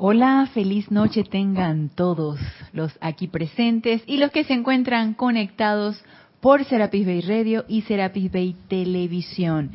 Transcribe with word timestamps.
Hola, 0.00 0.48
feliz 0.54 0.92
noche 0.92 1.24
tengan 1.24 1.88
todos 1.88 2.38
los 2.72 2.96
aquí 3.00 3.26
presentes 3.26 4.00
y 4.06 4.18
los 4.18 4.30
que 4.30 4.44
se 4.44 4.52
encuentran 4.52 5.12
conectados 5.12 6.00
por 6.40 6.64
Serapis 6.64 7.04
Bay 7.04 7.20
Radio 7.22 7.64
y 7.66 7.82
Serapis 7.82 8.30
Bay 8.30 8.54
Televisión. 8.68 9.72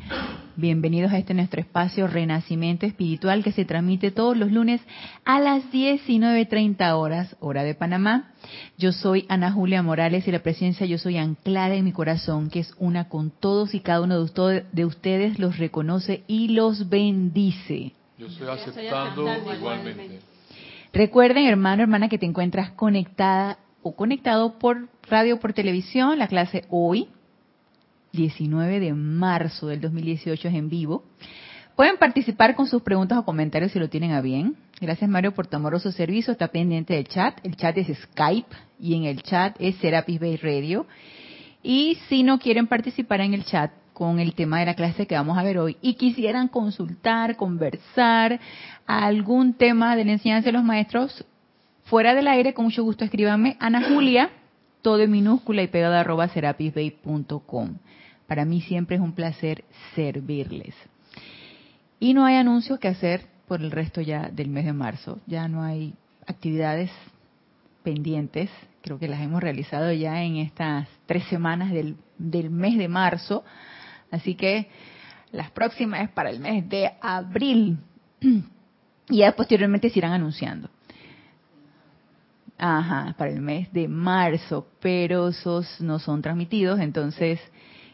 Bienvenidos 0.56 1.12
a 1.12 1.18
este 1.18 1.34
nuestro 1.34 1.60
espacio 1.60 2.06
Renacimiento 2.06 2.86
Espiritual 2.86 3.44
que 3.44 3.52
se 3.52 3.66
transmite 3.66 4.12
todos 4.12 4.34
los 4.34 4.50
lunes 4.50 4.80
a 5.26 5.40
las 5.40 5.62
19.30 5.70 6.92
horas, 6.94 7.36
hora 7.40 7.62
de 7.62 7.74
Panamá. 7.74 8.32
Yo 8.78 8.92
soy 8.92 9.26
Ana 9.28 9.52
Julia 9.52 9.82
Morales 9.82 10.26
y 10.26 10.32
la 10.32 10.42
presencia 10.42 10.86
yo 10.86 10.96
soy 10.96 11.18
anclada 11.18 11.74
en 11.74 11.84
mi 11.84 11.92
corazón, 11.92 12.48
que 12.48 12.60
es 12.60 12.72
una 12.78 13.10
con 13.10 13.30
todos 13.30 13.74
y 13.74 13.80
cada 13.80 14.00
uno 14.00 14.16
de 14.24 14.84
ustedes, 14.86 15.38
los 15.38 15.58
reconoce 15.58 16.24
y 16.26 16.48
los 16.48 16.88
bendice. 16.88 17.92
Yo 18.18 18.26
estoy 18.26 18.48
aceptando 18.48 19.26
igualmente. 19.54 20.20
Recuerden, 20.92 21.46
hermano, 21.46 21.82
hermana, 21.82 22.08
que 22.08 22.18
te 22.18 22.26
encuentras 22.26 22.70
conectada 22.70 23.58
o 23.82 23.96
conectado 23.96 24.58
por 24.58 24.88
radio, 25.08 25.40
por 25.40 25.52
televisión. 25.52 26.18
La 26.18 26.28
clase 26.28 26.64
hoy, 26.70 27.08
19 28.12 28.78
de 28.78 28.92
marzo 28.94 29.66
del 29.66 29.80
2018, 29.80 30.48
es 30.48 30.54
en 30.54 30.68
vivo. 30.68 31.04
Pueden 31.74 31.96
participar 31.96 32.54
con 32.54 32.68
sus 32.68 32.82
preguntas 32.82 33.18
o 33.18 33.24
comentarios 33.24 33.72
si 33.72 33.80
lo 33.80 33.88
tienen 33.88 34.12
a 34.12 34.20
bien. 34.20 34.54
Gracias, 34.80 35.10
Mario, 35.10 35.34
por 35.34 35.48
tu 35.48 35.56
amoroso 35.56 35.90
servicio. 35.90 36.30
Está 36.30 36.48
pendiente 36.48 36.94
del 36.94 37.08
chat. 37.08 37.40
El 37.42 37.56
chat 37.56 37.76
es 37.76 37.88
Skype 37.98 38.54
y 38.78 38.94
en 38.94 39.04
el 39.04 39.22
chat 39.22 39.56
es 39.58 39.74
Serapis 39.76 40.20
Bay 40.20 40.36
Radio. 40.36 40.86
Y 41.64 41.98
si 42.08 42.22
no 42.22 42.38
quieren 42.38 42.68
participar 42.68 43.22
en 43.22 43.34
el 43.34 43.44
chat, 43.44 43.72
con 43.94 44.18
el 44.18 44.34
tema 44.34 44.60
de 44.60 44.66
la 44.66 44.74
clase 44.74 45.06
que 45.06 45.14
vamos 45.14 45.38
a 45.38 45.42
ver 45.42 45.56
hoy 45.56 45.78
y 45.80 45.94
quisieran 45.94 46.48
consultar, 46.48 47.36
conversar 47.36 48.40
algún 48.86 49.54
tema 49.54 49.96
de 49.96 50.04
la 50.04 50.12
enseñanza 50.12 50.46
de 50.46 50.52
los 50.52 50.64
maestros, 50.64 51.24
fuera 51.84 52.14
del 52.14 52.28
aire, 52.28 52.52
con 52.52 52.66
mucho 52.66 52.82
gusto 52.82 53.04
escríbanme 53.04 53.56
Ana 53.60 53.88
Julia, 53.88 54.30
todo 54.82 55.00
en 55.00 55.12
minúscula 55.12 55.62
y 55.62 55.68
pegada 55.68 56.00
arroba 56.00 56.28
serapisbay.com. 56.28 57.76
Para 58.26 58.44
mí 58.44 58.60
siempre 58.60 58.96
es 58.96 59.02
un 59.02 59.12
placer 59.12 59.64
servirles. 59.94 60.74
Y 62.00 62.14
no 62.14 62.24
hay 62.24 62.34
anuncios 62.34 62.78
que 62.78 62.88
hacer 62.88 63.26
por 63.46 63.60
el 63.60 63.70
resto 63.70 64.00
ya 64.00 64.28
del 64.28 64.48
mes 64.48 64.64
de 64.64 64.72
marzo. 64.72 65.20
Ya 65.26 65.46
no 65.48 65.62
hay 65.62 65.94
actividades 66.26 66.90
pendientes. 67.82 68.50
Creo 68.82 68.98
que 68.98 69.08
las 69.08 69.20
hemos 69.20 69.42
realizado 69.42 69.92
ya 69.92 70.22
en 70.22 70.36
estas 70.36 70.88
tres 71.06 71.24
semanas 71.24 71.70
del, 71.72 71.96
del 72.18 72.50
mes 72.50 72.76
de 72.76 72.88
marzo. 72.88 73.44
Así 74.14 74.34
que 74.34 74.68
las 75.32 75.50
próximas 75.50 76.02
es 76.02 76.10
para 76.10 76.30
el 76.30 76.40
mes 76.40 76.68
de 76.68 76.92
abril. 77.00 77.78
Y 79.06 79.18
ya 79.18 79.36
posteriormente 79.36 79.90
se 79.90 79.98
irán 79.98 80.12
anunciando. 80.12 80.70
Ajá, 82.56 83.14
para 83.18 83.30
el 83.30 83.42
mes 83.42 83.70
de 83.70 83.86
marzo, 83.86 84.66
pero 84.80 85.28
esos 85.28 85.78
no 85.80 85.98
son 85.98 86.22
transmitidos, 86.22 86.80
entonces 86.80 87.38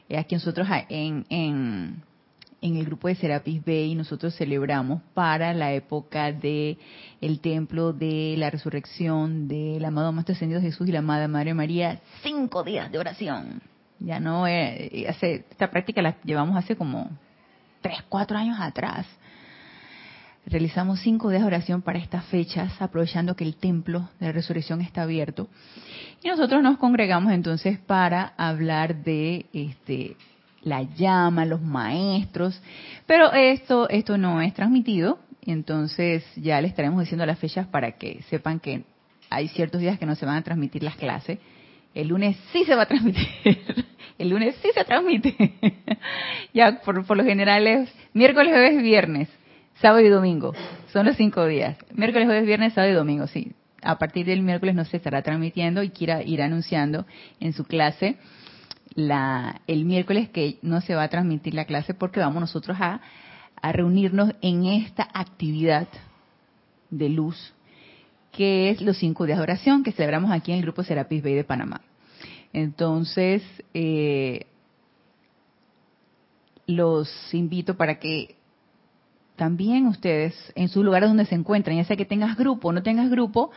eh, 0.09 0.19
aquí 0.19 0.37
nosotros 0.37 0.69
en, 0.89 1.25
en, 1.31 2.03
en 2.61 2.77
el 2.77 2.85
grupo 2.85 3.09
de 3.09 3.17
Serapis 3.17 3.65
Bay 3.65 3.95
nosotros 3.95 4.37
celebramos 4.37 5.03
para 5.15 5.55
la 5.55 5.73
época 5.73 6.31
de 6.31 6.79
el 7.21 7.41
templo 7.41 7.93
de 7.93 8.37
la 8.37 8.51
resurrección 8.51 9.49
del 9.49 9.85
amado 9.85 10.13
Maestro 10.13 10.35
Ascendido 10.35 10.61
Jesús 10.61 10.87
y 10.89 10.93
la 10.93 10.99
amada 11.01 11.27
Madre 11.27 11.55
María, 11.55 12.01
cinco 12.23 12.63
días 12.63 12.93
de 12.93 12.99
oración. 12.99 13.63
Ya 14.01 14.19
no, 14.19 14.47
eh, 14.47 15.07
hace, 15.09 15.45
esta 15.51 15.71
práctica 15.71 16.01
la 16.01 16.17
llevamos 16.25 16.57
hace 16.57 16.75
como 16.75 17.11
tres, 17.83 18.03
cuatro 18.09 18.37
años 18.37 18.59
atrás. 18.59 19.07
Realizamos 20.47 21.01
cinco 21.01 21.29
días 21.29 21.43
de 21.43 21.47
oración 21.47 21.83
para 21.83 21.99
estas 21.99 22.25
fechas, 22.25 22.73
aprovechando 22.81 23.37
que 23.37 23.45
el 23.45 23.57
templo 23.57 24.09
de 24.19 24.27
la 24.27 24.33
resurrección 24.33 24.81
está 24.81 25.03
abierto. 25.03 25.49
Y 26.23 26.29
nosotros 26.29 26.63
nos 26.63 26.79
congregamos 26.79 27.33
entonces 27.33 27.79
para 27.79 28.33
hablar 28.39 29.05
de 29.05 29.47
este, 29.53 30.17
la 30.63 30.83
llama, 30.83 31.45
los 31.45 31.61
maestros. 31.61 32.61
Pero 33.07 33.33
esto, 33.33 33.89
esto 33.91 34.17
no 34.17 34.41
es 34.41 34.55
transmitido, 34.55 35.19
entonces 35.43 36.25
ya 36.37 36.61
le 36.61 36.69
estaremos 36.69 37.01
diciendo 37.01 37.27
las 37.27 37.39
fechas 37.39 37.67
para 37.67 37.93
que 37.93 38.23
sepan 38.31 38.61
que 38.61 38.85
hay 39.29 39.49
ciertos 39.49 39.81
días 39.83 39.99
que 39.99 40.07
no 40.07 40.15
se 40.15 40.27
van 40.27 40.37
a 40.37 40.43
transmitir 40.43 40.83
las 40.83 40.97
clases 40.97 41.39
el 41.95 42.09
lunes 42.09 42.37
sí 42.53 42.65
se 42.65 42.75
va 42.75 42.83
a 42.83 42.87
transmitir. 42.87 43.27
El 44.19 44.29
lunes 44.29 44.55
sí 44.61 44.69
se 44.75 44.85
transmite. 44.85 45.35
ya 46.53 46.83
por, 46.83 47.07
por 47.07 47.17
lo 47.17 47.25
general 47.25 47.67
es 47.67 47.91
miércoles, 48.13 48.53
jueves, 48.53 48.83
viernes, 48.83 49.31
sábado 49.77 50.05
y 50.05 50.11
domingo. 50.11 50.53
Son 50.93 51.07
los 51.07 51.17
cinco 51.17 51.47
días. 51.47 51.79
Miércoles, 51.95 52.27
jueves, 52.27 52.45
viernes, 52.45 52.75
sábado 52.75 52.93
y 52.93 52.97
domingo, 52.97 53.27
sí. 53.27 53.53
A 53.81 53.99
partir 53.99 54.27
del 54.27 54.43
miércoles 54.43 54.75
no 54.75 54.85
se 54.85 54.99
estará 54.99 55.23
transmitiendo 55.23 55.83
y 55.83 55.89
quiera 55.89 56.23
ir 56.23 56.43
anunciando 56.43 57.07
en 57.41 57.55
su 57.55 57.65
clase 57.65 58.19
la, 58.95 59.63
el 59.67 59.87
miércoles 59.87 60.29
que 60.29 60.59
no 60.61 60.83
se 60.83 60.95
va 60.95 61.05
a 61.05 61.09
transmitir 61.09 61.55
la 61.55 61.65
clase 61.65 61.95
porque 61.95 62.21
vamos 62.21 62.41
nosotros 62.41 62.77
a, 62.79 63.01
a 63.63 63.73
reunirnos 63.73 64.35
en 64.43 64.67
esta 64.67 65.09
actividad 65.15 65.89
de 66.91 67.09
luz 67.09 67.55
que 68.33 68.71
es 68.71 68.81
los 68.81 68.97
cinco 68.99 69.27
días 69.27 69.39
de 69.39 69.43
oración 69.43 69.83
que 69.83 69.93
celebramos 69.93 70.31
aquí 70.31 70.53
en 70.53 70.59
el 70.59 70.65
Grupo 70.65 70.83
Serapis 70.83 71.23
Bay 71.23 71.35
de 71.35 71.45
Panamá. 71.45 71.81
Entonces, 72.53 73.43
eh, 73.75 74.47
los 76.67 77.09
invito 77.35 77.77
para 77.77 77.99
que 77.99 78.37
también 79.37 79.87
ustedes, 79.87 80.35
en 80.55 80.69
sus 80.69 80.85
lugares 80.85 81.09
donde 81.09 81.25
se 81.25 81.35
encuentran, 81.35 81.77
ya 81.77 81.85
sea 81.85 81.97
que 81.97 82.05
tengas 82.05 82.37
grupo 82.37 82.69
o 82.69 82.73
no 82.73 82.83
tengas 82.83 83.11
grupo, 83.11 83.51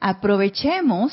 aprovechemos 0.00 1.12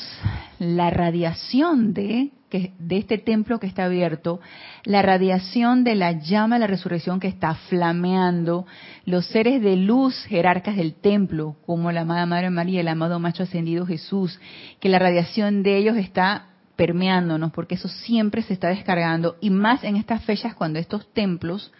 la 0.58 0.90
radiación 0.90 1.94
de 1.94 2.30
de 2.78 2.96
este 2.96 3.18
templo 3.18 3.58
que 3.58 3.66
está 3.66 3.84
abierto, 3.84 4.40
la 4.84 5.02
radiación 5.02 5.84
de 5.84 5.94
la 5.94 6.12
llama 6.12 6.56
de 6.56 6.60
la 6.60 6.66
resurrección 6.66 7.20
que 7.20 7.28
está 7.28 7.54
flameando, 7.54 8.66
los 9.04 9.26
seres 9.26 9.62
de 9.62 9.76
luz 9.76 10.24
jerarcas 10.24 10.76
del 10.76 10.94
templo, 10.94 11.56
como 11.66 11.92
la 11.92 12.02
amada 12.02 12.26
Madre 12.26 12.50
María, 12.50 12.80
el 12.80 12.88
amado 12.88 13.18
Maestro 13.18 13.44
Ascendido 13.44 13.86
Jesús, 13.86 14.40
que 14.80 14.88
la 14.88 14.98
radiación 14.98 15.62
de 15.62 15.76
ellos 15.76 15.96
está 15.96 16.48
permeándonos, 16.76 17.52
porque 17.52 17.76
eso 17.76 17.88
siempre 17.88 18.42
se 18.42 18.54
está 18.54 18.68
descargando, 18.68 19.36
y 19.40 19.50
más 19.50 19.84
en 19.84 19.96
estas 19.96 20.24
fechas 20.24 20.54
cuando 20.54 20.78
estos 20.78 21.12
templos, 21.12 21.72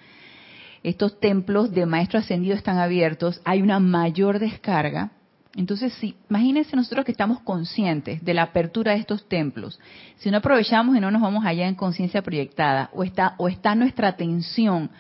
estos 0.83 1.19
templos 1.19 1.73
de 1.73 1.87
Maestro 1.87 2.19
Ascendido 2.19 2.55
están 2.55 2.79
abiertos, 2.79 3.41
hay 3.45 3.63
una 3.63 3.81
mayor 3.81 4.39
descarga 4.39 5.13
entonces, 5.57 5.93
sí, 5.95 6.17
imagínense 6.29 6.75
nosotros 6.75 7.05
que 7.05 7.13
estamos 7.13 7.41
conscientes 7.41 8.25
de 8.25 8.35
la 8.35 8.43
apertura 8.43 8.93
de 8.93 8.99
estos 8.99 9.29
templos. 9.29 9.79
Si 10.17 10.31
no 10.31 10.39
aprovechamos 10.39 10.97
y 10.97 11.01
no 11.01 11.13
nos 11.13 11.23
vamos 11.23 11.45
allá 11.47 11.69
en 11.69 11.77
conciencia 11.77 12.23
proyectada, 12.23 12.91
o 12.93 13.05
está, 13.05 13.35
o 13.39 13.49
está 13.49 13.75
nuestra 13.77 14.09
atención 14.09 14.91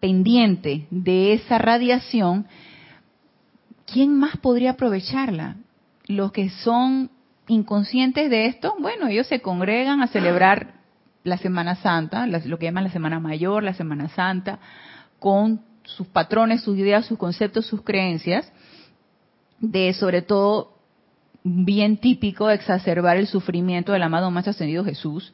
pendiente 0.00 0.86
de 0.90 1.34
esa 1.34 1.58
radiación, 1.58 2.46
¿quién 3.86 4.16
más 4.16 4.38
podría 4.38 4.70
aprovecharla? 4.70 5.56
Los 6.06 6.32
que 6.32 6.48
son 6.48 7.10
inconscientes 7.46 8.30
de 8.30 8.46
esto, 8.46 8.74
bueno, 8.80 9.08
ellos 9.08 9.26
se 9.26 9.42
congregan 9.42 10.00
a 10.00 10.06
celebrar 10.06 10.74
la 11.24 11.36
Semana 11.36 11.74
Santa, 11.76 12.26
lo 12.26 12.58
que 12.58 12.66
llaman 12.66 12.84
la 12.84 12.90
Semana 12.90 13.20
Mayor, 13.20 13.62
la 13.62 13.74
Semana 13.74 14.08
Santa, 14.08 14.58
con 15.18 15.60
sus 15.84 16.06
patrones, 16.06 16.62
sus 16.62 16.78
ideas, 16.78 17.04
sus 17.04 17.18
conceptos, 17.18 17.66
sus 17.66 17.82
creencias 17.82 18.50
de 19.70 19.92
sobre 19.94 20.22
todo 20.22 20.74
bien 21.42 21.98
típico 21.98 22.50
exacerbar 22.50 23.16
el 23.16 23.26
sufrimiento 23.26 23.92
del 23.92 24.02
amado 24.02 24.30
más 24.30 24.48
ascendido 24.48 24.84
Jesús, 24.84 25.32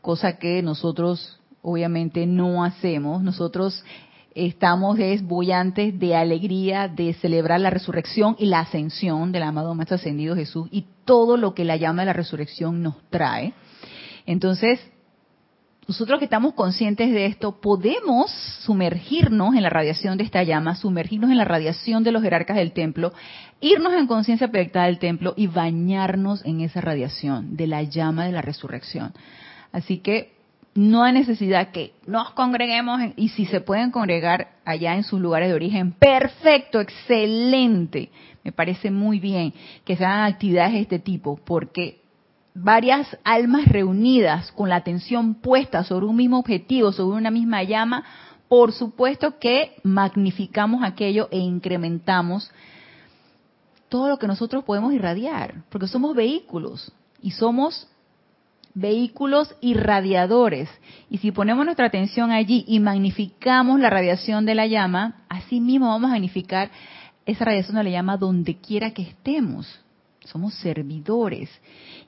cosa 0.00 0.38
que 0.38 0.62
nosotros 0.62 1.40
obviamente 1.62 2.26
no 2.26 2.64
hacemos. 2.64 3.22
Nosotros 3.22 3.84
estamos 4.34 4.98
desbollantes 4.98 5.98
de 5.98 6.14
alegría 6.14 6.88
de 6.88 7.14
celebrar 7.14 7.60
la 7.60 7.70
resurrección 7.70 8.36
y 8.38 8.46
la 8.46 8.60
ascensión 8.60 9.32
del 9.32 9.42
amado 9.42 9.74
más 9.74 9.90
ascendido 9.90 10.36
Jesús 10.36 10.68
y 10.70 10.86
todo 11.04 11.36
lo 11.36 11.54
que 11.54 11.64
la 11.64 11.76
llama 11.76 12.02
de 12.02 12.06
la 12.06 12.12
resurrección 12.12 12.82
nos 12.82 12.94
trae. 13.10 13.52
Entonces, 14.26 14.78
nosotros 15.88 16.18
que 16.18 16.26
estamos 16.26 16.52
conscientes 16.52 17.10
de 17.10 17.24
esto, 17.24 17.62
podemos 17.62 18.30
sumergirnos 18.60 19.54
en 19.54 19.62
la 19.62 19.70
radiación 19.70 20.18
de 20.18 20.24
esta 20.24 20.42
llama, 20.42 20.74
sumergirnos 20.74 21.30
en 21.30 21.38
la 21.38 21.46
radiación 21.46 22.04
de 22.04 22.12
los 22.12 22.22
jerarcas 22.22 22.58
del 22.58 22.72
templo, 22.72 23.14
irnos 23.62 23.94
en 23.94 24.06
conciencia 24.06 24.48
proyectada 24.48 24.84
del 24.84 24.98
templo 24.98 25.32
y 25.34 25.46
bañarnos 25.46 26.44
en 26.44 26.60
esa 26.60 26.82
radiación 26.82 27.56
de 27.56 27.68
la 27.68 27.82
llama 27.84 28.26
de 28.26 28.32
la 28.32 28.42
resurrección. 28.42 29.14
Así 29.72 30.00
que 30.00 30.34
no 30.74 31.04
hay 31.04 31.14
necesidad 31.14 31.70
que 31.70 31.94
nos 32.06 32.32
congreguemos 32.32 33.00
y 33.16 33.30
si 33.30 33.46
se 33.46 33.62
pueden 33.62 33.90
congregar 33.90 34.58
allá 34.66 34.94
en 34.94 35.04
sus 35.04 35.18
lugares 35.18 35.48
de 35.48 35.54
origen, 35.54 35.92
perfecto, 35.92 36.82
excelente. 36.82 38.10
Me 38.44 38.52
parece 38.52 38.90
muy 38.90 39.20
bien 39.20 39.54
que 39.86 39.96
se 39.96 40.04
hagan 40.04 40.30
actividades 40.30 40.74
de 40.74 40.80
este 40.80 40.98
tipo 40.98 41.40
porque 41.42 41.97
varias 42.62 43.16
almas 43.24 43.66
reunidas 43.66 44.52
con 44.52 44.68
la 44.68 44.76
atención 44.76 45.34
puesta 45.34 45.84
sobre 45.84 46.06
un 46.06 46.16
mismo 46.16 46.38
objetivo, 46.38 46.92
sobre 46.92 47.18
una 47.18 47.30
misma 47.30 47.62
llama, 47.62 48.04
por 48.48 48.72
supuesto 48.72 49.38
que 49.38 49.76
magnificamos 49.82 50.82
aquello 50.82 51.28
e 51.30 51.38
incrementamos 51.38 52.50
todo 53.88 54.08
lo 54.08 54.18
que 54.18 54.26
nosotros 54.26 54.64
podemos 54.64 54.92
irradiar, 54.92 55.62
porque 55.68 55.86
somos 55.86 56.14
vehículos 56.14 56.92
y 57.22 57.30
somos 57.30 57.88
vehículos 58.74 59.54
irradiadores. 59.60 60.68
Y 61.10 61.18
si 61.18 61.32
ponemos 61.32 61.64
nuestra 61.64 61.86
atención 61.86 62.30
allí 62.30 62.64
y 62.66 62.80
magnificamos 62.80 63.80
la 63.80 63.90
radiación 63.90 64.46
de 64.46 64.54
la 64.54 64.66
llama, 64.66 65.22
así 65.28 65.60
mismo 65.60 65.88
vamos 65.88 66.08
a 66.08 66.14
magnificar 66.14 66.70
esa 67.24 67.44
radiación 67.44 67.76
de 67.76 67.84
la 67.84 67.90
llama 67.90 68.16
donde 68.16 68.56
quiera 68.56 68.92
que 68.92 69.02
estemos. 69.02 69.80
Somos 70.28 70.54
servidores. 70.54 71.50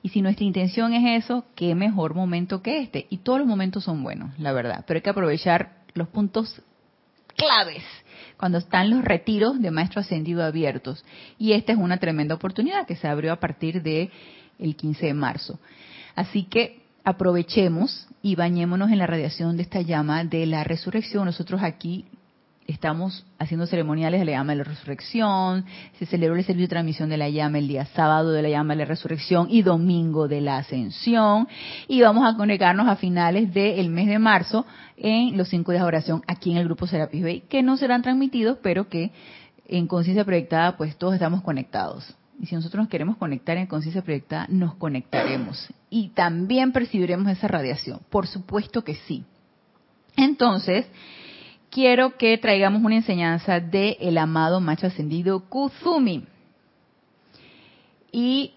Y 0.03 0.09
si 0.09 0.21
nuestra 0.21 0.45
intención 0.45 0.93
es 0.93 1.23
eso, 1.23 1.45
qué 1.55 1.75
mejor 1.75 2.15
momento 2.15 2.61
que 2.61 2.79
este. 2.79 3.07
Y 3.09 3.17
todos 3.17 3.39
los 3.39 3.47
momentos 3.47 3.83
son 3.83 4.03
buenos, 4.03 4.37
la 4.39 4.53
verdad. 4.53 4.83
Pero 4.87 4.97
hay 4.97 5.01
que 5.01 5.09
aprovechar 5.09 5.81
los 5.93 6.07
puntos 6.07 6.61
claves 7.35 7.83
cuando 8.37 8.57
están 8.57 8.89
los 8.89 9.03
retiros 9.03 9.61
de 9.61 9.71
maestro 9.71 10.01
ascendido 10.01 10.43
abiertos. 10.43 11.03
Y 11.37 11.53
esta 11.53 11.73
es 11.73 11.77
una 11.77 11.97
tremenda 11.97 12.35
oportunidad 12.35 12.87
que 12.87 12.95
se 12.95 13.07
abrió 13.07 13.33
a 13.33 13.39
partir 13.39 13.81
de 13.81 14.09
el 14.59 14.75
15 14.75 15.07
de 15.07 15.13
marzo. 15.13 15.59
Así 16.15 16.43
que 16.43 16.81
aprovechemos 17.03 18.07
y 18.21 18.35
bañémonos 18.35 18.91
en 18.91 18.99
la 18.99 19.07
radiación 19.07 19.57
de 19.57 19.63
esta 19.63 19.81
llama 19.81 20.23
de 20.23 20.45
la 20.45 20.63
resurrección. 20.63 21.25
Nosotros 21.25 21.61
aquí 21.63 22.05
estamos 22.71 23.25
haciendo 23.39 23.65
ceremoniales 23.67 24.19
de 24.19 24.25
la 24.25 24.31
llama 24.33 24.53
de 24.53 24.59
la 24.59 24.63
resurrección, 24.63 25.65
se 25.99 26.05
celebró 26.05 26.35
el 26.35 26.43
servicio 26.43 26.67
de 26.67 26.69
transmisión 26.69 27.09
de 27.09 27.17
la 27.17 27.29
llama 27.29 27.59
el 27.59 27.67
día 27.67 27.85
sábado 27.85 28.31
de 28.31 28.41
la 28.41 28.49
llama 28.49 28.73
de 28.73 28.79
la 28.79 28.85
resurrección 28.85 29.47
y 29.49 29.61
domingo 29.61 30.27
de 30.27 30.41
la 30.41 30.57
ascensión, 30.57 31.47
y 31.87 32.01
vamos 32.01 32.31
a 32.31 32.35
conectarnos 32.35 32.87
a 32.87 32.95
finales 32.95 33.53
del 33.53 33.89
mes 33.89 34.07
de 34.07 34.19
marzo 34.19 34.65
en 34.97 35.37
los 35.37 35.49
cinco 35.49 35.71
días 35.71 35.83
de 35.83 35.87
oración 35.87 36.23
aquí 36.27 36.51
en 36.51 36.57
el 36.57 36.65
grupo 36.65 36.87
Serapis 36.87 37.23
Bay, 37.23 37.41
que 37.41 37.63
no 37.63 37.77
serán 37.77 38.01
transmitidos, 38.01 38.57
pero 38.61 38.89
que 38.89 39.11
en 39.67 39.87
conciencia 39.87 40.25
proyectada 40.25 40.77
pues 40.77 40.97
todos 40.97 41.13
estamos 41.13 41.41
conectados. 41.41 42.15
Y 42.39 42.47
si 42.47 42.55
nosotros 42.55 42.81
nos 42.81 42.89
queremos 42.89 43.17
conectar 43.17 43.55
en 43.57 43.67
conciencia 43.67 44.01
proyectada, 44.01 44.47
nos 44.49 44.73
conectaremos. 44.73 45.69
Y 45.91 46.09
también 46.09 46.71
percibiremos 46.71 47.31
esa 47.31 47.47
radiación. 47.47 47.99
Por 48.09 48.25
supuesto 48.25 48.83
que 48.83 48.95
sí. 48.95 49.23
Entonces, 50.15 50.87
quiero 51.71 52.17
que 52.17 52.37
traigamos 52.37 52.83
una 52.83 52.97
enseñanza 52.97 53.59
del 53.59 53.95
el 53.99 54.17
amado 54.17 54.59
macho 54.59 54.87
ascendido 54.87 55.49
Kuzumi. 55.49 56.25
Y 58.11 58.53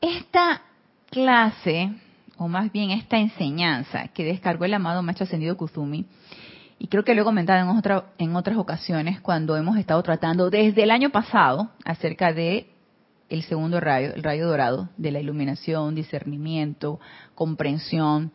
esta 0.00 0.62
clase, 1.10 1.92
o 2.38 2.48
más 2.48 2.72
bien 2.72 2.90
esta 2.90 3.18
enseñanza 3.18 4.08
que 4.08 4.24
descargó 4.24 4.64
el 4.64 4.74
amado 4.74 5.02
macho 5.02 5.24
ascendido 5.24 5.56
Kuzumi, 5.56 6.06
y 6.78 6.88
creo 6.88 7.04
que 7.04 7.14
lo 7.14 7.22
he 7.22 7.24
comentado 7.24 7.70
en, 7.70 7.76
otra, 7.76 8.06
en 8.18 8.34
otras 8.34 8.56
ocasiones 8.56 9.20
cuando 9.20 9.56
hemos 9.56 9.78
estado 9.78 10.02
tratando 10.02 10.50
desde 10.50 10.82
el 10.82 10.90
año 10.90 11.10
pasado 11.10 11.70
acerca 11.84 12.32
de 12.32 12.70
el 13.28 13.42
segundo 13.42 13.80
rayo, 13.80 14.14
el 14.14 14.22
rayo 14.22 14.46
dorado, 14.46 14.88
de 14.96 15.10
la 15.10 15.20
iluminación, 15.20 15.94
discernimiento, 15.94 17.00
comprensión, 17.34 18.30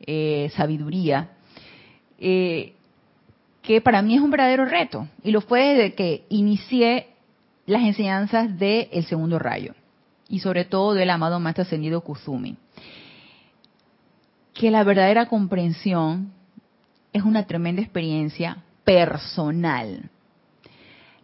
eh, 0.00 0.50
sabiduría. 0.54 1.30
Eh, 2.18 2.74
que 3.68 3.82
para 3.82 4.00
mí 4.00 4.14
es 4.14 4.22
un 4.22 4.30
verdadero 4.30 4.64
reto 4.64 5.06
y 5.22 5.30
lo 5.30 5.42
fue 5.42 5.74
desde 5.74 5.94
que 5.94 6.24
inicié 6.30 7.08
las 7.66 7.82
enseñanzas 7.82 8.58
del 8.58 8.88
el 8.90 9.04
segundo 9.04 9.38
rayo 9.38 9.74
y 10.26 10.38
sobre 10.38 10.64
todo 10.64 10.94
del 10.94 11.10
amado 11.10 11.38
maestro 11.38 11.64
ascendido 11.64 12.00
Kuzumi. 12.00 12.56
Que 14.54 14.70
la 14.70 14.84
verdadera 14.84 15.26
comprensión 15.26 16.32
es 17.12 17.24
una 17.24 17.44
tremenda 17.46 17.82
experiencia 17.82 18.64
personal. 18.84 20.08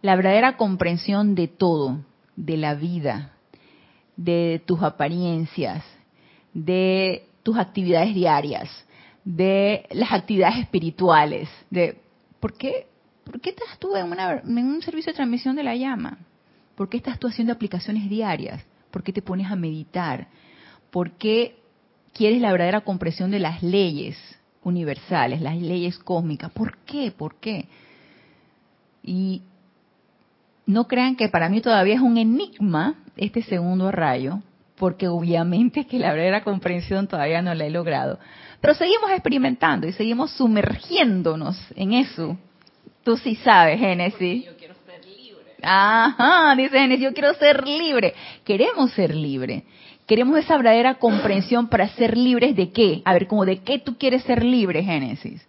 La 0.02 0.14
verdadera 0.14 0.58
comprensión 0.58 1.34
de 1.34 1.48
todo, 1.48 2.00
de 2.36 2.58
la 2.58 2.74
vida, 2.74 3.32
de 4.18 4.60
tus 4.66 4.82
apariencias, 4.82 5.82
de 6.52 7.26
tus 7.42 7.56
actividades 7.56 8.14
diarias, 8.14 8.68
de 9.24 9.86
las 9.92 10.12
actividades 10.12 10.58
espirituales, 10.58 11.48
de 11.70 12.03
¿por 12.44 12.58
qué, 12.58 12.88
por 13.24 13.40
qué 13.40 13.50
estás 13.50 13.78
tú 13.78 13.96
en, 13.96 14.06
un 14.66 14.82
servicio 14.82 15.12
de 15.12 15.16
transmisión 15.16 15.56
de 15.56 15.62
la 15.62 15.76
llama? 15.76 16.18
¿Por 16.74 16.90
qué 16.90 16.98
estás 16.98 17.18
tú 17.18 17.26
haciendo 17.26 17.54
aplicaciones 17.54 18.10
diarias? 18.10 18.62
¿Por 18.90 19.02
qué 19.02 19.14
te 19.14 19.22
pones 19.22 19.50
a 19.50 19.56
meditar? 19.56 20.28
¿Por 20.90 21.12
qué 21.12 21.56
quieres 22.12 22.42
la 22.42 22.52
verdadera 22.52 22.82
comprensión 22.82 23.30
de 23.30 23.38
las 23.38 23.62
leyes 23.62 24.18
universales, 24.62 25.40
las 25.40 25.56
leyes 25.56 25.96
cósmicas? 25.96 26.52
¿Por 26.52 26.76
qué? 26.84 27.10
¿Por 27.12 27.36
qué? 27.36 27.66
Y 29.02 29.40
no 30.66 30.86
crean 30.86 31.16
que 31.16 31.30
para 31.30 31.48
mí 31.48 31.62
todavía 31.62 31.94
es 31.94 32.02
un 32.02 32.18
enigma 32.18 32.96
este 33.16 33.40
segundo 33.40 33.90
rayo, 33.90 34.42
porque 34.76 35.08
obviamente 35.08 35.86
que 35.86 35.98
la 35.98 36.10
verdadera 36.10 36.44
comprensión 36.44 37.08
todavía 37.08 37.40
no 37.40 37.54
la 37.54 37.64
he 37.64 37.70
logrado. 37.70 38.18
Pero 38.64 38.76
seguimos 38.76 39.10
experimentando 39.10 39.86
y 39.86 39.92
seguimos 39.92 40.30
sumergiéndonos 40.30 41.54
en 41.76 41.92
eso. 41.92 42.38
Tú 43.02 43.18
sí 43.18 43.34
sabes, 43.34 43.78
Génesis. 43.78 44.46
Yo 44.46 44.56
quiero 44.56 44.74
ser 44.86 45.04
libre. 45.04 45.52
Ajá, 45.62 46.56
dice 46.56 46.78
Génesis, 46.78 47.04
yo 47.04 47.12
quiero 47.12 47.34
ser 47.34 47.62
libre. 47.68 48.14
Queremos 48.42 48.90
ser 48.92 49.14
libre. 49.14 49.64
Queremos 50.06 50.38
esa 50.38 50.56
verdadera 50.56 50.94
comprensión 50.94 51.68
para 51.68 51.88
ser 51.88 52.16
libres 52.16 52.56
de 52.56 52.72
qué. 52.72 53.02
A 53.04 53.12
ver, 53.12 53.26
como 53.26 53.44
de 53.44 53.58
qué 53.58 53.80
tú 53.80 53.98
quieres 53.98 54.22
ser 54.22 54.42
libre, 54.42 54.82
Génesis. 54.82 55.46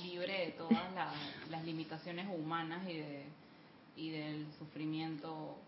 Libre 0.00 0.46
de 0.46 0.52
todas 0.52 0.78
las, 1.50 1.64
limitaciones 1.64 2.28
humanas 2.32 2.82
y, 2.88 4.00
y 4.00 4.10
del 4.10 4.46
sufrimiento 4.60 5.58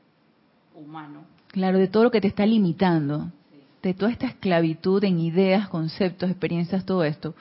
humano. 0.77 1.25
Claro, 1.49 1.79
de 1.79 1.89
todo 1.89 2.05
lo 2.05 2.13
que 2.13 2.21
te 2.21 2.29
está 2.29 2.47
limitando 2.47 3.33
de 3.83 3.95
toda 3.95 4.13
esta 4.13 4.27
esclavitud 4.27 5.03
en 5.05 5.19
ideas, 5.19 5.69
conceptos, 5.69 6.31
experiencias, 6.31 6.85
todo 6.85 7.05
esto. 7.05 7.35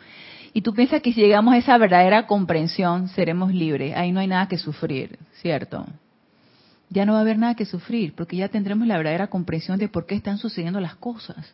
Y 0.53 0.61
tú 0.61 0.73
piensas 0.73 1.01
que 1.01 1.13
si 1.13 1.21
llegamos 1.21 1.53
a 1.53 1.57
esa 1.57 1.77
verdadera 1.77 2.27
comprensión, 2.27 3.07
seremos 3.09 3.53
libres. 3.53 3.95
Ahí 3.95 4.11
no 4.11 4.19
hay 4.19 4.27
nada 4.27 4.47
que 4.47 4.57
sufrir, 4.57 5.19
¿cierto? 5.41 5.85
Ya 6.89 7.05
no 7.05 7.13
va 7.13 7.19
a 7.19 7.21
haber 7.21 7.37
nada 7.37 7.55
que 7.55 7.65
sufrir, 7.65 8.13
porque 8.15 8.35
ya 8.35 8.49
tendremos 8.49 8.87
la 8.87 8.97
verdadera 8.97 9.27
comprensión 9.27 9.79
de 9.79 9.87
por 9.87 10.05
qué 10.05 10.15
están 10.15 10.37
sucediendo 10.37 10.81
las 10.81 10.95
cosas. 10.95 11.53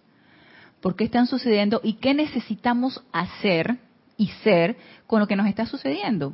Por 0.82 0.96
qué 0.96 1.04
están 1.04 1.28
sucediendo 1.28 1.82
y 1.84 1.94
qué 1.94 2.14
necesitamos 2.14 3.04
hacer 3.12 3.78
y 4.16 4.30
ser 4.44 4.78
con 5.06 5.20
lo 5.20 5.28
que 5.28 5.36
nos 5.36 5.48
está 5.48 5.66
sucediendo. 5.66 6.34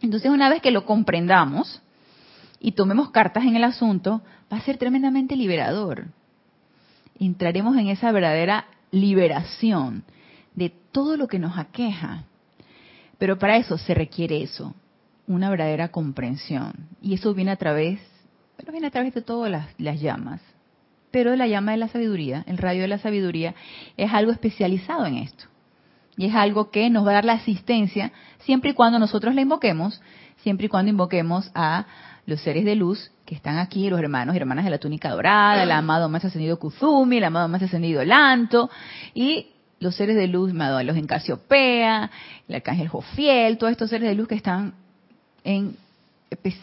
Entonces, 0.00 0.30
una 0.30 0.48
vez 0.48 0.60
que 0.60 0.70
lo 0.70 0.84
comprendamos 0.84 1.80
y 2.60 2.72
tomemos 2.72 3.10
cartas 3.10 3.44
en 3.44 3.56
el 3.56 3.64
asunto, 3.64 4.22
va 4.52 4.58
a 4.58 4.60
ser 4.60 4.76
tremendamente 4.76 5.34
liberador 5.34 6.06
entraremos 7.18 7.76
en 7.76 7.88
esa 7.88 8.12
verdadera 8.12 8.66
liberación 8.90 10.04
de 10.54 10.70
todo 10.92 11.16
lo 11.16 11.26
que 11.28 11.38
nos 11.38 11.58
aqueja. 11.58 12.24
Pero 13.18 13.38
para 13.38 13.56
eso 13.56 13.78
se 13.78 13.94
requiere 13.94 14.42
eso, 14.42 14.74
una 15.26 15.50
verdadera 15.50 15.88
comprensión. 15.88 16.88
Y 17.00 17.14
eso 17.14 17.34
viene 17.34 17.50
a 17.50 17.56
través, 17.56 18.00
bueno, 18.56 18.72
viene 18.72 18.86
a 18.86 18.90
través 18.90 19.14
de 19.14 19.22
todas 19.22 19.50
las, 19.50 19.68
las 19.78 20.00
llamas. 20.00 20.40
Pero 21.10 21.36
la 21.36 21.46
llama 21.46 21.72
de 21.72 21.78
la 21.78 21.88
sabiduría, 21.88 22.44
el 22.46 22.58
rayo 22.58 22.82
de 22.82 22.88
la 22.88 22.98
sabiduría, 22.98 23.54
es 23.96 24.12
algo 24.12 24.32
especializado 24.32 25.06
en 25.06 25.16
esto. 25.16 25.44
Y 26.16 26.26
es 26.26 26.34
algo 26.34 26.70
que 26.70 26.90
nos 26.90 27.06
va 27.06 27.10
a 27.10 27.14
dar 27.14 27.24
la 27.24 27.32
asistencia 27.34 28.12
siempre 28.40 28.70
y 28.70 28.74
cuando 28.74 28.98
nosotros 28.98 29.34
la 29.34 29.40
invoquemos, 29.40 30.00
siempre 30.42 30.66
y 30.66 30.68
cuando 30.68 30.90
invoquemos 30.90 31.50
a 31.54 31.86
los 32.26 32.40
seres 32.40 32.64
de 32.64 32.74
luz 32.74 33.10
que 33.24 33.34
están 33.34 33.58
aquí, 33.58 33.88
los 33.88 34.00
hermanos 34.00 34.34
y 34.34 34.38
hermanas 34.38 34.64
de 34.64 34.70
la 34.70 34.78
túnica 34.78 35.10
dorada, 35.10 35.62
el 35.62 35.70
amado 35.70 36.08
más 36.08 36.24
ascendido 36.24 36.58
Kuzumi, 36.58 37.18
el 37.18 37.24
amado 37.24 37.48
más 37.48 37.62
ascendido 37.62 38.04
Lanto, 38.04 38.70
y 39.14 39.48
los 39.80 39.94
seres 39.94 40.16
de 40.16 40.26
luz, 40.26 40.52
los 40.52 40.96
en 40.96 41.06
Casiopea, 41.06 42.10
el 42.48 42.54
arcángel 42.54 42.88
Jofiel, 42.88 43.58
todos 43.58 43.72
estos 43.72 43.90
seres 43.90 44.08
de 44.08 44.14
luz 44.14 44.28
que 44.28 44.34
están 44.34 44.74
en, 45.44 45.76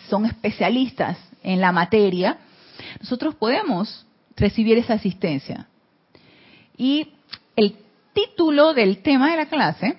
son 0.09 0.25
especialistas 0.25 1.17
en 1.43 1.61
la 1.61 1.71
materia, 1.71 2.37
nosotros 2.99 3.35
podemos 3.35 4.05
recibir 4.35 4.77
esa 4.77 4.93
asistencia. 4.93 5.67
Y 6.77 7.09
el 7.55 7.75
título 8.13 8.73
del 8.73 8.99
tema 8.99 9.29
de 9.31 9.37
la 9.37 9.45
clase 9.45 9.97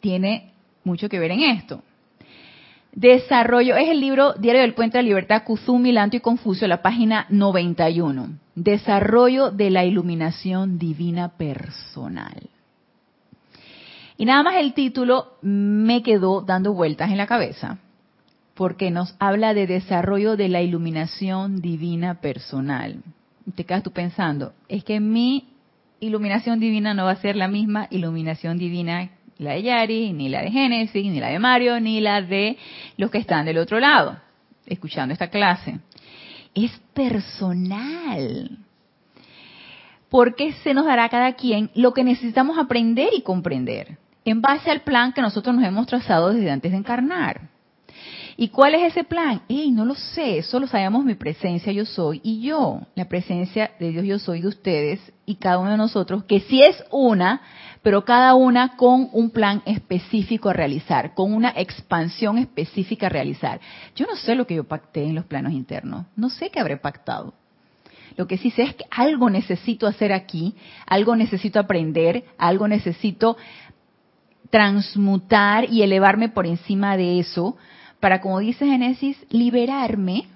tiene 0.00 0.52
mucho 0.84 1.08
que 1.08 1.18
ver 1.18 1.32
en 1.32 1.42
esto. 1.42 1.82
Desarrollo, 2.96 3.76
es 3.76 3.90
el 3.90 4.00
libro 4.00 4.32
Diario 4.32 4.62
del 4.62 4.72
Puente 4.72 4.96
de 4.96 5.02
la 5.02 5.08
Libertad, 5.08 5.42
Kuzumi, 5.44 5.92
Lanto 5.92 6.16
y 6.16 6.20
Confucio, 6.20 6.66
la 6.66 6.80
página 6.80 7.26
91. 7.28 8.38
Desarrollo 8.54 9.50
de 9.50 9.68
la 9.68 9.84
iluminación 9.84 10.78
divina 10.78 11.36
personal. 11.36 12.48
Y 14.16 14.24
nada 14.24 14.42
más 14.42 14.56
el 14.56 14.72
título 14.72 15.34
me 15.42 16.02
quedó 16.02 16.40
dando 16.40 16.72
vueltas 16.72 17.10
en 17.10 17.18
la 17.18 17.26
cabeza, 17.26 17.80
porque 18.54 18.90
nos 18.90 19.14
habla 19.18 19.52
de 19.52 19.66
desarrollo 19.66 20.38
de 20.38 20.48
la 20.48 20.62
iluminación 20.62 21.60
divina 21.60 22.22
personal. 22.22 23.02
te 23.54 23.64
quedas 23.64 23.82
tú 23.82 23.90
pensando, 23.90 24.54
es 24.70 24.84
que 24.84 25.00
mi 25.00 25.48
iluminación 26.00 26.60
divina 26.60 26.94
no 26.94 27.04
va 27.04 27.10
a 27.10 27.16
ser 27.16 27.36
la 27.36 27.48
misma 27.48 27.88
iluminación 27.90 28.56
divina 28.56 29.10
la 29.38 29.52
de 29.52 29.62
Yari, 29.62 30.12
ni 30.12 30.28
la 30.28 30.42
de 30.42 30.50
Génesis, 30.50 31.04
ni 31.04 31.20
la 31.20 31.28
de 31.28 31.38
Mario, 31.38 31.80
ni 31.80 32.00
la 32.00 32.22
de 32.22 32.56
los 32.96 33.10
que 33.10 33.18
están 33.18 33.46
del 33.46 33.58
otro 33.58 33.80
lado. 33.80 34.18
escuchando 34.66 35.12
esta 35.12 35.28
clase. 35.28 35.78
Es 36.54 36.72
personal. 36.92 38.58
Porque 40.08 40.52
se 40.64 40.74
nos 40.74 40.86
dará 40.86 41.04
a 41.04 41.08
cada 41.08 41.34
quien 41.34 41.70
lo 41.74 41.92
que 41.92 42.02
necesitamos 42.02 42.58
aprender 42.58 43.10
y 43.16 43.22
comprender 43.22 43.98
en 44.26 44.40
base 44.40 44.70
al 44.70 44.80
plan 44.80 45.12
que 45.12 45.22
nosotros 45.22 45.54
nos 45.54 45.64
hemos 45.64 45.86
trazado 45.86 46.32
desde 46.32 46.50
antes 46.50 46.72
de 46.72 46.78
encarnar. 46.78 47.48
¿Y 48.36 48.48
cuál 48.48 48.74
es 48.74 48.92
ese 48.92 49.04
plan? 49.04 49.40
¡Ey, 49.48 49.70
no 49.70 49.84
lo 49.84 49.94
sé! 49.94 50.42
Solo 50.42 50.66
sabemos 50.66 51.04
mi 51.04 51.14
presencia 51.14 51.72
yo 51.72 51.86
soy 51.86 52.20
y 52.22 52.42
yo, 52.42 52.80
la 52.94 53.08
presencia 53.08 53.70
de 53.78 53.92
Dios 53.92 54.04
yo 54.04 54.18
soy 54.18 54.42
de 54.42 54.48
ustedes 54.48 55.00
y 55.24 55.36
cada 55.36 55.58
uno 55.58 55.70
de 55.70 55.78
nosotros, 55.78 56.24
que 56.24 56.40
sí 56.40 56.60
es 56.62 56.84
una, 56.90 57.40
pero 57.86 58.04
cada 58.04 58.34
una 58.34 58.74
con 58.74 59.10
un 59.12 59.30
plan 59.30 59.62
específico 59.64 60.48
a 60.48 60.52
realizar, 60.52 61.14
con 61.14 61.32
una 61.32 61.52
expansión 61.54 62.36
específica 62.36 63.06
a 63.06 63.10
realizar. 63.10 63.60
Yo 63.94 64.06
no 64.06 64.16
sé 64.16 64.34
lo 64.34 64.44
que 64.44 64.56
yo 64.56 64.64
pacté 64.64 65.04
en 65.04 65.14
los 65.14 65.24
planos 65.24 65.52
internos, 65.52 66.04
no 66.16 66.28
sé 66.28 66.50
qué 66.50 66.58
habré 66.58 66.78
pactado. 66.78 67.32
Lo 68.16 68.26
que 68.26 68.38
sí 68.38 68.50
sé 68.50 68.64
es 68.64 68.74
que 68.74 68.86
algo 68.90 69.30
necesito 69.30 69.86
hacer 69.86 70.12
aquí, 70.12 70.56
algo 70.84 71.14
necesito 71.14 71.60
aprender, 71.60 72.24
algo 72.38 72.66
necesito 72.66 73.36
transmutar 74.50 75.72
y 75.72 75.82
elevarme 75.82 76.28
por 76.28 76.44
encima 76.44 76.96
de 76.96 77.20
eso 77.20 77.56
para, 78.00 78.20
como 78.20 78.40
dice 78.40 78.66
Génesis, 78.66 79.16
liberarme 79.30 80.26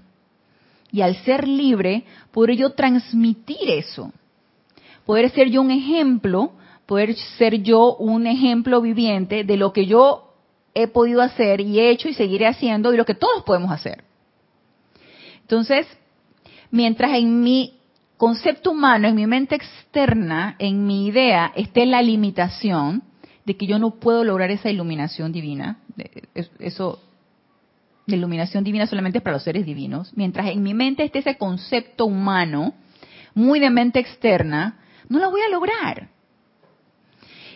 y 0.93 1.01
al 1.01 1.17
ser 1.25 1.49
libre, 1.49 2.05
poder 2.31 2.55
yo 2.55 2.75
transmitir 2.75 3.69
eso. 3.71 4.13
Poder 5.05 5.31
ser 5.31 5.51
yo 5.51 5.61
un 5.63 5.73
ejemplo, 5.73 6.53
poder 6.91 7.15
ser 7.39 7.63
yo 7.63 7.95
un 7.95 8.27
ejemplo 8.27 8.81
viviente 8.81 9.45
de 9.45 9.57
lo 9.57 9.73
que 9.73 9.87
yo 9.87 10.35
he 10.75 10.89
podido 10.89 11.23
hacer 11.23 11.61
y 11.61 11.79
he 11.79 11.91
hecho 11.91 12.09
y 12.09 12.15
seguiré 12.15 12.49
haciendo 12.49 12.93
y 12.93 12.97
lo 12.97 13.05
que 13.05 13.15
todos 13.15 13.45
podemos 13.45 13.71
hacer. 13.71 14.03
Entonces, 15.43 15.87
mientras 16.73 17.15
en 17.15 17.43
mi 17.43 17.79
concepto 18.17 18.73
humano, 18.73 19.07
en 19.07 19.15
mi 19.15 19.25
mente 19.29 19.55
externa, 19.55 20.57
en 20.59 20.85
mi 20.85 21.07
idea, 21.07 21.53
esté 21.55 21.87
la 21.87 22.03
limitación 22.03 23.05
de 23.45 23.57
que 23.57 23.69
yo 23.69 23.79
no 23.79 24.01
puedo 24.01 24.25
lograr 24.25 24.51
esa 24.51 24.69
iluminación 24.69 25.31
divina, 25.31 25.79
eso 26.59 26.99
la 28.07 28.17
iluminación 28.17 28.65
divina 28.65 28.89
solamente 28.89 29.19
es 29.19 29.23
para 29.23 29.37
los 29.37 29.45
seres 29.45 29.65
divinos, 29.65 30.11
mientras 30.17 30.49
en 30.49 30.61
mi 30.61 30.75
mente 30.75 31.05
esté 31.05 31.21
ese 31.21 31.39
concepto 31.39 32.07
humano, 32.07 32.75
muy 33.33 33.61
de 33.61 33.71
mente 33.71 34.01
externa, 34.01 34.81
no 35.09 35.21
lo 35.21 35.31
voy 35.31 35.43
a 35.43 35.51
lograr. 35.51 36.09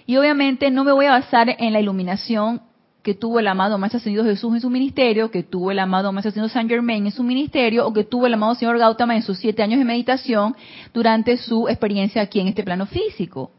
Y 0.07 0.17
obviamente 0.17 0.71
no 0.71 0.85
me 0.85 0.93
voy 0.93 1.07
a 1.07 1.13
basar 1.13 1.55
en 1.59 1.73
la 1.73 1.81
iluminación 1.81 2.61
que 3.03 3.15
tuvo 3.15 3.39
el 3.39 3.47
amado 3.47 3.77
Maestro 3.79 3.99
Ascendido 3.99 4.25
Jesús 4.25 4.55
en 4.55 4.61
su 4.63 4.71
ministerio, 4.71 5.31
que 5.31 5.43
tuvo 5.43 5.71
el 5.71 5.79
amado 5.79 6.11
Maestro 6.11 6.31
Ascendido 6.31 6.49
San 6.49 6.69
Germain 6.69 7.05
en 7.05 7.13
su 7.13 7.23
ministerio, 7.23 7.87
o 7.87 7.93
que 7.93 8.05
tuvo 8.05 8.27
el 8.27 8.35
amado 8.35 8.55
Señor 8.55 8.79
Gautama 8.79 9.15
en 9.15 9.23
sus 9.23 9.39
siete 9.39 9.63
años 9.63 9.79
de 9.79 9.85
meditación 9.85 10.57
durante 10.95 11.37
su 11.37 11.69
experiencia 11.69 12.23
aquí 12.23 12.41
en 12.41 12.49
este 12.49 12.65
plano 12.65 12.87
físico. 12.87 13.51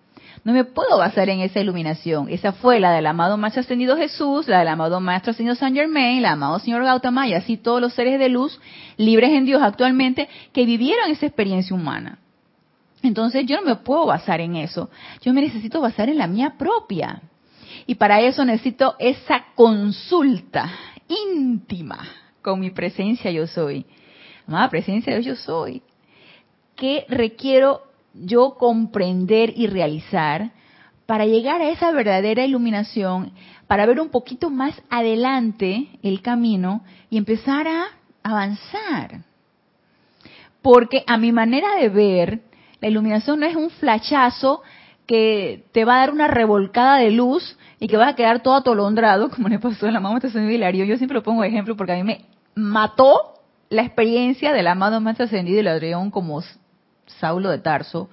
No 0.44 0.54
me 0.54 0.64
puedo 0.64 0.98
basar 0.98 1.30
en 1.30 1.42
esa 1.42 1.60
iluminación. 1.60 2.28
Esa 2.30 2.54
fue 2.54 2.80
la 2.80 2.92
del 2.92 3.06
amado 3.06 3.38
Maestro 3.38 3.62
Ascendido 3.62 3.98
Jesús, 3.98 4.48
la 4.48 4.60
del 4.60 4.68
amado 4.68 5.00
Maestro 5.00 5.32
Ascendido 5.32 5.56
San 5.56 5.76
Germain, 5.76 6.22
la 6.22 6.32
amado 6.32 6.60
Señor 6.60 6.84
Gautama 6.84 7.28
y 7.28 7.34
así 7.34 7.58
todos 7.58 7.82
los 7.82 7.94
seres 7.94 8.20
de 8.20 8.30
luz 8.30 8.60
libres 8.98 9.32
en 9.32 9.46
Dios 9.46 9.62
actualmente 9.62 10.28
que 10.54 10.66
vivieron 10.66 11.10
esa 11.10 11.28
experiencia 11.28 11.76
humana. 11.76 12.20
Entonces 13.06 13.46
yo 13.46 13.58
no 13.58 13.64
me 13.64 13.76
puedo 13.76 14.06
basar 14.06 14.42
en 14.42 14.56
eso. 14.56 14.90
Yo 15.22 15.34
me 15.34 15.42
necesito 15.42 15.82
basar 15.82 16.10
en 16.10 16.18
la 16.18 16.28
mía 16.28 16.56
propia. 16.58 17.22
Y 17.88 17.96
para 17.96 18.22
eso 18.22 18.44
necesito 18.46 18.96
esa 19.00 19.46
consulta 19.56 20.72
íntima 21.08 22.00
con 22.42 22.60
mi 22.60 22.72
presencia 22.72 23.32
yo 23.32 23.48
soy. 23.48 23.86
Amada 24.48 24.70
presencia 24.70 25.20
yo 25.20 25.36
soy. 25.36 25.82
¿Qué 26.76 27.06
requiero 27.10 27.82
yo 28.14 28.56
comprender 28.58 29.54
y 29.56 29.68
realizar 29.68 30.52
para 31.06 31.26
llegar 31.26 31.62
a 31.62 31.70
esa 31.70 31.92
verdadera 31.92 32.46
iluminación, 32.46 33.32
para 33.68 33.86
ver 33.86 34.00
un 34.00 34.10
poquito 34.10 34.50
más 34.50 34.82
adelante 34.90 35.88
el 36.02 36.22
camino 36.22 36.84
y 37.10 37.18
empezar 37.18 37.68
a 37.68 37.86
avanzar. 38.24 39.24
Porque 40.62 41.04
a 41.06 41.18
mi 41.18 41.32
manera 41.32 41.76
de 41.76 41.90
ver, 41.90 42.42
iluminación 42.88 43.40
no 43.40 43.46
es 43.46 43.56
un 43.56 43.70
flachazo 43.70 44.62
que 45.06 45.66
te 45.72 45.86
va 45.86 45.98
a 45.98 46.00
dar 46.00 46.12
una 46.12 46.28
revolcada 46.28 46.98
de 46.98 47.12
luz 47.12 47.58
y 47.80 47.88
que 47.88 47.98
vas 47.98 48.10
a 48.10 48.16
quedar 48.16 48.42
todo 48.42 48.56
atolondrado, 48.56 49.30
como 49.36 49.48
le 49.48 49.60
pasó 49.60 49.88
a 49.88 49.92
la 49.92 50.00
mamá 50.00 50.20
de 50.20 50.54
Hilario. 50.54 50.86
Yo 50.86 50.98
siempre 50.98 51.16
lo 51.16 51.24
pongo 51.24 51.42
de 51.42 51.50
ejemplo 51.50 51.76
porque 51.76 51.94
a 51.94 51.96
mí 51.96 52.04
me 52.04 52.26
mató 52.56 53.34
la 53.70 53.84
experiencia 53.84 54.54
del 54.54 54.68
amado 54.68 55.02
Maestro 55.02 55.26
Ascendido 55.26 55.62
Ladrión 55.62 56.12
como 56.12 56.42
Saulo 57.20 57.50
de 57.50 57.60
Tarso, 57.60 58.10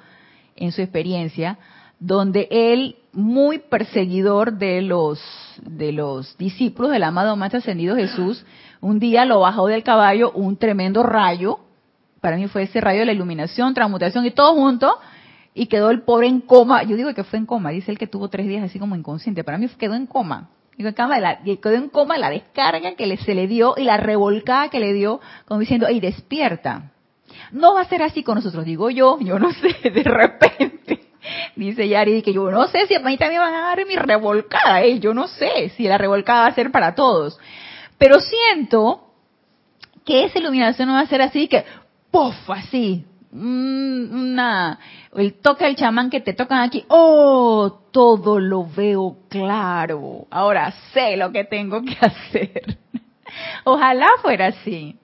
en 0.56 0.72
su 0.72 0.82
experiencia, 0.82 1.58
donde 1.98 2.48
él, 2.50 2.96
muy 3.12 3.58
perseguidor 3.58 4.54
de 4.58 4.82
los, 4.82 5.20
de 5.62 5.92
los 5.92 6.36
discípulos 6.36 6.90
del 6.90 7.04
amado 7.04 7.36
Maestro 7.36 7.58
Ascendido 7.58 7.96
Jesús, 7.96 8.44
un 8.80 8.98
día 8.98 9.24
lo 9.24 9.40
bajó 9.40 9.66
del 9.68 9.82
caballo 9.82 10.32
un 10.32 10.56
tremendo 10.56 11.02
rayo, 11.02 11.60
para 12.22 12.36
mí 12.36 12.46
fue 12.46 12.62
ese 12.62 12.80
rayo 12.80 13.00
de 13.00 13.06
la 13.06 13.12
iluminación, 13.12 13.74
transmutación 13.74 14.24
y 14.24 14.30
todo 14.30 14.54
junto, 14.54 14.96
y 15.54 15.66
quedó 15.66 15.90
el 15.90 16.02
pobre 16.02 16.28
en 16.28 16.40
coma. 16.40 16.84
Yo 16.84 16.96
digo 16.96 17.12
que 17.14 17.24
fue 17.24 17.40
en 17.40 17.46
coma, 17.46 17.70
dice 17.70 17.90
él 17.90 17.98
que 17.98 18.06
tuvo 18.06 18.28
tres 18.28 18.46
días 18.46 18.62
así 18.62 18.78
como 18.78 18.94
inconsciente, 18.94 19.42
para 19.42 19.58
mí 19.58 19.68
quedó 19.76 19.94
en 19.94 20.06
coma. 20.06 20.48
Quedó 20.76 20.88
en 21.74 21.88
coma 21.88 22.18
la 22.18 22.30
descarga 22.30 22.94
que 22.94 23.16
se 23.16 23.34
le 23.34 23.48
dio 23.48 23.74
y 23.76 23.82
la 23.82 23.96
revolcada 23.96 24.68
que 24.68 24.78
le 24.78 24.92
dio, 24.92 25.20
como 25.46 25.60
diciendo, 25.60 25.86
¡ay, 25.88 25.98
despierta! 25.98 26.92
No 27.50 27.74
va 27.74 27.80
a 27.80 27.88
ser 27.88 28.02
así 28.02 28.22
con 28.22 28.36
nosotros, 28.36 28.64
digo 28.64 28.88
yo, 28.88 29.18
yo 29.18 29.40
no 29.40 29.52
sé, 29.54 29.90
de 29.90 30.02
repente. 30.04 31.00
Dice 31.56 31.88
Yari 31.88 32.22
que 32.22 32.32
yo 32.32 32.50
no 32.52 32.68
sé 32.68 32.86
si 32.86 32.94
a 32.94 33.00
mí 33.00 33.16
también 33.16 33.42
van 33.42 33.54
a 33.54 33.62
dar 33.62 33.84
mi 33.84 33.96
revolcada, 33.96 34.82
¿eh? 34.82 35.00
yo 35.00 35.12
no 35.12 35.26
sé 35.26 35.70
si 35.76 35.88
la 35.88 35.98
revolcada 35.98 36.42
va 36.42 36.46
a 36.46 36.54
ser 36.54 36.70
para 36.70 36.94
todos. 36.94 37.36
Pero 37.98 38.20
siento 38.20 39.08
que 40.04 40.24
esa 40.24 40.38
iluminación 40.38 40.88
no 40.88 40.94
va 40.94 41.00
a 41.00 41.06
ser 41.06 41.22
así, 41.22 41.48
que 41.48 41.64
¡puf! 42.12 42.48
así, 42.50 43.04
una, 43.32 44.78
el 45.16 45.34
toque 45.40 45.64
del 45.64 45.74
chamán 45.74 46.10
que 46.10 46.20
te 46.20 46.34
tocan 46.34 46.60
aquí, 46.60 46.84
¡oh! 46.88 47.80
Todo 47.90 48.38
lo 48.38 48.66
veo 48.66 49.16
claro. 49.28 50.26
Ahora 50.30 50.72
sé 50.92 51.16
lo 51.16 51.32
que 51.32 51.44
tengo 51.44 51.82
que 51.82 51.96
hacer. 52.00 52.78
Ojalá 53.64 54.08
fuera 54.20 54.48
así. 54.48 54.96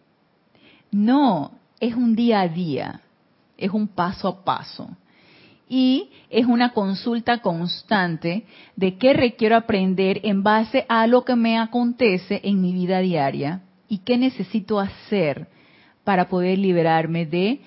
No, 0.91 1.53
es 1.81 1.95
un 1.95 2.15
día 2.15 2.41
a 2.41 2.49
día, 2.49 3.01
es 3.57 3.71
un 3.71 3.89
paso 3.89 4.29
a 4.29 4.45
paso. 4.45 4.89
Y 5.71 6.11
es 6.31 6.47
una 6.47 6.73
consulta 6.73 7.39
constante 7.39 8.47
de 8.75 8.97
qué 8.97 9.13
requiero 9.13 9.55
aprender 9.57 10.21
en 10.23 10.43
base 10.43 10.87
a 10.89 11.07
lo 11.07 11.25
que 11.27 11.37
me 11.37 11.59
acontece 11.59 12.41
en 12.43 12.63
mi 12.63 12.73
vida 12.73 13.01
diaria 13.01 13.61
y 13.87 13.99
qué 13.99 14.17
necesito 14.17 14.81
hacer 14.81 15.49
para 16.09 16.31
poder 16.31 16.57
liberarme 16.59 17.27
de 17.27 17.61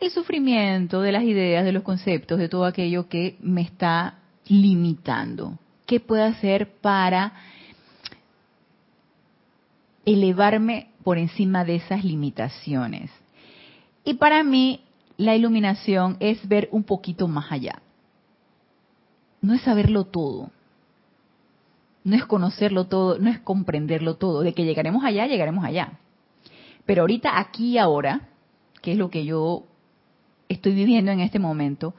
el 0.00 0.10
sufrimiento, 0.12 1.02
de 1.02 1.12
las 1.12 1.24
ideas, 1.24 1.62
de 1.62 1.72
los 1.72 1.82
conceptos, 1.82 2.38
de 2.38 2.48
todo 2.48 2.64
aquello 2.64 3.06
que 3.06 3.36
me 3.42 3.60
está 3.60 4.14
limitando. 4.46 5.58
¿Qué 5.84 6.00
puedo 6.00 6.24
hacer 6.24 6.70
para 6.80 7.34
elevarme 10.06 10.88
por 11.04 11.18
encima 11.18 11.66
de 11.66 11.74
esas 11.74 12.02
limitaciones? 12.02 13.10
Y 14.06 14.14
para 14.14 14.42
mí, 14.42 14.80
la 15.18 15.36
iluminación 15.36 16.16
es 16.18 16.48
ver 16.48 16.70
un 16.72 16.84
poquito 16.84 17.28
más 17.28 17.52
allá. 17.52 17.82
No 19.42 19.52
es 19.52 19.60
saberlo 19.60 20.04
todo. 20.04 20.50
No 22.04 22.16
es 22.16 22.24
conocerlo 22.24 22.86
todo, 22.86 23.18
no 23.18 23.28
es 23.28 23.38
comprenderlo 23.40 24.14
todo. 24.14 24.40
De 24.40 24.54
que 24.54 24.64
llegaremos 24.64 25.04
allá, 25.04 25.26
llegaremos 25.26 25.62
allá. 25.62 25.98
Pero 26.86 27.02
ahorita, 27.02 27.38
aquí 27.38 27.72
y 27.72 27.78
ahora, 27.78 28.28
que 28.80 28.92
es 28.92 28.98
lo 28.98 29.10
que 29.10 29.24
yo 29.24 29.64
estoy 30.48 30.74
viviendo 30.74 31.10
en 31.10 31.20
este 31.20 31.38
momento, 31.38 31.94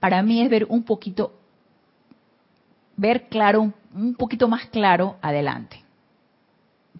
para 0.00 0.22
mí 0.22 0.42
es 0.42 0.50
ver 0.50 0.66
un 0.68 0.82
poquito, 0.82 1.34
ver 2.96 3.28
claro, 3.28 3.72
un 3.94 4.14
poquito 4.14 4.48
más 4.48 4.66
claro 4.66 5.16
adelante. 5.22 5.82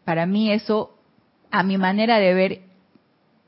Para 0.05 0.27
mí 0.27 0.51
eso, 0.53 0.97
a 1.51 1.63
mi 1.63 1.79
manera 1.79 2.19
de 2.19 2.35
ver, 2.35 2.63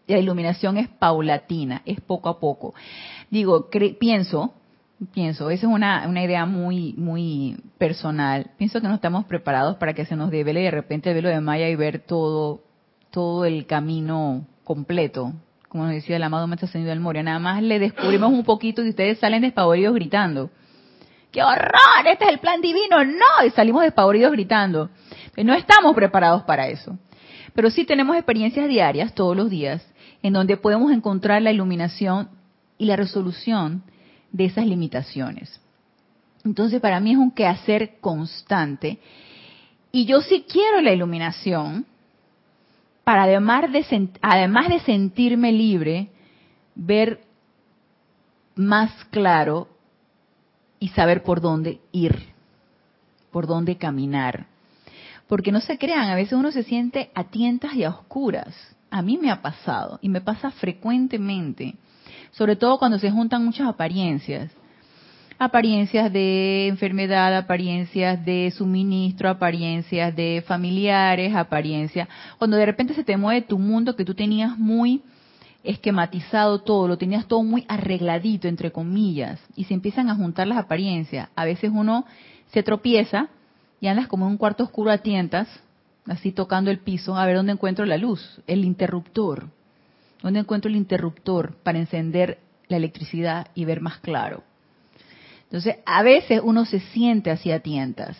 la 0.07 0.19
iluminación 0.19 0.77
es 0.77 0.89
paulatina, 0.89 1.83
es 1.85 2.01
poco 2.01 2.29
a 2.29 2.39
poco. 2.39 2.75
Digo, 3.31 3.69
pienso, 3.99 4.55
pienso, 5.13 5.51
esa 5.51 5.67
es 5.67 5.73
una, 5.73 6.07
una 6.09 6.23
idea 6.23 6.47
muy, 6.47 6.95
muy 6.97 7.57
personal. 7.79 8.51
Pienso 8.59 8.81
que 8.81 8.89
no 8.89 8.95
estamos 8.95 9.25
preparados 9.25 9.77
para 9.77 9.95
que 9.95 10.05
se 10.05 10.17
nos 10.17 10.31
devele 10.31 10.63
de 10.63 10.71
repente 10.71 11.11
el 11.11 11.17
velo 11.17 11.29
de 11.29 11.41
Maya 11.41 11.69
y 11.69 11.77
ver 11.77 12.01
todo, 12.01 12.63
todo 13.15 13.45
el 13.45 13.65
camino 13.67 14.45
completo. 14.65 15.33
Como 15.69 15.85
nos 15.85 15.93
decía 15.93 16.17
el 16.17 16.23
amado 16.25 16.49
Maestro 16.49 16.67
Ascendido 16.67 16.91
del 16.91 16.99
Moria, 16.99 17.23
nada 17.23 17.39
más 17.39 17.63
le 17.63 17.79
descubrimos 17.79 18.33
un 18.33 18.43
poquito 18.43 18.85
y 18.85 18.89
ustedes 18.89 19.21
salen 19.21 19.43
despavoridos 19.43 19.95
gritando. 19.95 20.51
¡Qué 21.31 21.41
horror! 21.41 22.07
Este 22.11 22.25
es 22.25 22.31
el 22.33 22.41
plan 22.41 22.61
divino. 22.61 23.05
No, 23.05 23.47
y 23.47 23.51
salimos 23.51 23.85
despavoridos 23.85 24.33
gritando. 24.33 24.91
No 25.37 25.55
estamos 25.55 25.95
preparados 25.95 26.43
para 26.43 26.67
eso. 26.67 26.99
pero 27.55 27.71
sí 27.71 27.85
tenemos 27.85 28.17
experiencias 28.17 28.67
diarias, 28.67 29.15
todos 29.15 29.37
los 29.37 29.49
días, 29.49 29.87
en 30.25 30.33
donde 30.33 30.57
podemos 30.57 30.91
encontrar 30.91 31.41
la 31.41 31.53
iluminación 31.53 32.31
y 32.79 32.87
la 32.87 32.97
resolución 32.97 33.85
de 34.33 34.47
esas 34.47 34.67
limitaciones. 34.67 35.61
Entonces, 36.45 36.81
para 36.81 36.99
mí 36.99 37.13
es 37.13 37.17
un 37.17 37.31
quehacer 37.31 38.01
constante. 38.01 38.99
Y 39.93 40.05
yo 40.05 40.21
sí 40.21 40.45
quiero 40.49 40.81
la 40.81 40.93
iluminación 40.93 41.87
para 43.05 43.25
además 43.25 43.71
de, 43.71 44.09
además 44.23 44.69
de 44.69 44.81
sentirme 44.81 45.53
libre, 45.53 46.09
ver 46.75 47.21
más 48.57 48.91
claro 49.11 49.69
y 50.81 50.89
saber 50.89 51.23
por 51.23 51.41
dónde 51.41 51.81
ir, 51.93 52.17
por 53.31 53.47
dónde 53.47 53.77
caminar. 53.77 54.47
Porque 55.29 55.53
no 55.53 55.61
se 55.61 55.79
crean, 55.79 56.09
a 56.09 56.15
veces 56.15 56.35
uno 56.35 56.51
se 56.51 56.63
siente 56.63 57.11
a 57.15 57.25
tientas 57.25 57.75
y 57.75 57.85
a 57.85 57.91
oscuras. 57.91 58.55
A 58.91 59.03
mí 59.03 59.19
me 59.19 59.31
ha 59.31 59.43
pasado 59.43 59.99
y 60.03 60.09
me 60.09 60.21
pasa 60.21 60.51
frecuentemente, 60.51 61.75
sobre 62.33 62.57
todo 62.57 62.79
cuando 62.79 62.99
se 62.99 63.11
juntan 63.11 63.45
muchas 63.45 63.69
apariencias. 63.69 64.51
Apariencias 65.45 66.11
de 66.11 66.69
enfermedad, 66.69 67.37
apariencias 67.37 68.25
de 68.25 68.51
suministro, 68.57 69.29
apariencias 69.29 70.17
de 70.17 70.43
familiares, 70.47 71.35
apariencias. 71.35 72.09
Cuando 72.39 72.57
de 72.57 72.65
repente 72.65 72.95
se 72.95 73.05
te 73.05 73.19
mueve 73.19 73.43
tu 73.43 73.59
mundo 73.59 73.95
que 73.95 74.07
tú 74.07 74.15
tenías 74.15 74.59
muy 74.59 75.03
esquematizado 75.63 76.63
todo, 76.63 76.89
lo 76.89 76.97
tenías 76.97 77.27
todo 77.27 77.43
muy 77.43 77.67
arregladito, 77.69 78.49
entre 78.49 78.73
comillas, 78.73 79.39
y 79.55 79.65
se 79.65 79.75
empiezan 79.75 80.09
a 80.09 80.15
juntar 80.15 80.47
las 80.47 80.57
apariencias. 80.57 81.29
A 81.37 81.45
veces 81.45 81.71
uno 81.75 82.07
se 82.51 82.63
tropieza 82.63 83.29
y 83.83 83.89
andas 83.89 84.07
como 84.07 84.25
en 84.25 84.33
un 84.33 84.39
cuarto 84.39 84.65
oscuro 84.65 84.91
a 84.91 84.97
tientas, 84.97 85.47
así 86.07 86.33
tocando 86.33 86.71
el 86.71 86.79
piso, 86.79 87.19
a 87.19 87.27
ver 87.27 87.37
dónde 87.37 87.53
encuentro 87.53 87.85
la 87.85 87.99
luz, 87.99 88.41
el 88.47 88.65
interruptor. 88.65 89.51
¿Dónde 90.23 90.41
encuentro 90.41 90.71
el 90.71 90.77
interruptor 90.77 91.55
para 91.63 91.79
encender 91.79 92.39
la 92.69 92.79
electricidad 92.79 93.49
y 93.55 93.67
ver 93.67 93.83
más 93.83 93.99
claro? 93.99 94.43
Entonces, 95.55 95.77
a 95.87 96.03
veces 96.03 96.41
uno 96.43 96.65
se 96.65 96.81
siente 96.81 97.31
así 97.31 97.53
a 97.53 97.61
tientas. 97.61 98.17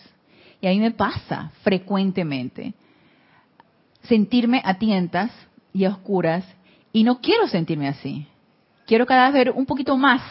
Y 0.61 0.67
a 0.67 0.69
mí 0.69 0.79
me 0.79 0.91
pasa 0.91 1.51
frecuentemente 1.63 2.73
sentirme 4.03 4.61
a 4.63 4.75
tientas 4.75 5.31
y 5.73 5.83
a 5.83 5.89
oscuras 5.89 6.45
y 6.93 7.03
no 7.03 7.19
quiero 7.19 7.49
sentirme 7.49 7.89
así. 7.89 8.25
Quiero 8.87 9.05
cada 9.05 9.25
vez 9.25 9.33
ver 9.33 9.51
un 9.51 9.65
poquito 9.65 9.97
más 9.97 10.21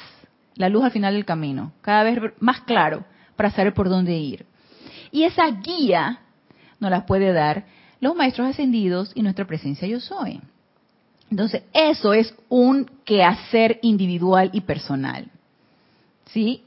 la 0.55 0.71
luz 0.71 0.83
al 0.83 0.93
final 0.93 1.13
del 1.13 1.27
camino, 1.27 1.73
cada 1.83 2.05
vez 2.05 2.19
más 2.41 2.63
claro 2.63 3.05
para 3.37 3.51
saber 3.51 3.75
por 3.75 3.91
dónde 3.91 4.17
ir. 4.17 4.47
Y 5.13 5.25
esa 5.25 5.47
guía 5.51 6.21
nos 6.81 6.91
la 6.91 7.05
puede 7.05 7.35
dar 7.35 7.67
los 8.01 8.17
maestros 8.17 8.49
ascendidos 8.49 9.13
y 9.15 9.21
nuestra 9.21 9.47
presencia 9.47 9.87
yo 9.87 10.01
soy. 10.01 10.41
Entonces, 11.31 11.65
eso 11.75 12.15
es 12.15 12.35
un 12.49 12.91
quehacer 13.05 13.79
individual 13.83 14.49
y 14.55 14.63
personal. 14.63 15.31
¿Sí? 16.29 16.63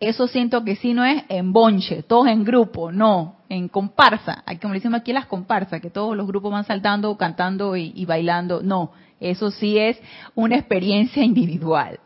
Eso 0.00 0.26
siento 0.26 0.64
que 0.64 0.76
sí 0.76 0.94
no 0.94 1.04
es 1.04 1.24
en 1.28 1.52
bonche, 1.52 2.02
todos 2.02 2.26
en 2.26 2.42
grupo, 2.42 2.90
no, 2.90 3.36
en 3.50 3.68
comparsa. 3.68 4.42
Como 4.62 4.72
le 4.72 4.80
decimos 4.80 4.98
aquí 4.98 5.12
las 5.12 5.26
comparsas, 5.26 5.82
que 5.82 5.90
todos 5.90 6.16
los 6.16 6.26
grupos 6.26 6.50
van 6.50 6.64
saltando, 6.64 7.14
cantando 7.18 7.76
y, 7.76 7.92
y 7.94 8.06
bailando. 8.06 8.62
No, 8.62 8.92
eso 9.20 9.50
sí 9.50 9.76
es 9.76 10.00
una 10.34 10.56
experiencia 10.56 11.22
individual. 11.24 12.00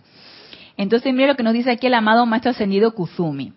Entonces, 0.77 1.15
mire 1.15 1.29
lo 1.29 1.37
que 1.37 1.45
nos 1.45 1.53
dice 1.53 1.71
aquí 1.71 1.87
el 1.87 1.95
amado 1.95 2.27
Maestro 2.27 2.51
Ascendido 2.51 2.97
Kuzumi. 2.97 3.53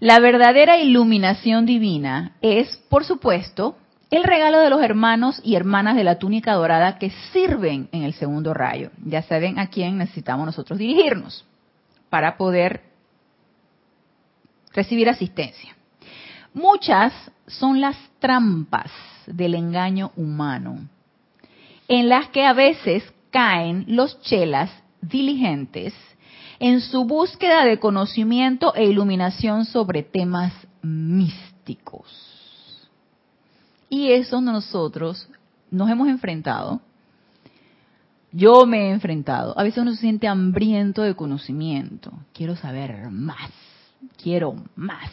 La 0.00 0.18
verdadera 0.18 0.78
iluminación 0.78 1.64
divina 1.64 2.32
es, 2.42 2.76
por 2.88 3.04
supuesto, 3.04 3.76
el 4.10 4.24
regalo 4.24 4.58
de 4.58 4.70
los 4.70 4.82
hermanos 4.82 5.40
y 5.44 5.54
hermanas 5.54 5.94
de 5.94 6.02
la 6.02 6.18
túnica 6.18 6.54
dorada 6.54 6.98
que 6.98 7.10
sirven 7.32 7.88
en 7.92 8.02
el 8.02 8.14
segundo 8.14 8.52
rayo. 8.52 8.90
Ya 9.04 9.22
saben 9.22 9.60
a 9.60 9.68
quién 9.68 9.96
necesitamos 9.96 10.44
nosotros 10.44 10.76
dirigirnos 10.80 11.46
para 12.10 12.36
poder 12.36 12.93
recibir 14.74 15.08
asistencia. 15.08 15.74
Muchas 16.52 17.12
son 17.46 17.80
las 17.80 17.96
trampas 18.18 18.90
del 19.26 19.54
engaño 19.54 20.12
humano 20.16 20.88
en 21.88 22.08
las 22.08 22.28
que 22.28 22.44
a 22.44 22.52
veces 22.52 23.02
caen 23.30 23.84
los 23.88 24.20
chelas 24.22 24.70
diligentes 25.00 25.94
en 26.60 26.80
su 26.80 27.04
búsqueda 27.04 27.64
de 27.64 27.78
conocimiento 27.78 28.74
e 28.74 28.84
iluminación 28.84 29.64
sobre 29.64 30.02
temas 30.02 30.52
místicos. 30.82 32.08
Y 33.88 34.12
eso 34.12 34.40
nosotros 34.40 35.28
nos 35.70 35.90
hemos 35.90 36.08
enfrentado. 36.08 36.80
Yo 38.32 38.66
me 38.66 38.88
he 38.88 38.90
enfrentado. 38.90 39.58
A 39.58 39.62
veces 39.62 39.82
uno 39.82 39.92
se 39.92 39.98
siente 39.98 40.26
hambriento 40.26 41.02
de 41.02 41.14
conocimiento. 41.14 42.12
Quiero 42.32 42.56
saber 42.56 43.10
más. 43.10 43.50
Quiero 44.22 44.56
más. 44.76 45.10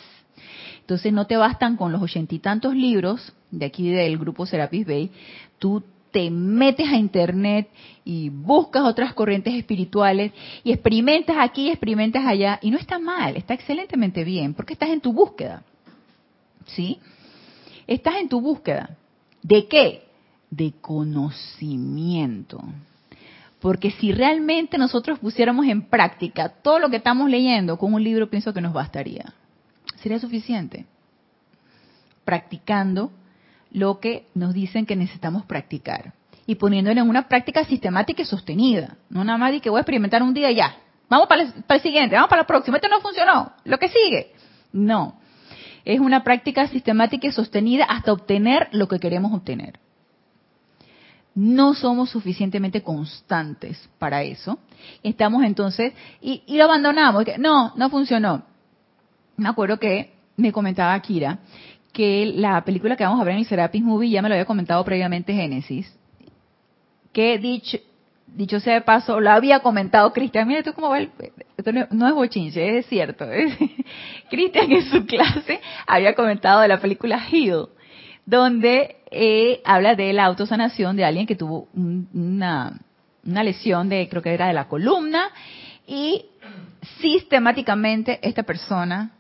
Entonces 0.82 1.14
no 1.14 1.26
te 1.28 1.38
bastan 1.38 1.78
con 1.78 1.92
los 1.92 2.02
ochenta 2.02 2.36
y 2.36 2.40
tantos 2.40 2.76
libros 2.76 3.34
de 3.52 3.66
aquí 3.66 3.90
del 3.90 4.18
grupo 4.18 4.46
Serapis 4.46 4.86
Bay. 4.86 5.12
Tú 5.60 5.84
te 6.12 6.30
metes 6.30 6.90
a 6.90 6.98
internet 6.98 7.70
y 8.04 8.30
buscas 8.30 8.84
otras 8.84 9.14
corrientes 9.14 9.54
espirituales 9.54 10.34
y 10.64 10.72
experimentas 10.72 11.38
aquí, 11.40 11.70
experimentas 11.70 12.26
allá, 12.26 12.60
y 12.62 12.72
no 12.72 12.78
está 12.78 13.00
mal, 13.00 13.38
está 13.38 13.54
excelentemente 13.54 14.24
bien, 14.24 14.54
porque 14.54 14.74
estás 14.74 14.90
en 14.90 15.02
tu 15.02 15.14
búsqueda. 15.14 15.64
¿Sí? 16.66 17.00
Estás 17.88 18.16
en 18.16 18.30
tu 18.30 18.42
búsqueda. 18.42 18.98
¿De 19.42 19.68
qué? 19.68 20.04
De 20.50 20.74
conocimiento. 20.82 22.62
Porque 23.62 23.92
si 23.92 24.12
realmente 24.12 24.78
nosotros 24.78 25.20
pusiéramos 25.20 25.68
en 25.68 25.84
práctica 25.84 26.50
todo 26.50 26.80
lo 26.80 26.90
que 26.90 26.98
estamos 26.98 27.30
leyendo 27.30 27.78
con 27.78 27.94
un 27.94 28.04
libro, 28.04 28.30
pienso 28.30 28.54
que 28.54 28.62
nos 28.62 28.74
bastaría. 28.74 29.34
Sería 29.98 30.20
suficiente. 30.20 30.88
Practicando 32.26 33.12
lo 33.72 34.00
que 34.00 34.28
nos 34.34 34.54
dicen 34.54 34.86
que 34.86 34.96
necesitamos 34.96 35.46
practicar 35.46 36.14
y 36.46 36.56
poniéndolo 36.56 37.00
en 37.00 37.08
una 37.08 37.28
práctica 37.28 37.64
sistemática 37.64 38.24
y 38.24 38.26
sostenida. 38.26 38.98
No 39.10 39.24
nada 39.24 39.38
más 39.38 39.52
de 39.52 39.62
que 39.62 39.70
voy 39.70 39.78
a 39.78 39.82
experimentar 39.82 40.24
un 40.24 40.34
día 40.34 40.52
y 40.52 40.56
ya. 40.56 40.76
Vamos 41.08 41.28
para 41.28 41.44
el, 41.44 41.82
siguiente, 41.82 42.16
vamos 42.16 42.30
para 42.30 42.42
el 42.42 42.48
próximo. 42.48 42.78
Este 42.78 42.90
no 42.90 43.00
funcionó. 43.00 43.54
Lo 43.64 43.78
que 43.78 43.90
sigue. 43.90 44.34
No. 44.74 45.20
Es 45.86 46.00
una 46.00 46.24
práctica 46.24 46.68
sistemática 46.68 47.28
y 47.28 47.32
sostenida 47.32 47.86
hasta 47.86 48.12
obtener 48.12 48.70
lo 48.72 48.88
que 48.88 49.00
queremos 49.00 49.34
obtener. 49.34 49.80
No 51.34 51.74
somos 51.74 52.10
suficientemente 52.10 52.82
constantes 52.82 53.90
para 53.98 54.24
eso. 54.24 54.60
Estamos 55.02 55.44
entonces, 55.44 55.94
y, 56.20 56.44
lo 56.48 56.66
abandonamos. 56.66 57.26
No, 57.38 57.74
no 57.76 57.90
funcionó. 57.90 58.44
Me 59.38 59.48
acuerdo 59.48 59.78
que 59.80 60.14
me 60.36 60.52
comentaba 60.52 60.94
Akira 60.94 61.40
que 61.94 62.26
la 62.36 62.64
película 62.64 62.96
que 62.96 63.04
vamos 63.04 63.20
a 63.20 63.24
ver 63.24 63.34
en 63.34 63.40
el 63.40 63.46
Serapis 63.46 63.84
Movie, 63.84 64.10
ya 64.10 64.22
me 64.22 64.30
lo 64.30 64.36
había 64.36 64.46
comentado 64.46 64.84
previamente 64.84 65.34
Génesis, 65.34 65.94
que 67.12 67.38
dicho, 67.38 67.78
dicho 68.28 68.60
sea 68.60 68.76
de 68.76 68.82
paso, 68.82 69.20
lo 69.20 69.30
había 69.30 69.60
comentado 69.60 70.14
Cristian, 70.14 70.48
mira 70.48 70.64
tú 70.64 70.74
cómo 70.74 70.90
va 70.90 71.00
el, 71.00 71.12
esto 71.58 71.72
no, 71.92 72.08
es 72.08 72.14
bochinche, 72.14 72.78
es 72.78 72.86
cierto. 72.88 73.26
Cristian 74.30 74.72
en 74.72 74.90
su 74.90 75.06
clase 75.06 75.60
había 75.86 76.16
comentado 76.16 76.62
de 76.62 76.70
la 76.70 76.80
película 76.80 77.22
Hill, 77.30 77.68
donde 78.26 78.98
eh, 79.12 79.62
habla 79.66 79.96
de 79.96 80.14
la 80.14 80.26
autosanación 80.26 80.96
de 80.96 81.06
alguien 81.06 81.28
que 81.28 81.36
tuvo 81.36 81.68
una, 81.74 82.80
una 83.26 83.44
lesión 83.44 83.90
de, 83.90 84.08
creo 84.10 84.22
que 84.22 84.34
era 84.34 84.48
de 84.48 84.54
la 84.54 84.68
columna, 84.68 85.30
y 85.88 86.26
sistemáticamente 87.02 88.20
esta 88.22 88.44
persona 88.44 89.12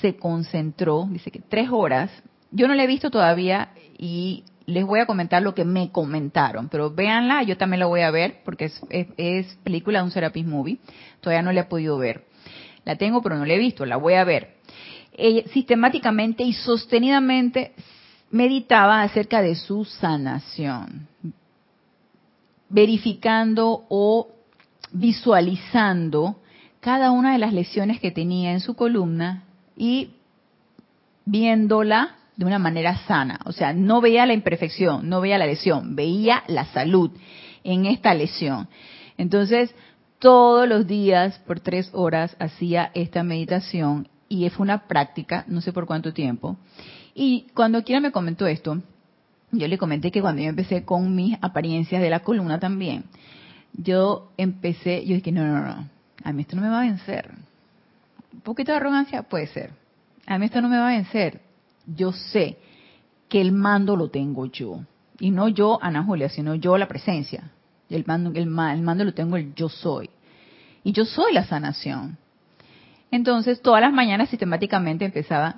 se 0.00 0.16
concentró, 0.16 1.06
dice 1.10 1.30
que 1.30 1.40
tres 1.40 1.68
horas. 1.70 2.10
Yo 2.50 2.68
no 2.68 2.74
la 2.74 2.84
he 2.84 2.86
visto 2.86 3.10
todavía 3.10 3.70
y 3.98 4.44
les 4.66 4.84
voy 4.84 5.00
a 5.00 5.06
comentar 5.06 5.42
lo 5.42 5.54
que 5.54 5.64
me 5.64 5.90
comentaron, 5.90 6.68
pero 6.68 6.90
véanla, 6.90 7.42
yo 7.42 7.56
también 7.56 7.80
la 7.80 7.86
voy 7.86 8.00
a 8.00 8.10
ver 8.10 8.40
porque 8.44 8.70
es, 9.16 9.54
película 9.62 9.98
de 9.98 10.04
un 10.04 10.10
Serapis 10.10 10.46
Movie. 10.46 10.78
Todavía 11.20 11.42
no 11.42 11.52
la 11.52 11.62
he 11.62 11.64
podido 11.64 11.98
ver. 11.98 12.24
La 12.84 12.96
tengo, 12.96 13.22
pero 13.22 13.36
no 13.36 13.44
la 13.44 13.54
he 13.54 13.58
visto, 13.58 13.84
la 13.86 13.96
voy 13.96 14.14
a 14.14 14.24
ver. 14.24 14.56
Ella 15.16 15.42
sistemáticamente 15.52 16.42
y 16.42 16.52
sostenidamente 16.52 17.72
meditaba 18.30 19.02
acerca 19.02 19.42
de 19.42 19.54
su 19.54 19.84
sanación, 19.84 21.08
verificando 22.68 23.84
o 23.88 24.28
visualizando 24.92 26.36
cada 26.80 27.10
una 27.10 27.32
de 27.32 27.38
las 27.38 27.52
lesiones 27.52 28.00
que 28.00 28.10
tenía 28.10 28.52
en 28.52 28.60
su 28.60 28.74
columna 28.74 29.44
y 29.76 30.10
viéndola 31.24 32.16
de 32.36 32.44
una 32.44 32.58
manera 32.58 32.98
sana. 33.06 33.40
O 33.44 33.52
sea, 33.52 33.72
no 33.72 34.00
veía 34.00 34.26
la 34.26 34.34
imperfección, 34.34 35.08
no 35.08 35.20
veía 35.20 35.38
la 35.38 35.46
lesión, 35.46 35.96
veía 35.96 36.42
la 36.48 36.66
salud 36.66 37.10
en 37.62 37.86
esta 37.86 38.14
lesión. 38.14 38.68
Entonces, 39.16 39.74
todos 40.18 40.68
los 40.68 40.86
días, 40.86 41.38
por 41.40 41.60
tres 41.60 41.90
horas, 41.92 42.36
hacía 42.38 42.90
esta 42.94 43.22
meditación 43.22 44.08
y 44.28 44.48
fue 44.50 44.64
una 44.64 44.86
práctica, 44.86 45.44
no 45.48 45.60
sé 45.60 45.72
por 45.72 45.86
cuánto 45.86 46.12
tiempo. 46.12 46.56
Y 47.14 47.46
cuando 47.54 47.82
quiera 47.84 48.00
me 48.00 48.12
comentó 48.12 48.46
esto, 48.46 48.82
yo 49.52 49.68
le 49.68 49.78
comenté 49.78 50.10
que 50.10 50.20
cuando 50.20 50.42
yo 50.42 50.48
empecé 50.48 50.84
con 50.84 51.14
mis 51.14 51.36
apariencias 51.40 52.02
de 52.02 52.10
la 52.10 52.20
columna 52.20 52.58
también, 52.58 53.04
yo 53.72 54.30
empecé, 54.36 55.04
yo 55.06 55.14
dije, 55.14 55.32
no, 55.32 55.46
no, 55.46 55.64
no, 55.64 55.88
a 56.24 56.32
mí 56.32 56.42
esto 56.42 56.56
no 56.56 56.62
me 56.62 56.68
va 56.68 56.78
a 56.78 56.86
vencer. 56.86 57.30
Un 58.32 58.40
poquito 58.40 58.72
de 58.72 58.78
arrogancia 58.78 59.22
puede 59.22 59.46
ser. 59.46 59.70
A 60.26 60.38
mí 60.38 60.46
esto 60.46 60.60
no 60.60 60.68
me 60.68 60.78
va 60.78 60.88
a 60.88 60.96
vencer. 60.96 61.40
Yo 61.86 62.12
sé 62.12 62.58
que 63.28 63.40
el 63.40 63.52
mando 63.52 63.96
lo 63.96 64.08
tengo 64.08 64.46
yo. 64.46 64.80
Y 65.18 65.30
no 65.30 65.48
yo, 65.48 65.78
Ana 65.80 66.02
Julia, 66.02 66.28
sino 66.28 66.54
yo 66.54 66.76
la 66.78 66.88
presencia. 66.88 67.50
El 67.88 68.04
mando, 68.06 68.32
el, 68.34 68.46
mando 68.46 69.04
lo 69.04 69.14
tengo 69.14 69.36
el 69.36 69.54
yo 69.54 69.68
soy. 69.68 70.10
Y 70.82 70.92
yo 70.92 71.04
soy 71.04 71.32
la 71.32 71.44
sanación. 71.44 72.18
Entonces, 73.14 73.62
todas 73.62 73.80
las 73.80 73.92
mañanas 73.92 74.28
sistemáticamente 74.28 75.04
empezaba 75.04 75.54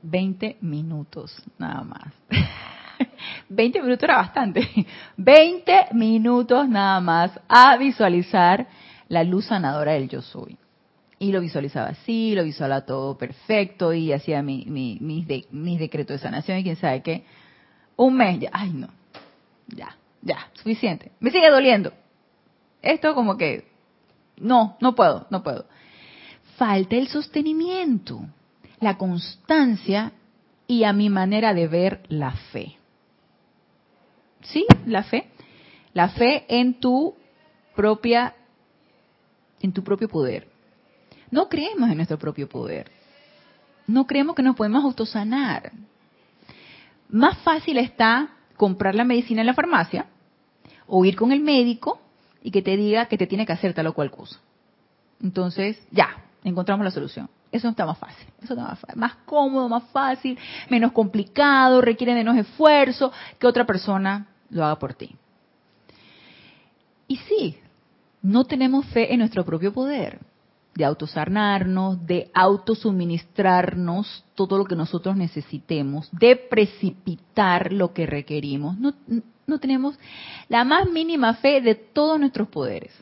20 0.00 0.58
minutos, 0.60 1.42
nada 1.58 1.82
más. 1.82 2.14
20 3.48 3.82
minutos 3.82 4.04
era 4.04 4.18
bastante. 4.18 4.68
20 5.16 5.88
minutos 5.94 6.68
nada 6.68 7.00
más 7.00 7.32
a 7.48 7.76
visualizar 7.78 8.68
la 9.08 9.24
luz 9.24 9.46
sanadora 9.46 9.94
del 9.94 10.08
yo 10.08 10.22
soy. 10.22 10.56
Y 11.18 11.32
lo 11.32 11.40
visualizaba 11.40 11.88
así, 11.88 12.36
lo 12.36 12.44
visualizaba 12.44 12.86
todo 12.86 13.18
perfecto 13.18 13.92
y 13.92 14.12
hacía 14.12 14.40
mi, 14.40 14.64
mis, 14.66 15.00
mis 15.50 15.78
decretos 15.80 16.14
de 16.14 16.22
sanación 16.22 16.58
y 16.58 16.62
quién 16.62 16.76
sabe 16.76 17.02
qué. 17.02 17.24
Un 17.96 18.16
mes, 18.18 18.38
ya, 18.38 18.50
ay 18.52 18.70
no, 18.70 18.88
ya, 19.66 19.96
ya, 20.22 20.48
suficiente. 20.52 21.10
Me 21.18 21.32
sigue 21.32 21.50
doliendo. 21.50 21.92
Esto 22.82 23.16
como 23.16 23.36
que, 23.36 23.66
no, 24.36 24.76
no 24.80 24.94
puedo, 24.94 25.26
no 25.30 25.42
puedo. 25.42 25.66
Falta 26.60 26.94
el 26.96 27.08
sostenimiento, 27.08 28.20
la 28.80 28.98
constancia 28.98 30.12
y 30.66 30.84
a 30.84 30.92
mi 30.92 31.08
manera 31.08 31.54
de 31.54 31.66
ver 31.66 32.02
la 32.10 32.32
fe. 32.32 32.76
Sí, 34.42 34.66
la 34.84 35.02
fe. 35.02 35.30
La 35.94 36.10
fe 36.10 36.44
en 36.50 36.78
tu 36.78 37.14
propia, 37.74 38.34
en 39.62 39.72
tu 39.72 39.82
propio 39.82 40.06
poder. 40.06 40.48
No 41.30 41.48
creemos 41.48 41.88
en 41.88 41.96
nuestro 41.96 42.18
propio 42.18 42.46
poder. 42.46 42.90
No 43.86 44.06
creemos 44.06 44.36
que 44.36 44.42
nos 44.42 44.54
podemos 44.54 44.84
autosanar. 44.84 45.72
Más 47.08 47.38
fácil 47.38 47.78
está 47.78 48.36
comprar 48.58 48.94
la 48.94 49.04
medicina 49.04 49.40
en 49.40 49.46
la 49.46 49.54
farmacia 49.54 50.08
o 50.86 51.06
ir 51.06 51.16
con 51.16 51.32
el 51.32 51.40
médico 51.40 52.02
y 52.42 52.50
que 52.50 52.60
te 52.60 52.76
diga 52.76 53.06
que 53.06 53.16
te 53.16 53.26
tiene 53.26 53.46
que 53.46 53.54
hacer 53.54 53.72
tal 53.72 53.86
o 53.86 53.94
cual 53.94 54.10
cosa. 54.10 54.38
Entonces, 55.22 55.82
ya, 55.90 56.26
encontramos 56.44 56.84
la 56.84 56.90
solución. 56.90 57.28
Eso 57.52 57.68
está 57.68 57.84
más 57.84 57.98
fácil, 57.98 58.26
eso 58.42 58.54
está 58.54 58.94
más, 58.94 59.14
cómodo, 59.26 59.68
más 59.68 59.84
fácil, 59.90 60.38
menos 60.68 60.92
complicado, 60.92 61.80
requiere 61.80 62.14
menos 62.14 62.36
esfuerzo 62.36 63.12
que 63.38 63.46
otra 63.46 63.66
persona 63.66 64.28
lo 64.50 64.64
haga 64.64 64.78
por 64.78 64.94
ti. 64.94 65.16
Y 67.08 67.16
sí, 67.16 67.56
no 68.22 68.44
tenemos 68.44 68.86
fe 68.86 69.12
en 69.12 69.18
nuestro 69.18 69.44
propio 69.44 69.72
poder 69.72 70.20
de 70.74 70.84
autosarnarnos, 70.84 72.06
de 72.06 72.30
autosuministrarnos 72.32 74.24
todo 74.34 74.56
lo 74.56 74.64
que 74.64 74.76
nosotros 74.76 75.16
necesitemos, 75.16 76.08
de 76.12 76.36
precipitar 76.36 77.72
lo 77.72 77.92
que 77.92 78.06
requerimos. 78.06 78.78
No, 78.78 78.94
no 79.46 79.58
tenemos 79.58 79.98
la 80.48 80.64
más 80.64 80.88
mínima 80.88 81.34
fe 81.34 81.60
de 81.60 81.74
todos 81.74 82.20
nuestros 82.20 82.48
poderes. 82.48 82.92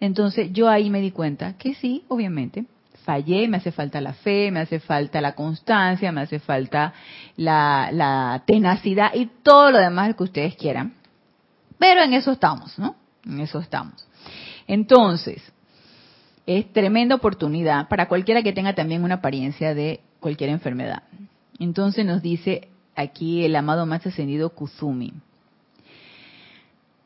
Entonces 0.00 0.52
yo 0.52 0.68
ahí 0.68 0.90
me 0.90 1.00
di 1.00 1.10
cuenta 1.10 1.56
que 1.56 1.74
sí, 1.74 2.04
obviamente, 2.08 2.66
fallé, 3.04 3.48
me 3.48 3.56
hace 3.56 3.72
falta 3.72 4.00
la 4.00 4.12
fe, 4.12 4.50
me 4.50 4.60
hace 4.60 4.80
falta 4.80 5.20
la 5.20 5.34
constancia, 5.34 6.12
me 6.12 6.20
hace 6.20 6.38
falta 6.38 6.92
la, 7.36 7.90
la 7.92 8.42
tenacidad 8.46 9.14
y 9.14 9.30
todo 9.42 9.70
lo 9.70 9.78
demás 9.78 10.14
que 10.14 10.24
ustedes 10.24 10.56
quieran. 10.56 10.94
Pero 11.78 12.02
en 12.02 12.12
eso 12.12 12.32
estamos, 12.32 12.78
¿no? 12.78 12.96
En 13.24 13.40
eso 13.40 13.60
estamos. 13.60 14.06
Entonces, 14.66 15.42
es 16.46 16.72
tremenda 16.72 17.14
oportunidad 17.14 17.88
para 17.88 18.08
cualquiera 18.08 18.42
que 18.42 18.52
tenga 18.52 18.74
también 18.74 19.04
una 19.04 19.16
apariencia 19.16 19.74
de 19.74 20.00
cualquier 20.20 20.50
enfermedad. 20.50 21.02
Entonces 21.58 22.04
nos 22.04 22.22
dice 22.22 22.68
aquí 22.94 23.44
el 23.44 23.54
amado 23.56 23.86
más 23.86 24.06
ascendido 24.06 24.50
Kuzumi. 24.50 25.12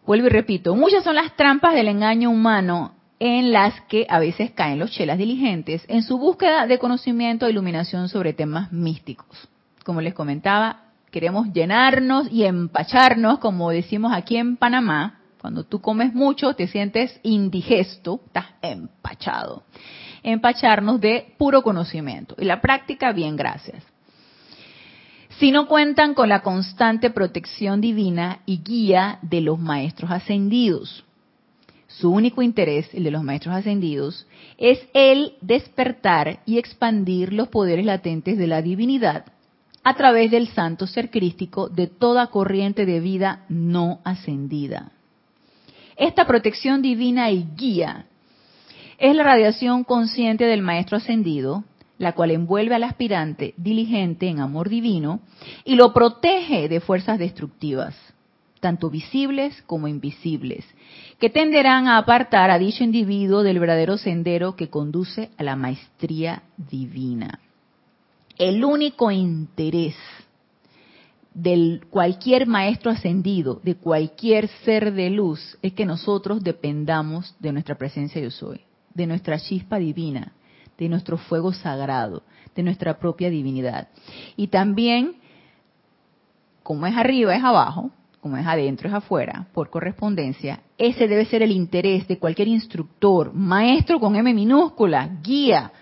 Vuelvo 0.05 0.27
y 0.27 0.31
repito, 0.31 0.75
muchas 0.75 1.05
son 1.05 1.15
las 1.15 1.37
trampas 1.37 1.75
del 1.75 1.89
engaño 1.89 2.31
humano 2.31 2.95
en 3.21 3.53
las 3.53 3.81
que 3.83 4.05
a 4.09 4.19
veces 4.19 4.51
caen 4.51 4.81
los 4.81 4.91
chelas 4.91 5.17
diligentes 5.17 5.85
en 5.89 6.03
su 6.03 6.19
búsqueda 6.19 6.67
de 6.67 6.81
conocimiento 6.81 7.47
e 7.47 7.51
iluminación 7.51 8.09
sobre 8.09 8.33
temas 8.33 8.73
místicos. 8.73 9.49
Como 9.85 10.01
les 10.01 10.13
comentaba, 10.13 10.87
queremos 11.13 11.53
llenarnos 11.53 12.27
y 12.33 12.45
empacharnos, 12.45 13.39
como 13.39 13.71
decimos 13.71 14.13
aquí 14.13 14.37
en 14.37 14.57
Panamá, 14.57 15.21
cuando 15.41 15.63
tú 15.65 15.81
comes 15.81 16.15
mucho 16.15 16.55
te 16.55 16.67
sientes 16.67 17.21
indigesto, 17.23 18.21
estás 18.27 18.47
empachado. 18.61 19.63
Empacharnos 20.25 21.01
de 21.01 21.35
puro 21.39 21.63
conocimiento. 21.63 22.35
Y 22.39 22.45
la 22.45 22.61
práctica, 22.61 23.13
bien, 23.13 23.37
gracias 23.37 23.92
si 25.43 25.51
no 25.51 25.67
cuentan 25.67 26.15
con 26.15 26.29
la 26.29 26.41
constante 26.41 27.11
protección 27.11 27.81
divina 27.81 28.43
y 28.47 28.59
guía 28.59 29.19
de 29.23 29.41
los 29.41 29.59
maestros 29.59 30.13
ascendidos. 30.13 31.05
Su 31.89 32.13
único 32.13 32.43
interés, 32.43 32.89
el 32.95 33.03
de 33.03 33.11
los 33.11 33.25
maestros 33.25 33.57
ascendidos, 33.57 34.25
es 34.57 34.79
el 34.95 35.33
despertar 35.41 36.39
y 36.47 36.59
expandir 36.59 37.33
los 37.33 37.49
poderes 37.49 37.85
latentes 37.85 38.39
de 38.39 38.47
la 38.47 38.63
divinidad 38.63 39.25
a 39.83 39.95
través 39.95 40.31
del 40.31 40.47
santo 40.47 40.87
ser 40.87 41.11
crístico 41.11 41.69
de 41.69 41.89
toda 41.89 42.29
corriente 42.29 42.87
de 42.87 43.01
vida 43.01 43.45
no 43.49 43.99
ascendida. 44.05 44.93
Esta 45.97 46.25
protección 46.25 46.83
divina 46.83 47.33
y 47.33 47.49
guía 47.57 48.07
es 48.97 49.17
la 49.17 49.25
radiación 49.25 49.83
consciente 49.83 50.45
del 50.45 50.63
maestro 50.63 50.99
ascendido, 50.99 51.65
la 51.99 52.13
cual 52.13 52.31
envuelve 52.31 52.75
al 52.75 52.85
aspirante 52.85 53.55
diligente 53.57 54.29
en 54.29 54.41
amor 54.41 54.69
divino 54.69 55.21
y 55.65 55.75
lo 55.75 55.93
protege 55.93 56.69
de 56.69 56.81
fuerzas 56.81 57.19
destructivas, 57.19 57.95
tanto 58.61 58.91
visibles 58.91 59.63
como 59.67 59.89
invisibles, 59.89 60.65
que 61.19 61.31
tenderán 61.31 61.89
a 61.89 61.99
apartar 61.99 62.51
a 62.51 62.59
dicho 62.59 62.85
individuo 62.85 63.43
del 63.43 63.59
verdadero 63.59 63.99
sendero 63.99 64.57
que 64.57 64.71
conduce 64.71 65.31
a 65.37 65.43
la 65.43 65.57
maestría 65.57 66.43
divina. 66.57 67.41
El 68.39 68.65
único 68.65 69.11
interés 69.11 69.95
de 71.35 71.81
cualquier 71.91 72.47
maestro 72.47 72.91
ascendido, 72.91 73.61
de 73.63 73.77
cualquier 73.77 74.49
ser 74.65 74.93
de 74.93 75.11
luz, 75.11 75.59
es 75.63 75.73
que 75.73 75.87
nosotros 75.87 76.43
dependamos 76.43 77.35
de 77.39 77.53
nuestra 77.53 77.77
presencia 77.77 78.21
yo 78.21 78.31
soy, 78.31 78.61
de 78.95 79.07
nuestra 79.07 79.39
chispa 79.39 79.79
divina, 79.79 80.33
de 80.79 80.89
nuestro 80.89 81.17
fuego 81.17 81.53
sagrado, 81.53 82.23
de 82.55 82.63
nuestra 82.63 82.99
propia 82.99 83.31
divinidad. 83.31 83.89
Y 84.37 84.49
también, 84.49 85.17
como 86.63 86.87
es 86.87 86.97
arriba 86.97 87.35
es 87.35 87.45
abajo, 87.45 87.91
como 88.21 88.37
es 88.37 88.47
adentro 88.47 88.89
es 88.89 88.95
afuera, 88.95 89.49
por 89.53 89.69
correspondencia, 89.69 90.61
ese 90.79 91.09
debe 91.09 91.25
ser 91.25 91.43
el 91.43 91.51
interés 91.51 92.07
de 92.07 92.19
cualquier 92.19 92.49
instructor, 92.49 93.33
maestro 93.35 93.99
con 93.99 94.15
M 94.15 94.33
minúscula, 94.33 95.19
guía 95.23 95.73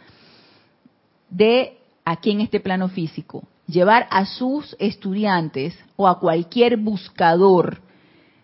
de 1.28 1.78
aquí 2.04 2.30
en 2.32 2.40
este 2.40 2.58
plano 2.60 2.88
físico, 2.88 3.44
llevar 3.66 4.06
a 4.10 4.24
sus 4.24 4.74
estudiantes 4.78 5.78
o 5.96 6.08
a 6.08 6.18
cualquier 6.18 6.76
buscador 6.76 7.82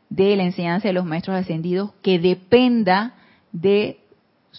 de 0.09 0.37
la 0.37 0.45
enseñanza 0.45 0.89
de 0.89 0.95
los 0.95 1.05
maestros 1.05 1.37
ascendidos 1.37 1.93
que 2.03 2.19
dependa 2.19 3.15
de 3.51 3.99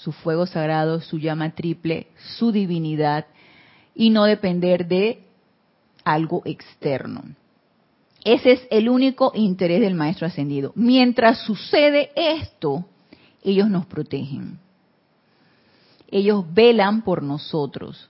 su 0.04 0.12
fuego 0.12 0.46
sagrado, 0.46 1.02
su 1.02 1.20
llama 1.20 1.52
triple, 1.52 2.08
su 2.38 2.52
divinidad, 2.52 3.26
y 3.96 4.10
no 4.12 4.26
depender 4.26 4.88
de 4.88 5.24
algo 6.04 6.42
externo. 6.46 7.24
Ese 8.24 8.52
es 8.52 8.68
el 8.70 8.90
único 8.90 9.32
interés 9.34 9.82
del 9.82 9.96
Maestro 9.96 10.28
Ascendido. 10.28 10.72
Mientras 10.76 11.40
sucede 11.40 12.12
esto, 12.16 12.86
ellos 13.44 13.70
nos 13.70 13.86
protegen. 13.86 14.60
Ellos 16.10 16.46
velan 16.54 17.02
por 17.02 17.24
nosotros. 17.24 18.10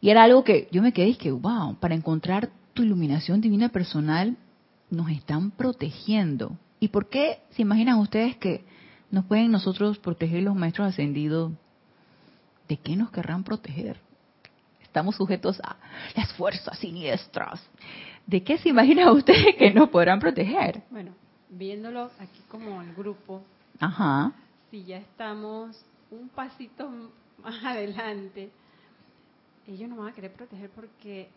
Y 0.00 0.10
era 0.10 0.24
algo 0.24 0.44
que 0.44 0.68
yo 0.70 0.82
me 0.82 0.92
quedé 0.92 1.08
y 1.08 1.14
que, 1.14 1.32
wow, 1.32 1.76
para 1.76 1.94
encontrar 1.94 2.50
tu 2.74 2.82
iluminación 2.82 3.40
divina 3.40 3.70
personal, 3.70 4.36
nos 4.90 5.10
están 5.10 5.50
protegiendo. 5.50 6.56
¿Y 6.78 6.88
por 6.88 7.08
qué 7.08 7.38
se 7.50 7.62
imaginan 7.62 7.98
ustedes 7.98 8.36
que 8.36 8.64
¿Nos 9.10 9.24
pueden 9.24 9.52
nosotros 9.52 9.98
proteger 9.98 10.42
los 10.42 10.54
maestros 10.54 10.88
ascendidos? 10.88 11.52
¿De 12.68 12.76
qué 12.76 12.96
nos 12.96 13.10
querrán 13.10 13.44
proteger? 13.44 14.00
Estamos 14.82 15.16
sujetos 15.16 15.60
a 15.60 15.76
las 16.16 16.32
fuerzas 16.32 16.78
siniestras. 16.78 17.60
¿De 18.26 18.42
qué 18.42 18.58
se 18.58 18.70
imagina 18.70 19.12
usted 19.12 19.34
que 19.58 19.72
nos 19.72 19.90
podrán 19.90 20.18
proteger? 20.18 20.82
Bueno, 20.90 21.12
viéndolo 21.50 22.10
aquí 22.18 22.40
como 22.48 22.82
el 22.82 22.94
grupo, 22.94 23.42
Ajá. 23.78 24.32
si 24.70 24.84
ya 24.84 24.98
estamos 24.98 25.84
un 26.10 26.28
pasito 26.28 26.90
más 27.42 27.64
adelante, 27.64 28.50
ellos 29.68 29.88
nos 29.88 29.98
van 29.98 30.08
a 30.08 30.12
querer 30.12 30.32
proteger 30.32 30.70
porque 30.70 31.28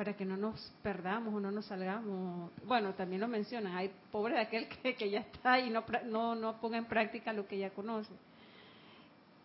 para 0.00 0.14
que 0.14 0.24
no 0.24 0.38
nos 0.38 0.58
perdamos 0.82 1.34
o 1.34 1.40
no 1.40 1.50
nos 1.50 1.66
salgamos. 1.66 2.50
Bueno, 2.64 2.94
también 2.94 3.20
lo 3.20 3.28
mencionan, 3.28 3.76
hay 3.76 3.90
pobre 4.10 4.32
de 4.32 4.40
aquel 4.40 4.66
que, 4.82 4.94
que 4.94 5.10
ya 5.10 5.20
está 5.20 5.60
y 5.60 5.68
no, 5.68 5.84
no, 6.06 6.34
no 6.34 6.58
ponga 6.58 6.78
en 6.78 6.86
práctica 6.86 7.34
lo 7.34 7.46
que 7.46 7.58
ya 7.58 7.68
conoce. 7.68 8.10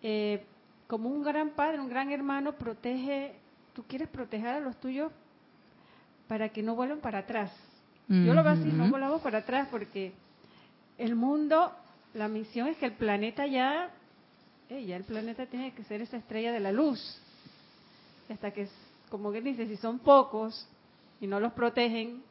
Eh, 0.02 0.46
como 0.88 1.10
un 1.10 1.24
gran 1.24 1.50
padre, 1.50 1.82
un 1.82 1.90
gran 1.90 2.10
hermano, 2.10 2.54
protege, 2.54 3.36
tú 3.74 3.84
quieres 3.84 4.08
proteger 4.08 4.48
a 4.48 4.60
los 4.62 4.80
tuyos 4.80 5.12
para 6.30 6.48
que 6.48 6.64
no 6.64 6.74
vuelvan 6.74 7.02
para 7.02 7.20
atrás. 7.20 7.52
Yo 8.08 8.34
lo 8.34 8.42
veo 8.42 8.54
así, 8.54 8.72
no 8.72 8.90
volvamos 8.90 9.22
para 9.22 9.40
atrás 9.40 9.68
porque 9.70 10.14
el 10.98 11.16
mundo, 11.16 11.74
la 12.14 12.30
misión 12.30 12.70
es 12.70 12.78
que 12.78 12.86
el 12.86 12.94
planeta 12.94 13.46
ya, 13.46 13.90
eh, 14.70 14.86
ya 14.86 14.96
el 14.96 15.04
planeta 15.04 15.48
tiene 15.48 15.74
que 15.74 15.84
ser 15.84 16.00
esa 16.00 16.16
estrella 16.16 16.54
de 16.54 16.62
la 16.62 16.72
luz. 16.72 17.22
Hasta 18.30 18.52
que, 18.52 18.70
como 19.10 19.32
que 19.32 19.42
dice, 19.42 19.68
si 19.68 19.78
son 19.78 20.00
pocos 20.00 20.68
y 21.20 21.28
no 21.28 21.40
los 21.40 21.54
protegen, 21.54 22.24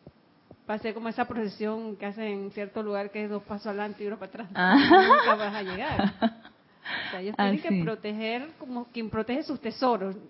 va 0.69 0.75
a 0.75 0.79
ser 0.79 0.95
como 0.95 1.09
esa 1.09 1.27
procesión 1.27 1.97
que 1.97 2.07
hacen 2.07 2.25
en 2.25 2.51
cierto 2.53 2.83
lugar 2.83 3.11
que 3.11 3.25
es 3.25 3.31
dos 3.31 3.43
pasos 3.43 3.69
adelante 3.69 4.05
y 4.05 4.07
uno 4.07 4.19
para 4.19 4.31
atrás. 4.31 4.49
Ah. 4.55 4.77
Nunca 4.77 5.35
vas 5.37 5.55
a 5.55 5.63
llegar. 5.63 6.13
O 6.13 7.11
sea, 7.11 7.21
ellos 7.21 7.37
tienen 7.37 7.61
que 7.61 7.83
proteger 7.83 8.49
como 8.59 8.87
quien 8.87 9.11
protege 9.11 9.43
sus 9.43 9.61
tesoros. 9.61 10.17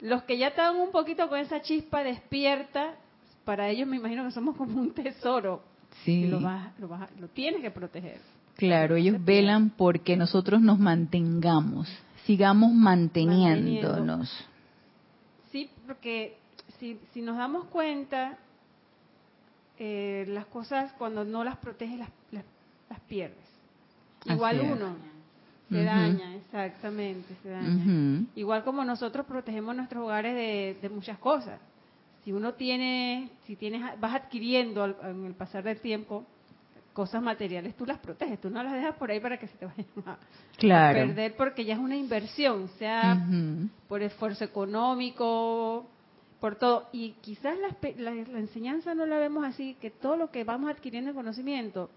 Los 0.00 0.24
que 0.24 0.36
ya 0.36 0.48
están 0.48 0.76
un 0.76 0.90
poquito 0.90 1.28
con 1.28 1.38
esa 1.38 1.62
chispa 1.62 2.02
despierta, 2.02 2.94
para 3.44 3.68
ellos 3.68 3.88
me 3.88 3.96
imagino 3.96 4.24
que 4.24 4.30
somos 4.30 4.56
como 4.56 4.80
un 4.80 4.92
tesoro. 4.92 5.62
Sí. 6.04 6.26
lo, 6.26 6.38
lo, 6.38 7.28
tienes 7.28 7.62
que 7.62 7.70
proteger. 7.70 8.20
Claro, 8.56 8.96
ellos 8.96 9.24
velan 9.24 9.70
porque 9.70 10.16
nosotros 10.16 10.60
nos 10.60 10.78
mantengamos, 10.78 11.88
sigamos 12.26 12.72
manteniéndonos. 12.72 14.30
Sí, 15.50 15.70
porque 15.86 16.36
si, 16.78 16.98
si 17.12 17.22
nos 17.22 17.38
damos 17.38 17.64
cuenta, 17.66 18.36
eh, 19.78 20.24
las 20.28 20.46
cosas 20.46 20.92
cuando 20.98 21.24
no 21.24 21.44
las 21.44 21.56
proteges 21.56 21.98
las, 21.98 22.10
las 22.90 23.00
pierdes. 23.08 23.46
Igual 24.24 24.60
uno. 24.60 25.16
Se 25.68 25.82
daña, 25.82 26.36
exactamente, 26.36 27.34
se 27.42 27.48
daña. 27.48 28.24
Igual 28.36 28.62
como 28.62 28.84
nosotros 28.84 29.26
protegemos 29.26 29.74
nuestros 29.74 30.04
hogares 30.04 30.34
de, 30.80 30.88
muchas 30.90 31.18
cosas. 31.18 31.58
Si 32.24 32.32
uno 32.32 32.54
tiene, 32.54 33.30
si 33.46 33.56
tienes, 33.56 33.82
vas 34.00 34.14
adquiriendo 34.14 34.84
en 35.02 35.26
el 35.26 35.34
pasar 35.34 35.64
del 35.64 35.80
tiempo 35.80 36.24
cosas 36.96 37.22
materiales, 37.22 37.76
tú 37.76 37.84
las 37.84 37.98
proteges, 37.98 38.40
tú 38.40 38.48
no 38.48 38.62
las 38.62 38.72
dejas 38.72 38.94
por 38.94 39.10
ahí 39.10 39.20
para 39.20 39.36
que 39.36 39.46
se 39.48 39.58
te 39.58 39.66
vayan 39.66 39.86
a, 40.06 40.92
perder 40.94 41.36
porque 41.36 41.66
ya 41.66 41.74
es 41.74 41.78
una 41.78 41.94
inversión, 41.94 42.70
sea 42.78 43.22
por 43.86 44.00
esfuerzo 44.00 44.44
económico, 44.44 45.86
por 46.40 46.56
todo. 46.56 46.88
Y 46.92 47.10
quizás 47.20 47.54
la, 47.58 47.76
la 47.98 48.38
enseñanza 48.38 48.94
no 48.94 49.04
la 49.04 49.18
vemos 49.18 49.44
así, 49.44 49.76
que 49.78 49.90
todo 49.90 50.16
lo 50.16 50.30
que 50.30 50.42
vamos 50.44 50.70
adquiriendo 50.70 51.10
en 51.10 51.16
conocimiento, 51.16 51.90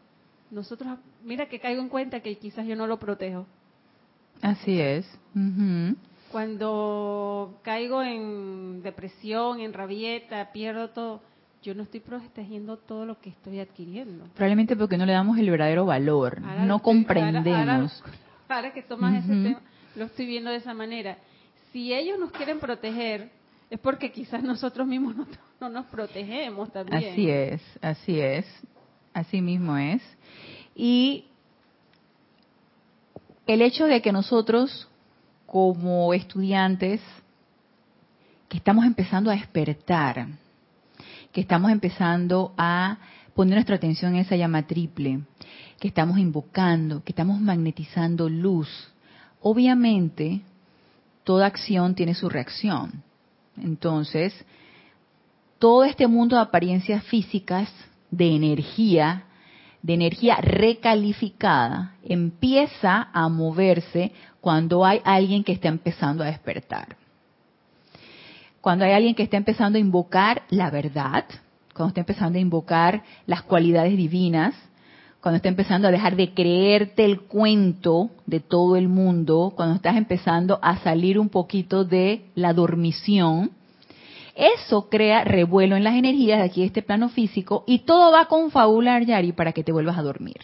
nosotros, 0.51 0.97
mira 1.23 1.47
que 1.47 1.61
caigo 1.61 1.81
en 1.81 1.87
cuenta 1.87 2.19
que 2.19 2.37
quizás 2.37 2.67
yo 2.67 2.75
no 2.75 2.85
lo 2.85 2.99
protejo. 2.99 3.45
Así 4.41 4.81
es. 4.81 5.05
Cuando 6.29 7.57
caigo 7.63 8.03
en 8.03 8.83
depresión, 8.83 9.61
en 9.61 9.71
rabieta, 9.71 10.51
pierdo 10.51 10.89
todo, 10.89 11.21
yo 11.61 11.75
no 11.75 11.83
estoy 11.83 11.99
protegiendo 11.99 12.77
todo 12.77 13.05
lo 13.05 13.19
que 13.19 13.29
estoy 13.29 13.59
adquiriendo. 13.59 14.25
Probablemente 14.35 14.75
porque 14.75 14.97
no 14.97 15.05
le 15.05 15.13
damos 15.13 15.37
el 15.37 15.49
verdadero 15.49 15.85
valor, 15.85 16.41
no 16.41 16.81
comprendemos. 16.81 18.03
Ahora, 18.47 18.73
que 18.73 18.81
tomas 18.81 19.23
ese 19.23 19.27
tema, 19.27 19.61
lo 19.95 20.05
estoy 20.05 20.25
viendo 20.25 20.49
de 20.49 20.57
esa 20.57 20.73
manera. 20.73 21.17
Si 21.71 21.93
ellos 21.93 22.17
nos 22.17 22.31
quieren 22.31 22.59
proteger, 22.59 23.29
es 23.69 23.79
porque 23.79 24.11
quizás 24.11 24.41
nosotros 24.41 24.87
mismos 24.87 25.15
no, 25.15 25.27
no 25.59 25.69
nos 25.69 25.85
protegemos 25.87 26.71
también. 26.71 27.11
Así 27.11 27.29
es, 27.29 27.61
así 27.81 28.19
es, 28.19 28.45
así 29.13 29.41
mismo 29.41 29.77
es. 29.77 30.01
Y 30.75 31.25
el 33.45 33.61
hecho 33.61 33.85
de 33.85 34.01
que 34.01 34.11
nosotros, 34.11 34.87
como 35.45 36.13
estudiantes, 36.13 37.01
que 38.47 38.57
estamos 38.57 38.85
empezando 38.85 39.29
a 39.29 39.35
despertar, 39.35 40.27
que 41.31 41.41
estamos 41.41 41.71
empezando 41.71 42.53
a 42.57 42.97
poner 43.35 43.55
nuestra 43.55 43.75
atención 43.75 44.15
en 44.15 44.21
esa 44.21 44.35
llama 44.35 44.67
triple, 44.67 45.21
que 45.79 45.87
estamos 45.87 46.17
invocando, 46.17 47.03
que 47.03 47.11
estamos 47.11 47.39
magnetizando 47.39 48.27
luz. 48.27 48.69
Obviamente, 49.41 50.41
toda 51.23 51.45
acción 51.45 51.95
tiene 51.95 52.13
su 52.15 52.27
reacción. 52.29 53.03
Entonces, 53.57 54.33
todo 55.57 55.83
este 55.83 56.07
mundo 56.07 56.35
de 56.35 56.41
apariencias 56.41 57.03
físicas, 57.03 57.71
de 58.11 58.35
energía, 58.35 59.25
de 59.81 59.93
energía 59.93 60.37
recalificada 60.37 61.95
empieza 62.03 63.09
a 63.13 63.29
moverse 63.29 64.11
cuando 64.41 64.85
hay 64.85 65.01
alguien 65.03 65.43
que 65.43 65.53
está 65.53 65.67
empezando 65.67 66.23
a 66.23 66.27
despertar. 66.27 66.97
Cuando 68.61 68.85
hay 68.85 68.91
alguien 68.91 69.15
que 69.15 69.23
está 69.23 69.37
empezando 69.37 69.77
a 69.77 69.81
invocar 69.81 70.43
la 70.49 70.69
verdad, 70.69 71.25
cuando 71.73 71.89
está 71.89 72.01
empezando 72.01 72.37
a 72.37 72.41
invocar 72.41 73.03
las 73.25 73.43
cualidades 73.43 73.95
divinas, 73.95 74.53
cuando 75.21 75.37
está 75.37 75.49
empezando 75.49 75.87
a 75.87 75.91
dejar 75.91 76.15
de 76.15 76.33
creerte 76.33 77.05
el 77.05 77.21
cuento 77.21 78.09
de 78.25 78.39
todo 78.39 78.75
el 78.75 78.87
mundo, 78.87 79.53
cuando 79.55 79.75
estás 79.75 79.97
empezando 79.97 80.59
a 80.61 80.77
salir 80.77 81.19
un 81.19 81.29
poquito 81.29 81.83
de 81.83 82.25
la 82.35 82.53
dormición, 82.53 83.51
eso 84.35 84.89
crea 84.89 85.25
revuelo 85.25 85.75
en 85.75 85.83
las 85.83 85.95
energías 85.95 86.39
de 86.39 86.45
aquí 86.45 86.61
de 86.61 86.67
este 86.67 86.81
plano 86.81 87.09
físico 87.09 87.63
y 87.67 87.79
todo 87.79 88.11
va 88.11 88.21
a 88.21 88.27
confabular, 88.27 89.05
Yari, 89.05 89.33
para 89.33 89.51
que 89.51 89.63
te 89.63 89.73
vuelvas 89.73 89.97
a 89.97 90.01
dormir. 90.01 90.37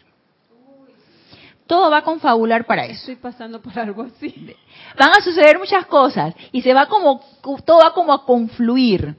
Todo 1.67 1.89
va 1.89 1.97
a 1.97 2.04
confabular 2.04 2.65
para 2.65 2.86
eso. 2.86 2.93
Estoy 2.93 3.15
pasando 3.15 3.62
por 3.62 3.78
algo 3.78 4.04
así. 4.04 4.56
Van 4.99 5.10
a 5.10 5.23
suceder 5.23 5.58
muchas 5.58 5.86
cosas 5.88 6.36
y 6.51 6.62
se 6.62 6.73
va 6.73 6.88
como, 6.88 7.21
todo 7.65 7.80
va 7.84 7.93
como 7.93 8.13
a 8.13 8.25
confluir 8.25 9.15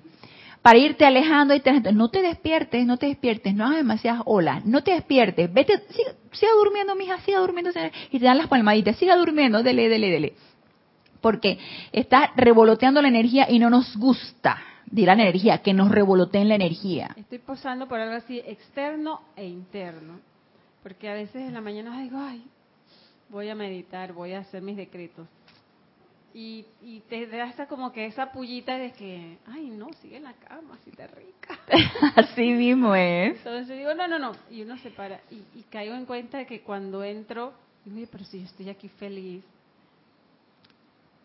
para 0.63 0.79
irte 0.79 1.05
alejando 1.05 1.55
y 1.55 1.61
te, 1.61 1.73
no 1.93 2.09
te 2.09 2.23
despiertes, 2.23 2.85
no 2.87 2.97
te 2.97 3.07
despiertes, 3.07 3.55
no 3.55 3.67
hagas 3.67 3.79
demasiadas 3.79 4.23
olas, 4.25 4.65
no 4.65 4.83
te 4.83 4.93
despiertes, 4.93 5.53
vete, 5.53 5.81
siga, 5.91 6.53
durmiendo, 6.57 6.97
mija, 6.97 7.21
siga 7.21 7.39
durmiendo, 7.39 7.71
y 8.11 8.19
te 8.19 8.25
dan 8.25 8.37
las 8.37 8.49
palmaditas, 8.49 8.97
siga 8.97 9.17
durmiendo, 9.17 9.63
dele, 9.63 9.89
dele, 9.89 10.11
dele 10.11 10.35
porque 11.27 11.59
está 11.91 12.31
revoloteando 12.37 13.03
la 13.03 13.09
energía 13.09 13.51
y 13.51 13.59
no 13.59 13.69
nos 13.69 13.97
gusta, 13.97 14.59
dirá 14.87 15.17
la 15.17 15.23
energía, 15.23 15.59
que 15.59 15.75
nos 15.75 15.91
revoloteen 15.91 16.49
la 16.49 16.55
energía. 16.55 17.11
Estoy 17.17 17.39
pasando 17.39 17.89
por 17.89 17.99
algo 17.99 18.15
así 18.15 18.39
externo 18.47 19.23
e 19.35 19.45
interno, 19.47 20.21
porque 20.87 21.09
a 21.09 21.15
veces 21.15 21.35
en 21.43 21.53
la 21.53 21.61
mañana 21.61 22.01
digo, 22.01 22.17
ay, 22.17 22.45
voy 23.29 23.49
a 23.49 23.57
meditar, 23.57 24.13
voy 24.13 24.35
a 24.35 24.39
hacer 24.39 24.63
mis 24.63 24.77
decretos. 24.77 25.27
Y, 26.33 26.65
te 27.09 27.27
da 27.27 27.43
hasta 27.43 27.67
como 27.67 27.91
que 27.91 28.07
esa 28.07 28.31
pullita 28.31 28.79
de 28.79 28.93
que, 28.93 29.37
ay, 29.49 29.69
no, 29.71 29.93
sigue 29.95 30.19
en 30.19 30.23
la 30.23 30.35
cama, 30.35 30.79
así 30.81 30.93
te 30.93 31.09
rica. 31.09 31.59
así 32.15 32.53
mismo 32.53 32.95
es. 32.95 33.37
Entonces 33.39 33.77
digo, 33.77 33.95
no, 33.95 34.07
no, 34.07 34.21
no. 34.21 34.31
Y 34.49 34.63
uno 34.63 34.79
se 34.79 34.91
para. 34.91 35.21
Y, 35.29 35.43
y 35.59 35.65
caigo 35.65 35.93
en 35.97 36.07
cuenta 36.07 36.39
de 36.39 36.47
que 36.47 36.61
cuando 36.61 37.03
entro, 37.03 37.53
digo, 37.85 37.97
oye, 37.97 38.07
pero 38.07 38.25
si 38.25 38.39
yo 38.39 38.47
estoy 38.47 38.69
aquí 38.69 38.89
feliz, 38.89 39.43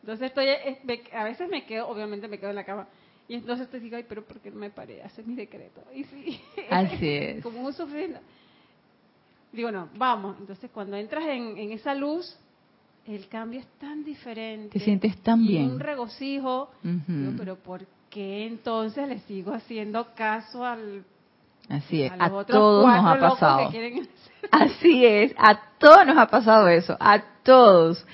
entonces 0.01 0.29
estoy, 0.29 0.47
eh, 0.47 0.79
a 1.13 1.23
veces 1.23 1.47
me 1.49 1.67
quedo, 1.67 1.87
obviamente 1.87 2.27
me 2.27 2.39
quedo 2.39 2.49
en 2.49 2.55
la 2.55 2.65
cama. 2.65 2.87
Y 3.27 3.35
entonces 3.35 3.69
te 3.69 3.79
digo, 3.79 3.95
ay, 3.95 4.05
pero 4.09 4.25
¿por 4.25 4.39
qué 4.39 4.49
no 4.49 4.57
me 4.57 4.71
paré 4.71 5.03
hacer 5.03 5.23
mi 5.23 5.35
decreto? 5.35 5.83
Y 5.93 6.03
sí, 6.05 6.41
Así 6.71 7.07
es. 7.07 7.43
como 7.43 7.61
un 7.61 7.73
sufrir. 7.73 8.17
Digo, 9.51 9.71
no, 9.71 9.89
vamos. 9.97 10.37
Entonces 10.39 10.69
cuando 10.71 10.95
entras 10.95 11.25
en, 11.27 11.71
esa 11.71 11.93
luz, 11.93 12.37
el 13.05 13.27
cambio 13.27 13.59
es 13.59 13.67
tan 13.79 14.03
diferente. 14.03 14.77
Te 14.77 14.83
sientes 14.83 15.17
tan 15.21 15.45
bien. 15.45 15.71
Un 15.71 15.79
regocijo. 15.79 16.71
digo, 16.83 17.33
pero 17.37 17.55
¿por 17.57 17.85
qué 18.09 18.45
entonces 18.45 19.07
le 19.07 19.19
sigo 19.19 19.53
haciendo 19.53 20.13
caso 20.15 20.65
al... 20.65 21.03
Así 21.71 22.03
es, 22.03 22.11
a, 22.19 22.29
todos 22.43 22.85
nos 22.85 23.05
ha 23.05 23.19
pasado. 23.19 23.71
Así 24.51 25.05
es, 25.05 25.33
a 25.37 25.59
todos 25.77 26.05
nos 26.05 26.17
ha 26.17 26.27
pasado 26.27 26.67
eso, 26.67 26.97
a 26.99 27.21
todos 27.43 28.05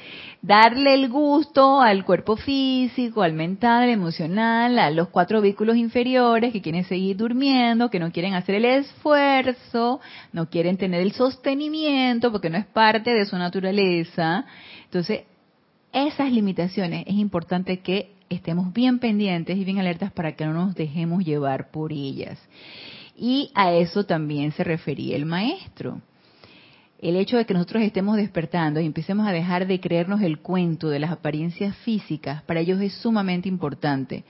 darle 0.41 0.93
el 0.93 1.09
gusto 1.09 1.81
al 1.81 2.05
cuerpo 2.05 2.37
físico, 2.37 3.21
al 3.21 3.33
mental, 3.33 3.83
al 3.83 3.89
emocional, 3.89 4.77
a 4.79 4.91
los 4.91 5.09
cuatro 5.09 5.41
vehículos 5.41 5.75
inferiores 5.75 6.53
que 6.53 6.61
quieren 6.61 6.85
seguir 6.85 7.17
durmiendo, 7.17 7.89
que 7.89 7.99
no 7.99 8.11
quieren 8.11 8.33
hacer 8.33 8.55
el 8.55 8.65
esfuerzo, 8.65 9.99
no 10.31 10.49
quieren 10.49 10.77
tener 10.77 11.01
el 11.01 11.13
sostenimiento 11.13 12.31
porque 12.31 12.49
no 12.49 12.57
es 12.57 12.65
parte 12.65 13.13
de 13.13 13.25
su 13.25 13.37
naturaleza. 13.37 14.45
Entonces, 14.85 15.23
esas 15.91 16.31
limitaciones 16.31 17.05
es 17.07 17.15
importante 17.15 17.79
que 17.79 18.11
estemos 18.29 18.73
bien 18.73 18.99
pendientes 18.99 19.57
y 19.57 19.63
bien 19.63 19.79
alertas 19.79 20.11
para 20.11 20.35
que 20.35 20.45
no 20.45 20.53
nos 20.53 20.75
dejemos 20.75 21.25
llevar 21.25 21.71
por 21.71 21.91
ellas. 21.91 22.39
Y 23.17 23.51
a 23.55 23.73
eso 23.73 24.05
también 24.05 24.51
se 24.51 24.63
refería 24.63 25.15
el 25.15 25.25
maestro 25.25 26.01
el 26.99 27.15
hecho 27.15 27.37
de 27.37 27.45
que 27.45 27.53
nosotros 27.53 27.83
estemos 27.83 28.17
despertando 28.17 28.79
y 28.79 28.85
empecemos 28.85 29.27
a 29.27 29.31
dejar 29.31 29.67
de 29.67 29.79
creernos 29.79 30.21
el 30.21 30.39
cuento 30.39 30.89
de 30.89 30.99
las 30.99 31.11
apariencias 31.11 31.75
físicas, 31.77 32.41
para 32.43 32.59
ellos 32.59 32.81
es 32.81 32.93
sumamente 32.93 33.47
importante, 33.47 34.23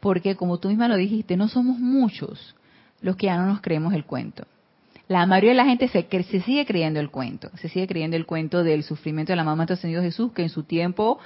porque 0.00 0.36
como 0.36 0.58
tú 0.58 0.68
misma 0.68 0.88
lo 0.88 0.96
dijiste, 0.96 1.36
no 1.36 1.48
somos 1.48 1.78
muchos 1.78 2.54
los 3.00 3.16
que 3.16 3.26
ya 3.26 3.36
no 3.36 3.46
nos 3.46 3.60
creemos 3.60 3.92
el 3.94 4.04
cuento. 4.04 4.44
La 5.08 5.26
mayoría 5.26 5.50
de 5.50 5.56
la 5.56 5.64
gente 5.64 5.88
se, 5.88 6.06
se 6.24 6.40
sigue 6.40 6.66
creyendo 6.66 7.00
el 7.00 7.10
cuento, 7.10 7.50
se 7.60 7.68
sigue 7.68 7.86
creyendo 7.86 8.16
el 8.16 8.26
cuento 8.26 8.62
del 8.62 8.82
sufrimiento 8.82 9.32
de 9.32 9.36
la 9.36 9.44
mamá 9.44 9.66
de 9.66 9.76
Jesús, 9.76 10.32
que 10.32 10.42
en 10.42 10.48
su 10.48 10.64
tiempo 10.64 11.18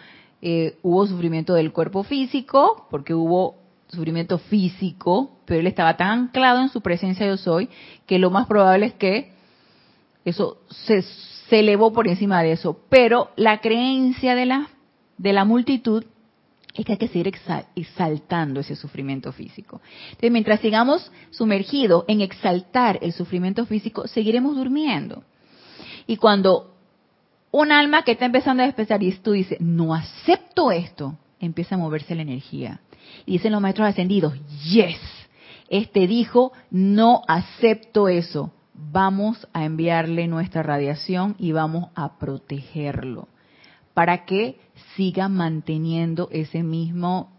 eh, 0.43 0.77
hubo 0.83 1.07
sufrimiento 1.07 1.55
del 1.55 1.73
cuerpo 1.73 2.03
físico, 2.03 2.87
porque 2.91 3.15
hubo 3.15 3.57
sufrimiento 3.91 4.39
físico, 4.39 5.41
pero 5.45 5.61
él 5.61 5.67
estaba 5.67 5.97
tan 5.97 6.09
anclado 6.09 6.61
en 6.63 6.69
su 6.69 6.81
presencia 6.81 7.27
yo 7.27 7.37
soy, 7.37 7.69
que 8.07 8.19
lo 8.19 8.31
más 8.31 8.47
probable 8.47 8.87
es 8.87 8.95
que 8.95 9.33
eso 10.25 10.59
se, 10.69 11.03
elevó 11.51 11.93
por 11.93 12.07
encima 12.07 12.43
de 12.43 12.53
eso. 12.53 12.81
Pero 12.89 13.31
la 13.37 13.61
creencia 13.61 14.35
de 14.35 14.47
la, 14.47 14.69
de 15.19 15.33
la 15.33 15.45
multitud 15.45 16.05
es 16.75 16.85
que 16.85 16.93
hay 16.93 16.99
que 16.99 17.09
seguir 17.09 17.33
exaltando 17.75 18.61
ese 18.61 18.77
sufrimiento 18.77 19.33
físico. 19.33 19.81
Entonces, 20.05 20.31
mientras 20.31 20.61
sigamos 20.61 21.11
sumergidos 21.31 22.05
en 22.07 22.21
exaltar 22.21 22.99
el 23.03 23.13
sufrimiento 23.13 23.67
físico, 23.67 24.07
seguiremos 24.07 24.55
durmiendo. 24.55 25.25
Y 26.07 26.17
cuando 26.17 26.77
un 27.51 27.73
alma 27.73 28.05
que 28.05 28.13
está 28.13 28.27
empezando 28.27 28.63
a 28.63 28.67
despertar 28.67 29.03
y 29.03 29.13
tú 29.15 29.33
dices, 29.33 29.61
no 29.61 29.93
acepto 29.95 30.71
esto, 30.71 31.19
empieza 31.41 31.75
a 31.75 31.79
moverse 31.79 32.15
la 32.15 32.23
energía. 32.23 32.81
Y 33.27 33.33
dicen 33.33 33.53
los 33.53 33.61
maestros 33.61 33.89
ascendidos, 33.89 34.35
yes, 34.65 35.01
este 35.69 36.07
dijo, 36.07 36.53
no 36.71 37.23
acepto 37.29 38.09
eso. 38.09 38.53
Vamos 38.75 39.47
a 39.53 39.65
enviarle 39.65 40.27
nuestra 40.27 40.63
radiación 40.63 41.37
y 41.39 41.53
vamos 41.53 41.91
a 41.95 42.19
protegerlo 42.19 43.29
para 43.95 44.25
que 44.25 44.59
siga 44.97 45.29
manteniendo 45.29 46.29
ese 46.33 46.63
mismo 46.63 47.31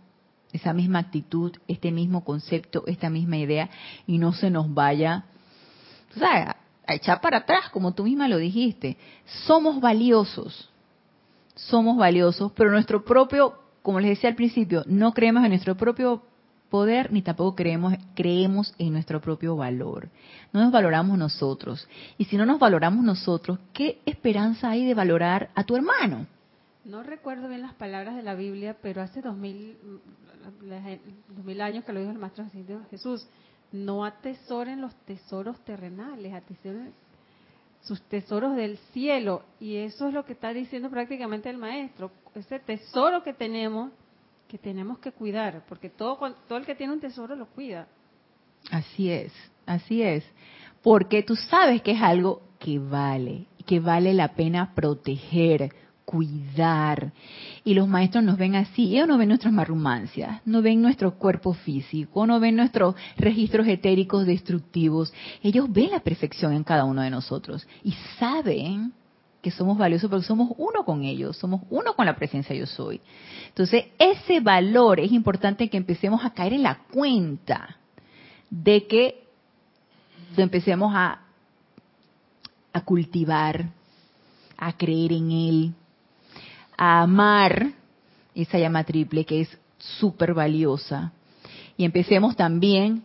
esa 0.53 0.73
misma 0.73 0.99
actitud, 0.99 1.53
este 1.67 1.91
mismo 1.91 2.23
concepto, 2.23 2.84
esta 2.88 3.10
misma 3.10 3.38
idea 3.38 3.69
y 4.05 4.17
no 4.17 4.34
se 4.34 4.49
nos 4.49 4.73
vaya 4.73 5.25
a 6.21 6.93
echar 6.93 7.21
para 7.21 7.38
atrás, 7.38 7.69
como 7.71 7.93
tú 7.93 8.03
misma 8.03 8.27
lo 8.27 8.38
dijiste. 8.38 8.97
Somos 9.45 9.79
valiosos, 9.79 10.69
somos 11.55 11.97
valiosos, 11.97 12.51
pero 12.51 12.71
nuestro 12.71 13.03
propio, 13.03 13.55
como 13.82 14.00
les 14.00 14.12
decía 14.12 14.30
al 14.30 14.36
principio, 14.36 14.84
no 14.88 15.13
creemos 15.13 15.44
en 15.44 15.50
nuestro 15.50 15.76
propio 15.76 16.24
poder 16.70 17.12
ni 17.12 17.22
tampoco 17.22 17.56
creemos, 17.56 17.94
creemos 18.15 18.74
en 18.80 18.94
nuestro 18.94 19.20
propio 19.22 19.56
valor. 19.56 20.10
No 20.54 20.62
nos 20.62 20.72
valoramos 20.72 21.17
nosotros. 21.17 21.88
Y 22.17 22.26
si 22.26 22.38
no 22.38 22.46
nos 22.46 22.60
valoramos 22.60 23.04
nosotros, 23.04 23.60
¿qué 23.74 24.00
esperanza 24.06 24.70
hay 24.70 24.86
de 24.86 24.94
valorar 24.94 25.50
a 25.54 25.63
tu 25.65 25.76
hermano? 25.76 26.26
No 26.86 27.04
recuerdo 27.04 27.50
bien 27.50 27.62
las 27.62 27.74
palabras 27.74 28.15
de 28.15 28.24
la 28.24 28.34
Biblia, 28.34 28.78
pero 28.82 29.02
hace 29.02 29.22
dos 29.22 29.38
mil, 29.38 29.78
mil 31.44 31.62
años 31.62 31.84
que 31.84 31.94
lo 31.94 32.00
dijo 32.00 32.12
el 32.12 32.17
Maestro 32.17 32.46
Jesús, 32.89 33.28
no 33.72 34.04
atesoren 34.06 34.82
los 34.82 34.96
tesoros 35.06 35.60
terrenales, 35.63 36.34
atesoren 36.34 36.94
sus 37.82 38.02
tesoros 38.04 38.56
del 38.56 38.78
cielo. 38.94 39.44
Y 39.60 39.76
eso 39.78 40.08
es 40.08 40.13
lo 40.13 40.26
que 40.26 40.34
está 40.34 40.54
diciendo 40.54 40.89
prácticamente 40.89 41.50
el 41.50 41.58
Maestro, 41.58 42.12
ese 42.36 42.60
tesoro 42.60 43.24
que 43.24 43.34
tenemos, 43.34 43.91
que 44.48 44.58
tenemos 44.58 45.00
que 45.00 45.12
cuidar, 45.12 45.63
porque 45.67 45.89
todo, 45.89 46.17
todo 46.48 46.58
el 46.58 46.65
que 46.65 46.76
tiene 46.76 46.94
un 46.94 47.00
tesoro 47.00 47.36
lo 47.36 47.48
cuida. 47.48 47.88
Así 48.70 49.10
es, 49.10 49.34
así 49.65 50.02
es, 50.02 50.24
porque 50.82 51.24
tú 51.24 51.36
sabes 51.36 51.82
que 51.82 51.91
es 51.91 52.02
algo 52.02 52.41
que 52.60 52.80
vale, 52.80 53.48
que 53.65 53.80
vale 53.80 54.13
la 54.13 54.30
pena 54.30 54.74
proteger, 54.74 55.74
cuidar. 56.06 57.13
Y 57.63 57.74
los 57.74 57.88
maestros 57.88 58.24
nos 58.24 58.38
ven 58.38 58.56
así, 58.56 58.96
ellos 58.96 59.08
no 59.08 59.17
ven 59.17 59.30
nuestras 59.30 59.54
marrumancias, 59.54 60.41
no 60.46 60.62
ven 60.62 60.82
nuestro 60.82 61.15
cuerpo 61.15 61.54
físico, 61.54 62.28
no 62.28 62.39
ven 62.39 62.56
nuestros 62.56 62.96
registros 63.17 63.67
etéricos 63.67 64.26
destructivos. 64.26 65.13
Ellos 65.41 65.72
ven 65.72 65.91
la 65.91 66.02
perfección 66.02 66.54
en 66.54 66.63
cada 66.63 66.86
uno 66.86 67.02
de 67.02 67.10
nosotros 67.10 67.67
y 67.84 67.94
saben 68.20 68.94
que 69.41 69.51
somos 69.51 69.77
valiosos 69.77 70.10
porque 70.10 70.25
somos 70.25 70.51
uno 70.58 70.86
con 70.86 71.04
ellos, 71.04 71.38
somos 71.38 71.62
uno 71.69 71.93
con 71.95 72.06
la 72.06 72.15
presencia 72.15 72.56
yo 72.56 72.67
soy. 72.67 73.01
Entonces, 73.47 73.86
ese 73.97 74.39
valor 74.39 74.99
es 74.99 75.12
importante 75.12 75.69
que 75.69 75.77
empecemos 75.77 76.23
a 76.23 76.34
caer 76.34 76.54
en 76.54 76.63
la 76.63 76.80
cuenta 76.91 77.77
de 78.49 78.86
que 78.86 79.23
empecemos 80.38 80.93
a, 80.95 81.21
a 82.71 82.82
cultivar, 82.82 83.69
a 84.58 84.73
creer 84.73 85.13
en 85.13 85.32
él, 85.32 85.73
a 86.77 87.01
amar 87.01 87.71
esa 88.36 88.60
llama 88.60 88.84
triple 88.84 89.25
que 89.25 89.41
es 89.41 89.60
súper 89.77 90.34
valiosa. 90.34 91.12
Y 91.77 91.86
empecemos 91.86 92.36
también 92.36 93.04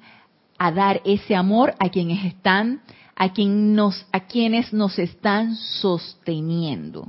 a 0.58 0.70
dar 0.70 1.00
ese 1.04 1.34
amor 1.34 1.74
a 1.78 1.88
quienes 1.88 2.24
están, 2.24 2.82
a, 3.16 3.32
quien 3.32 3.74
nos, 3.74 4.06
a 4.12 4.20
quienes 4.20 4.72
nos 4.72 4.98
están 4.98 5.56
sosteniendo. 5.56 7.08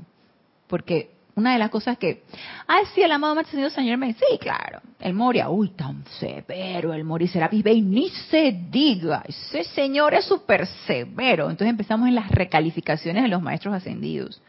Porque 0.67 1.11
una 1.35 1.53
de 1.53 1.59
las 1.59 1.69
cosas 1.69 1.97
que, 1.97 2.23
ah, 2.67 2.79
sí, 2.95 3.01
el 3.03 3.11
amado 3.11 3.43
Señor 3.43 3.69
Señor 3.69 3.97
me 3.97 4.13
sí, 4.13 4.39
claro, 4.39 4.81
el 4.99 5.13
Moria, 5.13 5.49
uy, 5.49 5.69
tan 5.69 6.03
severo, 6.19 6.93
el 6.93 7.03
Moria 7.03 7.27
Serapis 7.27 7.63
Bey, 7.63 7.81
ni 7.81 8.09
se 8.09 8.51
diga, 8.71 9.23
ese 9.27 9.63
Señor 9.65 10.15
es 10.15 10.25
súper 10.25 10.65
severo. 10.87 11.51
Entonces 11.51 11.69
empezamos 11.69 12.07
en 12.07 12.15
las 12.15 12.31
recalificaciones 12.31 13.21
de 13.21 13.29
los 13.29 13.41
maestros 13.41 13.75
ascendidos 13.75 14.41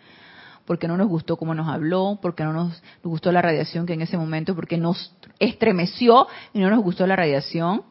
porque 0.68 0.86
no 0.86 0.98
nos 0.98 1.08
gustó 1.08 1.38
cómo 1.38 1.54
nos 1.54 1.66
habló, 1.66 2.18
porque 2.20 2.44
no 2.44 2.52
nos, 2.52 2.82
gustó 3.02 3.32
la 3.32 3.40
radiación 3.40 3.86
que 3.86 3.94
en 3.94 4.02
ese 4.02 4.18
momento, 4.18 4.54
porque 4.54 4.76
nos 4.76 5.14
estremeció 5.38 6.26
y 6.52 6.58
no 6.58 6.68
nos 6.68 6.82
gustó 6.82 7.06
la 7.06 7.16
radiación 7.16 7.84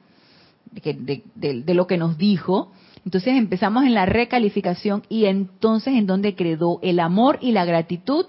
de, 0.70 1.24
de, 1.34 1.74
lo 1.74 1.88
que 1.88 1.98
nos 1.98 2.20
dijo. 2.20 2.72
Entonces 3.08 3.38
empezamos 3.38 3.86
en 3.86 3.94
la 3.94 4.06
recalificación 4.06 5.02
y 5.08 5.28
entonces 5.28 5.94
en 5.94 6.08
donde 6.08 6.36
quedó 6.36 6.80
el 6.82 7.00
amor 7.00 7.40
y 7.40 7.54
la 7.54 7.64
gratitud 7.64 8.26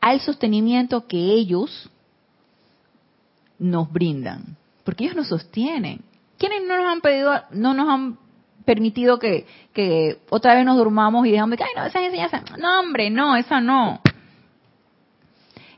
al 0.00 0.22
sostenimiento 0.22 1.06
que 1.06 1.18
ellos 1.18 1.90
nos 3.58 3.92
brindan, 3.92 4.56
porque 4.84 5.04
ellos 5.04 5.16
nos 5.16 5.28
sostienen. 5.28 6.00
¿Quiénes 6.38 6.62
no 6.66 6.78
nos 6.78 6.92
han 6.94 7.02
pedido, 7.02 7.30
no 7.50 7.74
nos 7.74 7.90
han 7.90 8.18
permitido 8.64 9.18
que, 9.18 9.44
otra 10.30 10.54
vez 10.54 10.64
nos 10.64 10.78
durmamos 10.78 11.26
y 11.26 11.32
dejamos 11.32 11.58
de 11.58 11.64
ay, 11.64 11.72
no, 11.76 11.84
esa 11.84 12.02
enseñanza, 12.02 12.42
no, 12.58 12.80
hombre, 12.80 13.10
no, 13.10 13.36
esa 13.36 13.60
no. 13.60 14.00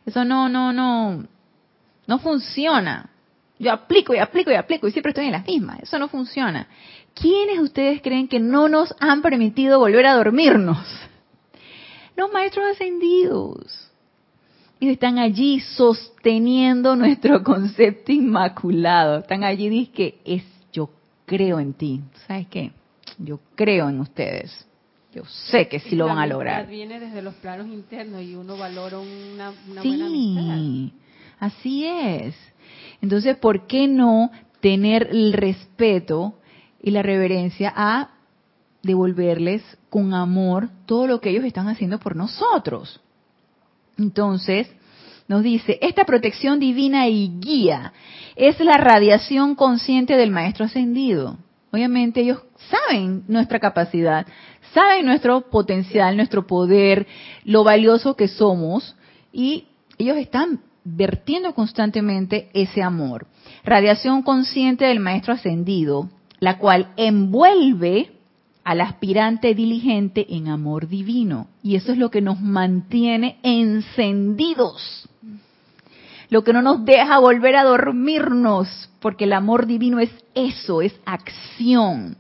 Eso 0.07 0.25
no, 0.25 0.49
no, 0.49 0.73
no, 0.73 1.25
no 2.07 2.19
funciona. 2.21 3.11
Yo 3.59 3.73
aplico 3.73 4.15
y 4.15 4.19
aplico 4.19 4.53
y 4.53 4.55
aplico 4.55 4.87
y 4.87 4.93
siempre 4.93 5.11
estoy 5.11 5.27
en 5.27 5.33
las 5.33 5.45
mismas. 5.45 5.81
Eso 5.83 5.99
no 5.99 6.07
funciona. 6.07 6.69
¿Quiénes 7.21 7.59
ustedes 7.61 8.01
creen 8.01 8.29
que 8.29 8.39
no 8.39 8.69
nos 8.69 8.95
han 9.01 9.23
permitido 9.23 9.79
volver 9.79 10.07
a 10.07 10.15
dormirnos? 10.15 10.79
Los 12.17 12.33
maestros 12.33 12.67
ascendidos. 12.73 13.91
Y 14.81 14.89
están 14.89 15.19
allí 15.19 15.61
sosteniendo 15.61 16.95
nuestro 16.95 17.43
concepto 17.45 18.13
inmaculado. 18.13 19.19
Están 19.19 19.43
allí, 19.43 19.69
dice 19.69 19.93
que 19.93 20.19
es 20.25 20.45
yo 20.73 20.91
creo 21.27 21.59
en 21.59 21.73
ti. 21.73 22.01
¿Sabes 22.27 22.47
qué? 22.49 22.71
Yo 23.19 23.41
creo 23.57 23.89
en 23.89 24.01
ustedes. 24.01 24.67
Yo 25.13 25.25
sé 25.25 25.67
que 25.69 25.81
sí 25.81 25.97
lo 25.97 26.07
van 26.07 26.19
a 26.19 26.27
lograr. 26.27 26.69
viene 26.69 27.01
desde 27.01 27.23
los 27.23 27.35
planos 27.37 27.67
internos 27.67 28.23
y 28.23 28.37
uno 28.37 28.57
valora 28.57 28.99
una, 28.99 29.53
sí, 29.83 29.89
buena 29.89 30.07
amistad. 30.07 30.97
Así 31.41 31.85
es. 31.87 32.37
Entonces, 33.01 33.37
¿por 33.37 33.67
qué 33.67 33.89
no 33.89 34.31
tener 34.61 35.09
el 35.11 35.33
respeto 35.33 36.35
y 36.89 36.91
la 36.91 37.03
reverencia 37.03 37.73
a 37.77 38.11
devolverles 38.83 39.63
con 39.91 40.15
amor 40.15 40.71
todo 40.87 41.07
lo 41.07 41.21
que 41.21 41.31
ellos 41.31 41.45
están 41.45 41.69
haciendo 41.69 41.99
por 41.99 42.17
nosotros? 42.17 43.01
Entonces, 43.99 44.69
nos 45.29 45.43
dice, 45.43 45.79
esta 45.83 46.05
protección 46.05 46.59
divina 46.59 47.07
y 47.09 47.31
guía 47.39 47.93
es 48.35 48.59
la 48.61 48.79
radiación 48.79 49.55
consciente 49.55 50.17
del 50.17 50.31
Maestro 50.31 50.65
Ascendido. 50.65 51.37
Obviamente 51.71 52.23
ellos 52.23 52.41
saben 52.71 53.25
nuestra 53.29 53.61
capacidad, 53.61 54.27
saben 54.73 55.05
nuestro 55.05 55.43
potencial, 55.51 56.17
nuestro 56.17 56.47
poder, 56.47 57.07
lo 57.45 57.63
valioso 57.65 58.17
que 58.17 58.29
somos 58.29 58.97
y 59.31 59.67
ellos 59.99 60.17
están 60.17 60.61
vertiendo 60.85 61.55
constantemente 61.55 62.49
ese 62.55 62.83
amor. 62.83 63.27
Radiación 63.65 64.23
consciente 64.23 64.87
del 64.87 65.01
Maestro 65.01 65.35
Ascendido, 65.35 66.09
la 66.41 66.59
cual 66.59 66.93
envuelve 66.97 68.13
al 68.65 68.81
aspirante 68.81 69.55
diligente 69.55 70.27
en 70.29 70.49
amor 70.49 70.89
divino. 70.89 71.49
Y 71.63 71.77
eso 71.77 71.93
es 71.93 71.99
lo 71.99 72.11
que 72.11 72.21
nos 72.21 72.41
mantiene 72.41 73.39
encendidos 73.43 75.09
lo 76.31 76.45
que 76.45 76.53
no 76.53 76.63
nos 76.63 76.85
deja 76.85 77.19
volver 77.19 77.57
a 77.57 77.65
dormirnos, 77.65 78.91
porque 79.01 79.25
el 79.25 79.33
amor 79.33 79.67
divino 79.67 79.99
es 79.99 80.11
eso, 80.35 80.83
es 80.83 80.95
acción. 81.07 82.17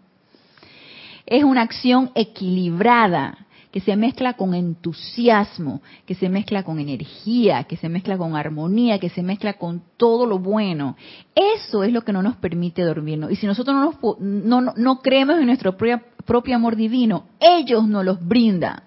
Es 1.26 1.44
una 1.44 1.62
acción 1.62 2.10
equilibrada 2.14 3.46
que 3.70 3.80
se 3.80 3.96
mezcla 3.96 4.34
con 4.34 4.54
entusiasmo, 4.54 5.82
que 6.06 6.14
se 6.14 6.28
mezcla 6.28 6.62
con 6.62 6.78
energía, 6.78 7.64
que 7.64 7.76
se 7.76 7.88
mezcla 7.88 8.16
con 8.16 8.34
armonía, 8.34 8.98
que 8.98 9.10
se 9.10 9.22
mezcla 9.22 9.54
con 9.54 9.82
todo 9.96 10.24
lo 10.26 10.38
bueno. 10.38 10.96
Eso 11.34 11.84
es 11.84 11.92
lo 11.92 12.02
que 12.02 12.12
no 12.12 12.22
nos 12.22 12.36
permite 12.36 12.82
dormirnos. 12.82 13.30
Y 13.30 13.36
si 13.36 13.46
nosotros 13.46 13.76
no, 13.76 14.16
no, 14.20 14.72
no 14.74 14.98
creemos 15.00 15.38
en 15.38 15.46
nuestro 15.46 15.76
propio, 15.76 16.56
amor 16.56 16.76
divino, 16.76 17.26
ellos 17.40 17.86
nos 17.86 18.04
los 18.04 18.26
brindan. 18.26 18.82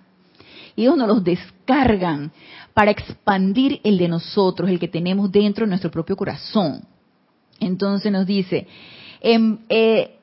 Ellos 0.75 0.97
nos 0.97 1.07
los 1.07 1.23
descargan 1.23 2.31
para 2.73 2.91
expandir 2.91 3.81
el 3.83 3.97
de 3.97 4.07
nosotros, 4.07 4.69
el 4.69 4.79
que 4.79 4.87
tenemos 4.87 5.31
dentro 5.31 5.65
de 5.65 5.69
nuestro 5.69 5.91
propio 5.91 6.15
corazón. 6.15 6.81
Entonces 7.59 8.11
nos 8.11 8.25
dice, 8.25 8.67
en, 9.19 9.59
eh, 9.69 10.20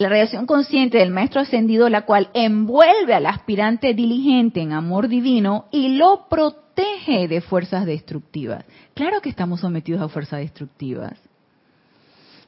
la 0.00 0.08
radiación 0.08 0.46
consciente 0.46 0.96
del 0.96 1.10
maestro 1.10 1.42
ascendido, 1.42 1.90
la 1.90 2.06
cual 2.06 2.30
envuelve 2.32 3.12
al 3.12 3.26
aspirante 3.26 3.92
diligente 3.92 4.62
en 4.62 4.72
amor 4.72 5.08
divino 5.08 5.66
y 5.70 5.98
lo 5.98 6.26
protege 6.30 7.28
de 7.28 7.42
fuerzas 7.42 7.84
destructivas. 7.84 8.64
Claro 8.94 9.20
que 9.20 9.28
estamos 9.28 9.60
sometidos 9.60 10.00
a 10.00 10.08
fuerzas 10.08 10.40
destructivas. 10.40 11.18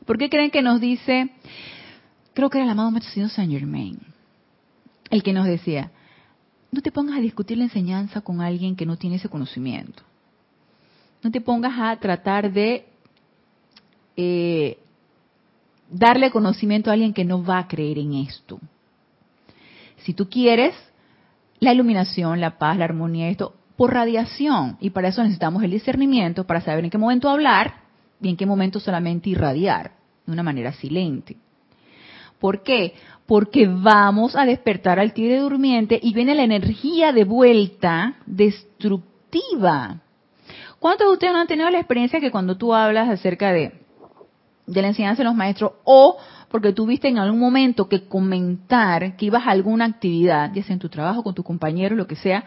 ¿Por 0.07 0.17
qué 0.17 0.31
creen 0.31 0.51
que 0.51 0.63
nos 0.63 0.81
dice, 0.81 1.29
creo 2.33 2.49
que 2.49 2.57
era 2.57 2.65
el 2.65 2.71
amado 2.71 2.91
maestro 2.91 3.11
ascendido 3.11 3.29
Saint 3.29 3.53
Germain, 3.53 3.99
el 5.11 5.23
que 5.23 5.35
nos 5.35 5.45
decía, 5.47 5.91
no 6.71 6.81
te 6.81 6.91
pongas 6.91 7.19
a 7.19 7.21
discutir 7.21 7.59
la 7.59 7.65
enseñanza 7.65 8.23
con 8.23 8.41
alguien 8.41 8.77
que 8.77 8.87
no 8.87 8.97
tiene 8.97 9.17
ese 9.17 9.29
conocimiento. 9.29 10.03
No 11.23 11.31
te 11.31 11.43
pongas 11.43 11.75
a 11.79 11.95
tratar 12.01 12.51
de 12.51 12.87
eh, 14.17 14.79
darle 15.93 16.31
conocimiento 16.31 16.91
a 16.91 16.95
alguien 16.95 17.13
que 17.13 17.25
no 17.25 17.45
va 17.45 17.59
a 17.59 17.69
creer 17.69 17.99
en 17.99 18.15
esto. 18.15 18.59
Si 19.99 20.15
tú 20.15 20.29
quieres 20.29 20.75
la 21.61 21.73
iluminación, 21.73 22.41
la 22.41 22.59
paz, 22.59 22.77
la 22.77 22.87
armonía, 22.87 23.29
esto, 23.29 23.55
por 23.77 23.93
radiación, 23.93 24.77
y 24.81 24.91
para 24.91 25.09
eso 25.09 25.23
necesitamos 25.23 25.63
el 25.63 25.71
discernimiento 25.71 26.45
para 26.45 26.61
saber 26.61 26.85
en 26.85 26.91
qué 26.91 26.99
momento 26.99 27.29
hablar 27.29 27.83
y 28.21 28.29
en 28.29 28.37
qué 28.37 28.47
momento 28.47 28.81
solamente 28.81 29.31
irradiar 29.31 29.93
de 30.27 30.33
una 30.33 30.43
manera 30.43 30.73
silente. 30.73 31.37
¿Por 32.41 32.63
qué? 32.63 32.95
Porque 33.27 33.69
vamos 33.69 34.35
a 34.35 34.45
despertar 34.45 34.99
al 34.99 35.13
tigre 35.13 35.39
durmiente 35.39 35.99
y 36.03 36.13
viene 36.13 36.35
la 36.35 36.43
energía 36.43 37.13
de 37.13 37.25
vuelta 37.25 38.17
destructiva. 38.27 40.01
¿Cuántos 40.81 41.07
de 41.07 41.13
ustedes 41.13 41.33
no 41.33 41.39
han 41.39 41.47
tenido 41.47 41.71
la 41.71 41.79
experiencia 41.79 42.19
que 42.19 42.33
cuando 42.33 42.57
tú 42.57 42.75
hablas 42.75 43.09
acerca 43.09 43.53
de 43.53 43.82
de 44.73 44.83
la 44.83 44.89
enseñanza 44.89 45.23
de 45.23 45.29
los 45.29 45.35
maestros 45.35 45.73
o 45.85 46.17
porque 46.49 46.73
tuviste 46.73 47.09
en 47.09 47.19
algún 47.19 47.41
momento 47.41 47.89
que 47.89 48.07
comentar 48.07 49.17
que 49.17 49.27
ibas 49.27 49.47
a 49.47 49.53
alguna 49.53 49.87
actividad, 49.87 50.53
ya 50.53 50.63
sea 50.63 50.75
en 50.75 50.79
tu 50.79 50.91
trabajo, 50.91 51.23
con 51.23 51.35
tu 51.35 51.43
compañero, 51.43 51.97
lo 51.97 52.07
que 52.07 52.17
sea, 52.17 52.45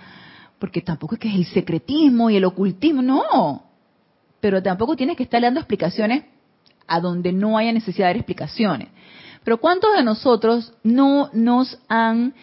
porque 0.59 0.81
tampoco 0.81 1.15
es 1.15 1.19
que 1.19 1.27
es 1.27 1.35
el 1.35 1.45
secretismo 1.45 2.29
y 2.29 2.35
el 2.35 2.45
ocultismo, 2.45 3.01
no. 3.01 3.63
Pero 4.39 4.61
tampoco 4.61 4.95
tienes 4.95 5.17
que 5.17 5.23
estar 5.23 5.41
dando 5.41 5.59
explicaciones 5.59 6.23
a 6.87 6.99
donde 6.99 7.31
no 7.33 7.57
haya 7.57 7.73
necesidad 7.73 8.09
de 8.09 8.19
explicaciones. 8.19 8.89
Pero 9.43 9.59
¿cuántos 9.59 9.95
de 9.95 10.03
nosotros 10.03 10.73
no 10.83 11.29
nos 11.33 11.79
han 11.87 12.35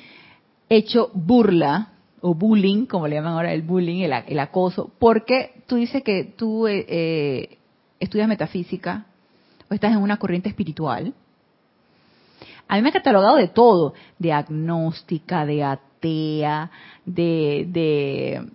hecho 0.69 1.11
burla 1.15 1.93
o 2.21 2.35
bullying, 2.35 2.87
como 2.87 3.09
le 3.09 3.17
llaman 3.17 3.35
ahora 3.35 3.53
el 3.53 3.63
bullying, 3.63 4.03
el, 4.03 4.39
acoso, 4.39 4.93
porque 4.99 5.63
tú 5.67 5.77
dices 5.77 6.03
que 6.03 6.25
tú 6.25 6.67
eh, 6.67 6.87
eh, 6.89 7.59
estudias 7.99 8.29
metafísica, 8.29 9.07
estás 9.75 9.93
en 9.93 9.99
una 9.99 10.19
corriente 10.19 10.49
espiritual. 10.49 11.15
A 12.69 12.77
mí 12.77 12.83
me 12.83 12.89
ha 12.89 12.93
catalogado 12.93 13.37
de 13.37 13.49
todo, 13.49 13.95
de 14.19 14.33
agnóstica, 14.33 15.45
de 15.45 15.63
atea, 15.63 16.71
de, 17.05 17.67
de, 17.69 18.49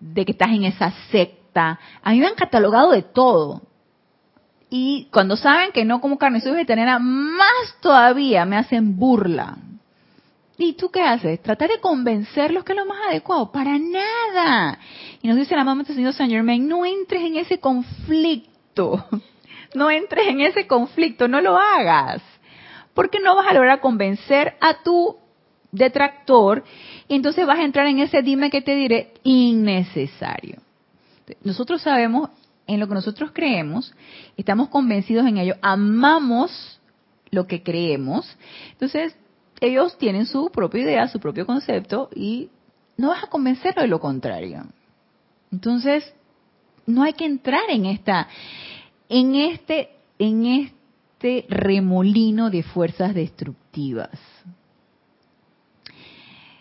de 0.00 0.24
que 0.24 0.32
estás 0.32 0.50
en 0.50 0.64
esa 0.64 0.92
secta. 1.10 1.78
A 2.02 2.10
mí 2.10 2.20
me 2.20 2.26
han 2.26 2.34
catalogado 2.34 2.90
de 2.92 3.02
todo. 3.02 3.62
Y 4.70 5.08
cuando 5.12 5.36
saben 5.36 5.72
que 5.72 5.84
no 5.84 6.00
como 6.00 6.18
carne 6.18 6.40
soy 6.40 6.52
vegetariana, 6.52 6.98
más 6.98 7.76
todavía 7.80 8.44
me 8.44 8.56
hacen 8.56 8.98
burla. 8.98 9.56
¿Y 10.58 10.72
tú 10.72 10.90
qué 10.90 11.02
haces? 11.02 11.40
Tratar 11.40 11.70
de 11.70 11.80
convencerlos 11.80 12.64
que 12.64 12.72
es 12.72 12.78
lo 12.78 12.84
más 12.84 12.98
adecuado. 13.08 13.52
Para 13.52 13.78
nada. 13.78 14.78
Y 15.22 15.28
nos 15.28 15.36
dice 15.36 15.54
la 15.54 15.62
mamá 15.64 15.84
del 15.84 15.94
Señor 15.94 16.12
Saint 16.12 16.32
Germain, 16.32 16.66
no 16.66 16.84
entres 16.84 17.22
en 17.22 17.36
ese 17.36 17.60
conflicto. 17.60 19.06
No 19.74 19.90
entres 19.90 20.26
en 20.28 20.40
ese 20.40 20.66
conflicto, 20.66 21.28
no 21.28 21.40
lo 21.40 21.56
hagas. 21.56 22.22
Porque 22.94 23.20
no 23.20 23.36
vas 23.36 23.46
a 23.48 23.54
lograr 23.54 23.80
convencer 23.80 24.56
a 24.60 24.82
tu 24.82 25.16
detractor 25.70 26.64
y 27.08 27.14
entonces 27.14 27.46
vas 27.46 27.58
a 27.58 27.64
entrar 27.64 27.86
en 27.86 27.98
ese 27.98 28.22
dime 28.22 28.50
que 28.50 28.62
te 28.62 28.74
diré 28.74 29.12
innecesario. 29.22 30.56
Nosotros 31.42 31.82
sabemos 31.82 32.30
en 32.66 32.80
lo 32.80 32.88
que 32.88 32.94
nosotros 32.94 33.30
creemos, 33.32 33.94
estamos 34.36 34.68
convencidos 34.68 35.26
en 35.26 35.38
ello, 35.38 35.56
amamos 35.62 36.80
lo 37.30 37.46
que 37.46 37.62
creemos. 37.62 38.36
Entonces, 38.72 39.16
ellos 39.60 39.96
tienen 39.98 40.26
su 40.26 40.50
propia 40.50 40.82
idea, 40.82 41.08
su 41.08 41.20
propio 41.20 41.46
concepto 41.46 42.08
y 42.14 42.50
no 42.96 43.08
vas 43.08 43.24
a 43.24 43.28
convencerlo 43.28 43.82
de 43.82 43.88
lo 43.88 44.00
contrario. 44.00 44.64
Entonces, 45.50 46.12
no 46.86 47.02
hay 47.02 47.12
que 47.14 47.24
entrar 47.24 47.68
en 47.68 47.86
esta 47.86 48.28
en 49.08 49.34
este, 49.34 49.90
en 50.18 50.46
este 50.46 51.46
remolino 51.48 52.50
de 52.50 52.62
fuerzas 52.62 53.14
destructivas. 53.14 54.10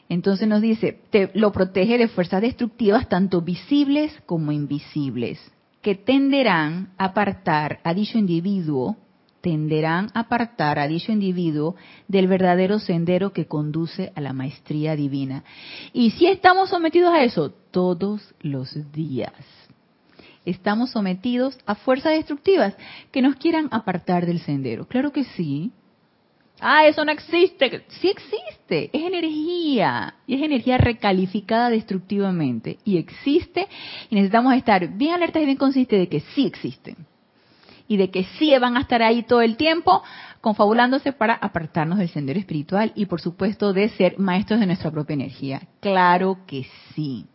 Entonces 0.09 0.47
nos 0.47 0.61
dice, 0.61 0.99
te, 1.09 1.31
lo 1.33 1.51
protege 1.51 1.97
de 1.97 2.07
fuerzas 2.07 2.41
destructivas 2.41 3.09
tanto 3.09 3.41
visibles 3.41 4.13
como 4.25 4.51
invisibles, 4.51 5.39
que 5.81 5.95
tenderán 5.95 6.93
a 6.97 7.05
apartar 7.05 7.79
a 7.83 7.93
dicho 7.93 8.17
individuo, 8.17 8.95
tenderán 9.41 10.09
a 10.13 10.21
apartar 10.21 10.79
a 10.79 10.87
dicho 10.87 11.11
individuo 11.11 11.75
del 12.07 12.27
verdadero 12.27 12.79
sendero 12.79 13.33
que 13.33 13.47
conduce 13.47 14.11
a 14.15 14.21
la 14.21 14.33
maestría 14.33 14.95
divina. 14.95 15.43
Y 15.93 16.11
si 16.11 16.27
estamos 16.27 16.69
sometidos 16.69 17.13
a 17.13 17.23
eso 17.23 17.51
todos 17.71 18.33
los 18.41 18.91
días 18.93 19.33
estamos 20.47 20.91
sometidos 20.91 21.57
a 21.65 21.75
fuerzas 21.75 22.13
destructivas 22.13 22.75
que 23.11 23.21
nos 23.21 23.35
quieran 23.35 23.67
apartar 23.71 24.25
del 24.25 24.39
sendero. 24.39 24.87
Claro 24.87 25.11
que 25.11 25.25
sí. 25.25 25.71
Ah, 26.59 26.87
eso 26.87 27.05
no 27.05 27.11
existe. 27.11 27.83
Sí 27.89 28.07
existe. 28.07 28.89
Es 28.93 29.03
energía. 29.03 30.15
Y 30.25 30.35
es 30.35 30.41
energía 30.41 30.77
recalificada 30.77 31.69
destructivamente. 31.69 32.79
Y 32.83 32.97
existe. 32.97 33.67
Y 34.09 34.15
necesitamos 34.15 34.55
estar 34.55 34.87
bien 34.97 35.13
alertas 35.13 35.43
y 35.43 35.45
bien 35.45 35.57
conscientes 35.57 35.99
de 35.99 36.07
que 36.07 36.21
sí 36.33 36.45
existen. 36.45 36.95
Y 37.87 37.97
de 37.97 38.09
que 38.09 38.23
sí 38.39 38.57
van 38.59 38.77
a 38.77 38.81
estar 38.81 39.01
ahí 39.01 39.23
todo 39.23 39.41
el 39.41 39.55
tiempo 39.57 40.01
confabulándose 40.41 41.13
para 41.13 41.33
apartarnos 41.33 41.99
del 41.99 42.09
sendero 42.09 42.39
espiritual 42.39 42.91
y 42.95 43.05
por 43.05 43.21
supuesto 43.21 43.73
de 43.73 43.89
ser 43.89 44.17
maestros 44.17 44.59
de 44.59 44.65
nuestra 44.65 44.91
propia 44.91 45.13
energía. 45.13 45.61
Claro 45.79 46.39
que 46.47 46.65
sí. 46.93 47.25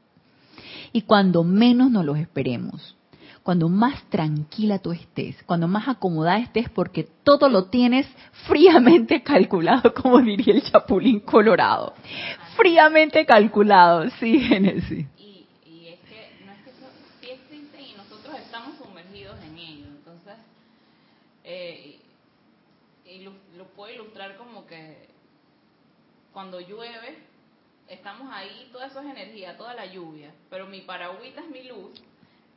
Y 0.92 1.02
cuando 1.02 1.42
menos 1.42 1.90
nos 1.90 2.04
los 2.04 2.18
esperemos 2.18 2.96
cuando 3.42 3.68
más 3.68 4.02
tranquila 4.08 4.78
tú 4.78 4.92
estés, 4.92 5.42
cuando 5.44 5.66
más 5.66 5.88
acomodada 5.88 6.38
estés, 6.38 6.68
porque 6.70 7.04
todo 7.24 7.48
lo 7.48 7.64
tienes 7.64 8.06
fríamente 8.46 9.22
calculado, 9.24 9.92
como 9.94 10.20
diría 10.20 10.54
el 10.54 10.62
chapulín 10.62 11.20
colorado. 11.20 11.94
Fríamente 12.56 13.26
calculado, 13.26 14.08
sí, 14.20 14.40
Genesis. 14.40 15.06
Y, 15.16 15.46
es 15.88 15.98
que 16.08 16.44
no 16.46 16.52
es 16.52 16.58
que 16.62 16.70
eso 16.70 16.86
sí 17.20 17.30
existe 17.30 17.82
y 17.82 17.94
nosotros 17.94 18.34
estamos 18.38 18.78
sumergidos 18.78 19.36
en 19.42 19.58
ello. 19.58 19.86
Entonces, 19.86 20.34
eh, 21.44 21.98
lo, 23.22 23.32
lo 23.56 23.64
puedo 23.74 23.92
ilustrar 23.92 24.36
como 24.36 24.66
que 24.66 25.08
cuando 26.32 26.60
llueve, 26.60 27.18
estamos 27.88 28.28
ahí, 28.32 28.68
toda 28.72 28.86
esa 28.86 29.02
es 29.02 29.10
energía, 29.10 29.56
toda 29.56 29.74
la 29.74 29.86
lluvia, 29.86 30.32
pero 30.48 30.66
mi 30.66 30.80
paragüita 30.82 31.40
es 31.40 31.50
mi 31.50 31.64
luz 31.64 32.00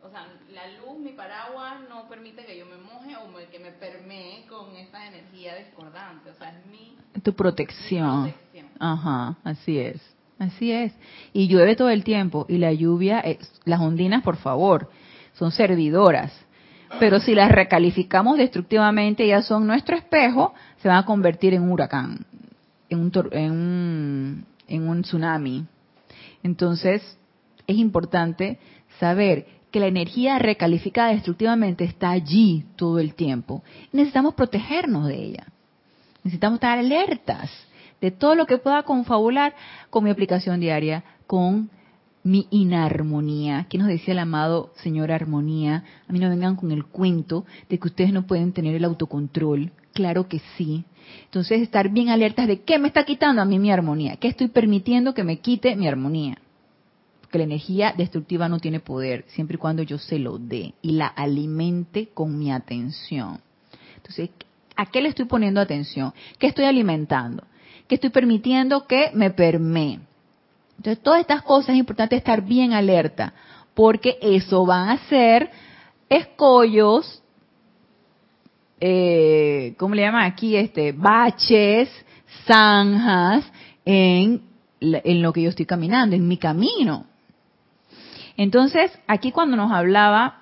o 0.05 0.09
sea, 0.11 0.27
la 0.53 0.67
luz, 0.77 0.99
mi 0.99 1.13
paraguas, 1.13 1.79
no 1.89 2.07
permite 2.07 2.45
que 2.45 2.57
yo 2.57 2.65
me 2.65 2.77
moje 2.77 3.15
o 3.15 3.51
que 3.51 3.59
me 3.59 3.71
permee 3.71 4.45
con 4.47 4.75
esa 4.75 5.07
energía 5.07 5.55
discordante. 5.55 6.29
O 6.29 6.35
sea, 6.35 6.49
es 6.49 6.65
mi... 6.67 6.95
Tu 7.21 7.33
protección. 7.33 8.33
Ajá, 8.79 9.37
así 9.43 9.79
es. 9.79 9.99
Así 10.37 10.71
es. 10.71 10.93
Y 11.33 11.47
llueve 11.47 11.75
todo 11.75 11.89
el 11.89 12.03
tiempo. 12.03 12.45
Y 12.47 12.57
la 12.57 12.71
lluvia, 12.71 13.23
las 13.63 13.79
ondinas, 13.79 14.21
por 14.21 14.37
favor, 14.37 14.89
son 15.33 15.51
servidoras. 15.51 16.31
Pero 16.99 17.19
si 17.19 17.33
las 17.33 17.51
recalificamos 17.51 18.37
destructivamente, 18.37 19.27
ya 19.27 19.41
son 19.41 19.65
nuestro 19.65 19.97
espejo, 19.97 20.53
se 20.81 20.87
van 20.87 20.97
a 20.97 21.05
convertir 21.05 21.53
en 21.53 21.63
un 21.63 21.71
huracán, 21.71 22.25
en 22.89 22.99
un, 22.99 23.11
en 23.31 23.51
un, 23.51 24.45
en 24.67 24.87
un 24.87 25.01
tsunami. 25.01 25.65
Entonces, 26.43 27.17
es 27.65 27.77
importante 27.77 28.59
saber 28.99 29.54
que 29.75 29.81
la 29.81 29.87
energía 29.87 30.39
recalificada 30.39 31.09
destructivamente 31.09 31.83
está 31.83 32.11
allí 32.11 32.63
todo 32.77 32.97
el 32.99 33.13
tiempo. 33.13 33.61
Necesitamos 33.91 34.33
protegernos 34.33 35.05
de 35.05 35.21
ella. 35.21 35.47
Necesitamos 36.23 36.59
estar 36.59 36.79
alertas 36.79 37.51
de 37.99 38.09
todo 38.09 38.35
lo 38.35 38.45
que 38.45 38.57
pueda 38.57 38.83
confabular 38.83 39.53
con 39.89 40.05
mi 40.05 40.11
aplicación 40.11 40.61
diaria, 40.61 41.03
con 41.27 41.69
mi 42.23 42.47
inarmonía. 42.51 43.65
¿Qué 43.69 43.77
nos 43.77 43.89
decía 43.89 44.13
el 44.13 44.19
amado 44.19 44.71
Señor 44.77 45.11
Armonía? 45.11 45.83
A 46.07 46.13
mí 46.13 46.19
no 46.19 46.29
vengan 46.29 46.55
con 46.55 46.71
el 46.71 46.85
cuento 46.85 47.43
de 47.67 47.77
que 47.77 47.89
ustedes 47.89 48.13
no 48.13 48.25
pueden 48.25 48.53
tener 48.53 48.75
el 48.75 48.85
autocontrol. 48.85 49.73
Claro 49.91 50.29
que 50.29 50.39
sí. 50.55 50.85
Entonces, 51.25 51.61
estar 51.61 51.89
bien 51.89 52.07
alertas 52.07 52.47
de 52.47 52.61
qué 52.61 52.79
me 52.79 52.87
está 52.87 53.03
quitando 53.03 53.41
a 53.41 53.45
mí 53.45 53.59
mi 53.59 53.73
armonía, 53.73 54.15
qué 54.15 54.29
estoy 54.29 54.47
permitiendo 54.47 55.13
que 55.13 55.25
me 55.25 55.39
quite 55.39 55.75
mi 55.75 55.85
armonía. 55.85 56.37
Porque 57.35 57.47
la 57.47 57.53
energía 57.53 57.93
destructiva 57.97 58.47
no 58.47 58.59
tiene 58.59 58.79
poder, 58.79 59.25
siempre 59.27 59.55
y 59.55 59.57
cuando 59.57 59.83
yo 59.83 59.97
se 59.97 60.19
lo 60.19 60.37
dé 60.37 60.73
y 60.81 60.93
la 60.93 61.07
alimente 61.07 62.07
con 62.13 62.39
mi 62.39 62.49
atención. 62.49 63.41
Entonces, 63.97 64.29
¿a 64.73 64.85
qué 64.85 65.01
le 65.01 65.09
estoy 65.09 65.25
poniendo 65.25 65.59
atención? 65.59 66.13
¿Qué 66.39 66.47
estoy 66.47 66.63
alimentando? 66.63 67.43
¿Qué 67.89 67.95
estoy 67.95 68.09
permitiendo 68.09 68.87
que 68.87 69.11
me 69.13 69.31
permee? 69.31 69.99
Entonces, 70.77 71.03
todas 71.03 71.19
estas 71.19 71.41
cosas 71.41 71.71
es 71.71 71.75
importante 71.75 72.15
estar 72.15 72.41
bien 72.41 72.71
alerta, 72.71 73.33
porque 73.73 74.17
eso 74.21 74.65
van 74.65 74.87
a 74.87 74.97
ser 75.09 75.51
escollos, 76.07 77.21
eh, 78.79 79.75
¿cómo 79.77 79.93
le 79.93 80.03
llaman 80.03 80.23
aquí? 80.23 80.55
Este, 80.55 80.93
baches, 80.93 81.89
zanjas 82.45 83.43
en, 83.83 84.41
en 84.79 85.21
lo 85.21 85.33
que 85.33 85.41
yo 85.41 85.49
estoy 85.49 85.65
caminando, 85.65 86.15
en 86.15 86.25
mi 86.25 86.37
camino. 86.37 87.07
Entonces, 88.37 88.91
aquí 89.07 89.31
cuando 89.31 89.55
nos 89.55 89.71
hablaba 89.71 90.41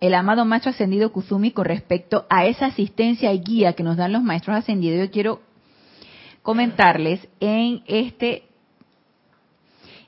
el 0.00 0.14
amado 0.14 0.44
maestro 0.44 0.70
ascendido 0.70 1.12
Kuzumi 1.12 1.50
con 1.50 1.64
respecto 1.64 2.26
a 2.28 2.46
esa 2.46 2.66
asistencia 2.66 3.32
y 3.32 3.40
guía 3.40 3.72
que 3.72 3.82
nos 3.82 3.96
dan 3.96 4.12
los 4.12 4.22
maestros 4.22 4.56
ascendidos, 4.56 5.00
yo 5.00 5.10
quiero 5.10 5.40
comentarles 6.42 7.26
en 7.40 7.82
este 7.86 8.44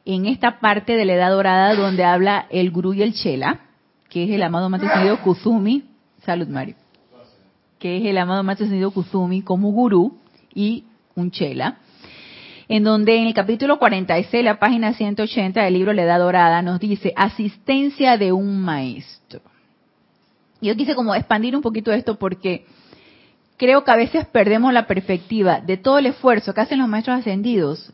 en 0.05 0.27
esta 0.27 0.61
parte 0.61 0.95
de 0.95 1.05
la 1.05 1.15
edad 1.15 1.31
dorada 1.31 1.75
donde 1.75 2.05
habla 2.05 2.47
el 2.51 2.71
gurú 2.71 2.95
y 2.95 3.03
el 3.03 3.13
chela, 3.15 3.61
que 4.09 4.25
es 4.25 4.31
el 4.31 4.43
amado 4.43 4.71
maestro 4.71 4.91
ascendido 4.91 5.21
Kuzumi, 5.23 5.85
salud 6.25 6.49
Mario, 6.49 6.77
que 7.79 7.99
es 7.99 8.07
el 8.07 8.17
amado 8.19 8.43
maestro 8.43 8.65
ascendido 8.65 8.91
Kuzumi 8.91 9.43
como 9.43 9.71
gurú 9.73 10.19
y 10.55 10.85
un 11.15 11.31
chela, 11.31 11.79
en 12.71 12.85
donde 12.85 13.17
en 13.17 13.27
el 13.27 13.35
capítulo 13.35 13.81
46, 13.81 14.45
la 14.45 14.61
página 14.61 14.95
180 14.95 15.61
del 15.61 15.75
libro 15.75 15.93
La 15.93 16.05
Edad 16.05 16.21
Dorada, 16.21 16.63
nos 16.63 16.79
dice 16.79 17.13
asistencia 17.17 18.17
de 18.17 18.31
un 18.31 18.61
maestro. 18.61 19.41
Yo 20.61 20.77
quise 20.77 20.95
como 20.95 21.13
expandir 21.17 21.57
un 21.57 21.63
poquito 21.63 21.91
esto 21.91 22.17
porque 22.17 22.67
creo 23.57 23.83
que 23.83 23.91
a 23.91 23.97
veces 23.97 24.25
perdemos 24.27 24.73
la 24.73 24.87
perspectiva 24.87 25.61
de 25.61 25.79
todo 25.79 25.99
el 25.99 26.07
esfuerzo 26.07 26.55
que 26.55 26.61
hacen 26.61 26.79
los 26.79 26.87
maestros 26.87 27.19
ascendidos 27.19 27.93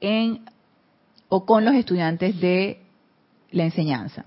en 0.00 0.40
o 1.28 1.44
con 1.44 1.66
los 1.66 1.74
estudiantes 1.74 2.40
de 2.40 2.80
la 3.50 3.64
enseñanza. 3.64 4.24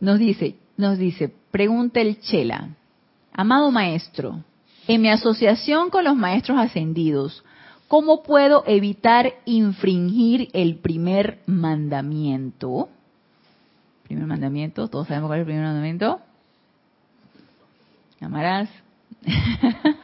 Nos 0.00 0.18
dice, 0.18 0.56
nos 0.76 0.98
dice, 0.98 1.32
pregunta 1.52 2.00
el 2.00 2.18
Chela, 2.22 2.70
amado 3.32 3.70
maestro, 3.70 4.42
en 4.88 5.00
mi 5.00 5.10
asociación 5.10 5.90
con 5.90 6.02
los 6.02 6.16
maestros 6.16 6.58
ascendidos, 6.58 7.44
¿cómo 7.88 8.22
puedo 8.22 8.62
evitar 8.66 9.32
infringir 9.46 10.50
el 10.52 10.76
primer 10.76 11.40
mandamiento? 11.46 12.90
Primer 14.04 14.26
mandamiento, 14.26 14.88
todos 14.88 15.08
sabemos 15.08 15.28
cuál 15.28 15.40
es 15.40 15.42
el 15.42 15.46
primer 15.46 15.64
mandamiento. 15.64 16.20
Amarás. 18.20 18.68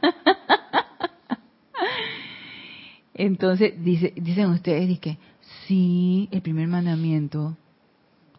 Entonces, 3.15 3.75
dice, 3.83 4.13
dicen 4.17 4.47
ustedes, 4.47 4.99
que 4.99 5.19
sí, 5.67 6.29
el 6.33 6.43
primer 6.43 6.67
mandamiento, 6.67 7.57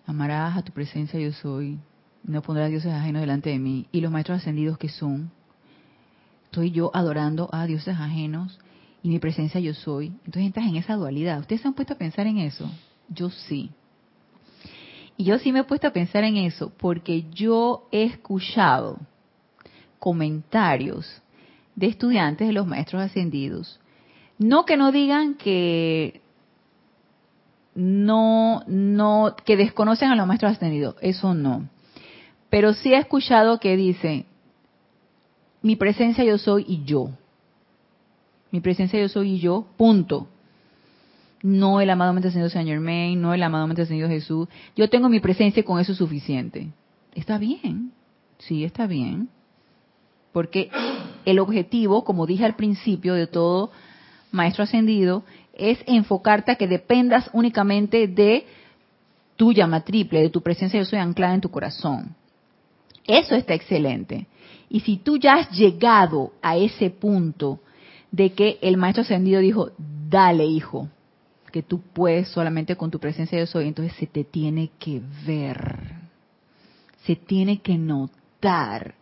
amarás 0.06 0.58
a 0.58 0.64
tu 0.64 0.74
presencia 0.74 1.20
yo 1.20 1.32
soy, 1.32 1.80
no 2.24 2.42
pondrás 2.42 2.70
dioses 2.70 2.92
ajenos 2.92 3.22
delante 3.22 3.52
de 3.52 3.60
mí. 3.60 3.88
Y 3.92 4.02
los 4.02 4.12
maestros 4.12 4.40
ascendidos 4.40 4.78
que 4.78 4.90
son, 4.90 5.32
estoy 6.46 6.72
yo 6.72 6.92
adorando 6.94 7.50
a 7.54 7.66
dioses 7.66 7.98
ajenos 7.98 8.60
y 9.06 9.10
mi 9.10 9.20
presencia 9.20 9.60
yo 9.60 9.76
soy. 9.76 10.08
Entonces 10.08 10.48
entras 10.48 10.66
en 10.66 10.78
esa 10.78 10.96
dualidad. 10.96 11.40
¿Ustedes 11.40 11.62
se 11.62 11.68
han 11.68 11.76
puesto 11.76 11.94
a 11.94 11.98
pensar 11.98 12.26
en 12.26 12.40
eso? 12.40 12.68
Yo 13.08 13.30
sí. 13.30 13.70
Y 15.16 15.26
yo 15.26 15.38
sí 15.38 15.52
me 15.52 15.60
he 15.60 15.64
puesto 15.64 15.86
a 15.86 15.94
pensar 15.94 16.24
en 16.24 16.38
eso 16.38 16.74
porque 16.76 17.26
yo 17.30 17.88
he 17.92 18.06
escuchado 18.06 18.98
comentarios 20.00 21.22
de 21.76 21.86
estudiantes 21.86 22.48
de 22.48 22.54
los 22.54 22.66
maestros 22.66 23.04
ascendidos. 23.04 23.80
No 24.40 24.66
que 24.66 24.76
no 24.76 24.92
digan 24.92 25.36
que 25.36 26.22
no, 27.76 28.64
no, 28.66 29.36
que 29.46 29.56
desconocen 29.56 30.10
a 30.10 30.16
los 30.16 30.26
maestros 30.26 30.54
ascendidos, 30.54 30.96
eso 31.02 31.36
no. 31.36 31.70
Pero 32.50 32.74
sí 32.74 32.92
he 32.92 32.98
escuchado 32.98 33.60
que 33.60 33.78
dice, 33.78 34.26
mi 35.62 35.76
presencia 35.76 36.24
yo 36.24 36.40
soy 36.40 36.66
y 36.68 36.84
yo. 36.86 37.12
Mi 38.56 38.62
presencia 38.62 38.98
yo 38.98 39.10
soy 39.10 39.34
y 39.34 39.40
yo, 39.40 39.68
punto. 39.76 40.30
No 41.44 41.82
el 41.82 41.90
amado 41.90 42.14
mente 42.14 42.30
ascendido 42.30 42.50
Señor 42.50 42.78
Germain, 42.78 43.22
no 43.22 43.34
el 43.34 43.44
amado 43.44 43.68
mente 43.68 43.82
ascendido 43.82 44.08
Jesús. 44.08 44.48
Yo 44.78 44.90
tengo 44.90 45.10
mi 45.10 45.20
presencia 45.20 45.60
y 45.60 45.64
con 45.64 45.78
eso 45.78 45.92
es 45.92 45.98
suficiente. 45.98 46.70
Está 47.14 47.38
bien, 47.38 47.92
sí, 48.38 48.64
está 48.64 48.88
bien. 48.88 49.28
Porque 50.32 50.72
el 51.26 51.40
objetivo, 51.40 52.06
como 52.06 52.26
dije 52.26 52.46
al 52.46 52.56
principio 52.56 53.14
de 53.14 53.28
todo 53.28 53.72
maestro 54.32 54.64
ascendido, 54.64 55.26
es 55.54 55.78
enfocarte 55.86 56.54
a 56.54 56.56
que 56.56 56.70
dependas 56.70 57.30
únicamente 57.34 58.08
de 58.08 58.46
tu 59.36 59.52
llama 59.52 59.82
triple, 59.82 60.22
de 60.22 60.30
tu 60.30 60.40
presencia 60.40 60.80
yo 60.80 60.86
soy 60.86 61.00
anclada 61.00 61.34
en 61.34 61.42
tu 61.42 61.52
corazón. 61.52 62.16
Eso 63.06 63.36
está 63.36 63.54
excelente. 63.54 64.28
Y 64.70 64.80
si 64.80 64.96
tú 64.96 65.18
ya 65.18 65.34
has 65.34 65.52
llegado 65.52 66.32
a 66.42 66.56
ese 66.56 66.90
punto 66.90 67.60
de 68.16 68.32
que 68.32 68.60
el 68.62 68.78
maestro 68.78 69.02
ascendido 69.02 69.42
dijo, 69.42 69.72
dale 70.10 70.46
hijo, 70.46 70.88
que 71.52 71.64
tú 71.64 71.82
puedes 71.82 72.30
solamente 72.30 72.78
con 72.78 72.90
tu 72.90 72.98
presencia 72.98 73.38
yo 73.38 73.46
soy, 73.46 73.68
entonces 73.68 73.94
se 73.98 74.08
te 74.08 74.24
tiene 74.24 74.72
que 74.80 75.02
ver, 75.26 75.96
se 77.04 77.18
tiene 77.18 77.60
que 77.60 77.78
notar, 77.78 78.96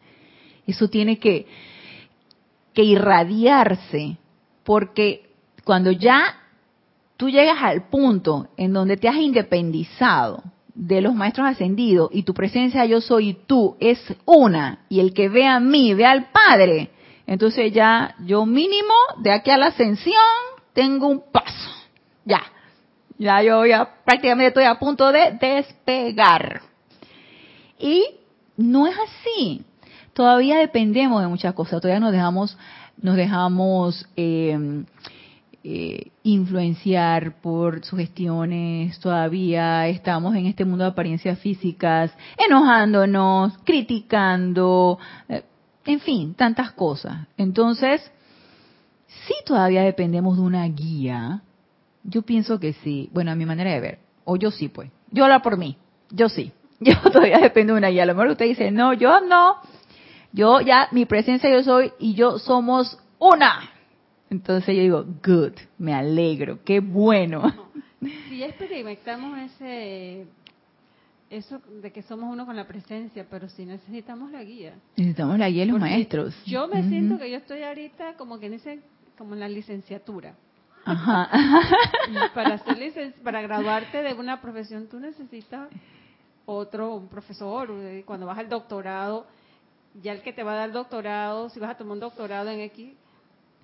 eso 0.66 0.88
tiene 0.88 1.20
que, 1.20 1.46
que 2.74 2.84
irradiarse, 2.84 4.18
porque 4.64 5.30
cuando 5.64 5.92
ya 5.92 6.36
tú 7.16 7.30
llegas 7.30 7.62
al 7.62 7.90
punto 7.90 8.48
en 8.58 8.74
donde 8.74 8.98
te 8.98 9.08
has 9.08 9.18
independizado 9.18 10.42
de 10.74 11.02
los 11.02 11.14
maestros 11.14 11.48
ascendidos 11.48 12.10
y 12.12 12.24
tu 12.24 12.34
presencia 12.34 12.84
yo 12.86 13.00
soy 13.00 13.38
tú 13.46 13.78
es 13.80 14.00
una 14.26 14.86
y 14.90 15.02
el 15.02 15.14
que 15.14 15.30
ve 15.30 15.46
a 15.46 15.60
mí 15.60 15.94
ve 15.94 16.08
al 16.08 16.32
Padre, 16.32 16.90
entonces 17.28 17.72
ya 17.72 18.16
yo 18.20 18.46
mínimo 18.46 18.94
de 19.20 19.32
aquí 19.32 19.52
a 19.52 19.58
la 19.58 19.68
ascensión 19.68 20.16
tengo 20.74 21.08
un 21.08 21.24
paso. 21.32 21.72
Ya, 22.26 22.42
ya 23.18 23.42
yo 23.42 23.66
ya 23.66 23.90
prácticamente 24.06 24.48
estoy 24.48 24.66
a 24.66 24.80
punto 24.80 25.12
de 25.12 25.38
despegar. 25.40 26.62
Y 27.80 28.06
no 28.58 28.88
es 28.88 28.96
así. 28.98 29.64
Todavía 30.14 30.58
dependemos 30.58 31.22
de 31.22 31.28
muchas 31.28 31.54
cosas. 31.54 31.82
Todavía 31.82 32.00
nos 32.00 32.12
dejamos, 32.12 32.58
nos 32.98 33.16
dejamos 33.16 34.08
eh, 34.16 34.84
eh, 35.66 36.12
influenciar 36.24 37.40
por 37.42 37.86
sugestiones, 37.86 39.00
todavía 39.00 39.88
estamos 39.88 40.36
en 40.36 40.46
este 40.46 40.66
mundo 40.66 40.84
de 40.84 40.90
apariencias 40.92 41.40
físicas, 41.40 42.12
enojándonos, 42.38 43.58
criticando, 43.60 45.00
eh, 45.30 45.44
en 45.86 46.00
fin, 46.00 46.34
tantas 46.34 46.72
cosas. 46.72 47.28
Entonces, 47.38 48.02
si 49.28 49.34
todavía 49.46 49.84
dependemos 49.84 50.38
de 50.38 50.44
una 50.44 50.66
guía, 50.66 51.42
yo 52.04 52.22
pienso 52.22 52.60
que 52.60 52.74
sí, 52.74 53.10
bueno, 53.14 53.32
a 53.32 53.36
mi 53.36 53.46
manera 53.46 53.72
de 53.72 53.80
ver, 53.80 54.00
o 54.26 54.36
yo 54.36 54.52
sí, 54.52 54.70
pues, 54.70 54.90
yo 55.12 55.26
hablo 55.26 55.42
por 55.42 55.58
mí, 55.58 55.78
yo 56.10 56.30
sí, 56.30 56.52
yo 56.80 56.96
todavía 57.12 57.40
dependo 57.40 57.74
de 57.74 57.80
una 57.80 57.90
guía. 57.90 58.04
A 58.04 58.08
lo 58.08 58.16
mejor 58.16 58.32
usted 58.32 58.46
dice, 58.46 58.72
no, 58.72 58.94
yo 58.94 59.22
no, 59.22 59.58
yo 60.32 60.62
ya, 60.62 60.88
mi 60.92 61.06
presencia 61.06 61.50
yo 61.50 61.64
soy 61.64 61.92
y 62.00 62.14
yo 62.14 62.40
somos 62.40 62.98
una. 63.20 63.70
Entonces 64.30 64.76
yo 64.76 64.82
digo, 64.82 65.06
good, 65.24 65.54
me 65.78 65.94
alegro, 65.94 66.60
qué 66.64 66.80
bueno. 66.80 67.54
Si 68.30 68.40
ya 68.40 68.48
experimentamos 68.48 69.38
ese 69.38 70.26
eso 71.38 71.62
de 71.82 71.92
que 71.92 72.02
somos 72.04 72.32
uno 72.32 72.46
con 72.46 72.56
la 72.56 72.68
presencia, 72.68 73.26
pero 73.30 73.50
si 73.50 73.66
necesitamos 73.66 74.32
la 74.32 74.44
guía. 74.44 74.76
Necesitamos 74.96 75.40
la 75.40 75.50
guía 75.50 75.66
de 75.66 75.72
los 75.72 75.80
maestros. 75.80 76.36
Yo 76.46 76.68
me 76.68 76.88
siento 76.90 77.18
que 77.18 77.30
yo 77.30 77.38
estoy 77.38 77.64
ahorita 77.64 78.16
como 78.18 78.40
que 78.40 78.48
en 78.48 78.84
como 79.18 79.34
en 79.34 79.40
la 79.40 79.50
licenciatura. 79.50 80.36
Ajá. 80.86 81.30
para 82.34 82.56
hacer 82.56 83.14
para 83.24 83.42
graduarte 83.42 84.02
de 84.02 84.14
una 84.14 84.42
profesión 84.42 84.88
tú 84.88 85.00
necesitas 85.00 85.70
otro 86.46 86.96
un 86.96 87.08
profesor. 87.08 87.70
Cuando 88.06 88.26
vas 88.26 88.38
al 88.38 88.50
doctorado, 88.50 89.26
ya 90.02 90.12
el 90.12 90.22
que 90.22 90.34
te 90.34 90.44
va 90.44 90.54
a 90.54 90.58
dar 90.58 90.72
doctorado, 90.72 91.50
si 91.50 91.60
vas 91.60 91.72
a 91.72 91.78
tomar 91.78 91.94
un 91.94 92.00
doctorado 92.00 92.50
en 92.50 92.60
X, 92.62 92.94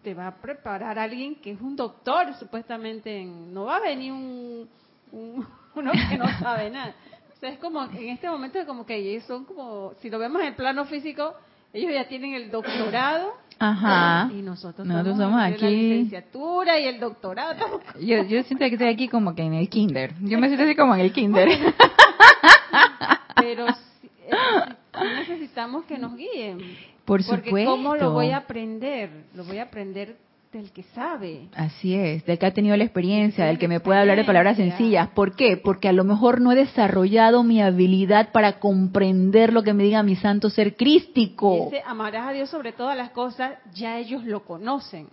te 0.04 0.14
va 0.14 0.28
a 0.28 0.36
preparar 0.36 0.98
alguien 0.98 1.36
que 1.36 1.52
es 1.52 1.62
un 1.62 1.76
doctor, 1.76 2.34
supuestamente. 2.36 3.26
no 3.26 3.66
va 3.66 3.78
a 3.78 3.82
venir 3.82 4.14
un, 4.14 4.70
uno 5.76 5.92
que 6.10 6.18
no 6.18 6.28
sabe 6.40 6.70
nada. 6.70 6.96
O 7.40 7.42
sea, 7.42 7.52
es 7.52 7.60
como, 7.60 7.82
en 7.82 8.10
este 8.10 8.28
momento, 8.28 8.60
como 8.68 8.86
que 8.86 8.98
ellos 8.98 9.24
son 9.24 9.46
como, 9.46 9.94
si 10.02 10.10
lo 10.10 10.20
vemos 10.20 10.42
en 10.42 10.48
el 10.48 10.56
plano 10.56 10.84
físico, 10.84 11.36
ellos 11.72 11.94
ya 11.94 12.06
tienen 12.06 12.34
el 12.34 12.52
doctorado. 12.52 13.32
Ajá. 13.58 14.30
Y 14.34 14.42
nosotros, 14.42 14.86
nosotros 14.86 15.16
somos 15.16 15.42
aquí. 15.42 15.62
La 15.62 15.70
licenciatura 15.70 16.78
y 16.78 16.88
el 16.88 17.00
doctorado. 17.00 17.80
Yo, 18.02 18.26
yo 18.26 18.44
siento 18.44 18.66
que 18.66 18.74
estoy 18.74 18.90
aquí 18.90 19.08
como 19.08 19.36
que 19.36 19.44
en 19.44 19.54
el 19.54 19.70
kinder. 19.70 20.16
Yo 20.20 20.38
me 20.38 20.48
siento 20.48 20.66
así 20.66 20.76
como 20.76 20.96
en 20.96 21.00
el 21.00 21.14
kinder. 21.14 21.48
Pero 23.38 23.68
necesitamos 25.16 25.86
que 25.86 25.98
nos 25.98 26.18
guíen. 26.18 26.60
Por 27.06 27.24
supuesto. 27.24 27.52
Porque 27.52 27.64
¿cómo 27.64 27.96
lo 27.96 28.12
voy 28.12 28.32
a 28.32 28.38
aprender? 28.38 29.28
Lo 29.34 29.46
voy 29.46 29.60
a 29.60 29.64
aprender 29.64 30.18
del 30.52 30.72
que 30.72 30.82
sabe. 30.96 31.48
Así 31.54 31.94
es, 31.94 32.26
del 32.26 32.40
que 32.40 32.46
ha 32.48 32.54
tenido 32.54 32.76
la 32.76 32.84
experiencia, 32.84 33.46
del 33.46 33.60
que 33.60 33.68
me 33.68 33.80
puede 33.80 34.00
hablar 34.00 34.18
de 34.18 34.24
palabras 34.24 34.58
sencillas. 34.58 35.10
¿Por 35.10 35.36
qué? 35.36 35.58
Porque 35.58 35.88
a 35.88 35.94
lo 35.94 36.04
mejor 36.04 36.42
no 36.42 36.52
he 36.52 36.56
desarrollado 36.56 37.44
mi 37.44 37.62
habilidad 37.62 38.32
para 38.32 38.60
comprender 38.60 39.54
lo 39.54 39.62
que 39.62 39.74
me 39.74 39.84
diga 39.84 40.02
mi 40.02 40.16
santo 40.16 40.50
ser 40.50 40.76
crístico. 40.76 41.68
ese 41.68 41.84
amarás 41.86 42.30
a 42.30 42.32
Dios 42.32 42.50
sobre 42.50 42.72
todas 42.72 42.98
las 42.98 43.12
cosas, 43.12 43.60
ya 43.74 44.00
ellos 44.00 44.24
lo 44.26 44.44
conocen. 44.44 45.08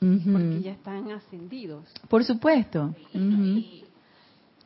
Porque 0.00 0.62
ya 0.62 0.72
están 0.72 1.12
ascendidos. 1.12 1.84
Por 2.08 2.24
supuesto. 2.24 2.94
y 3.12 3.84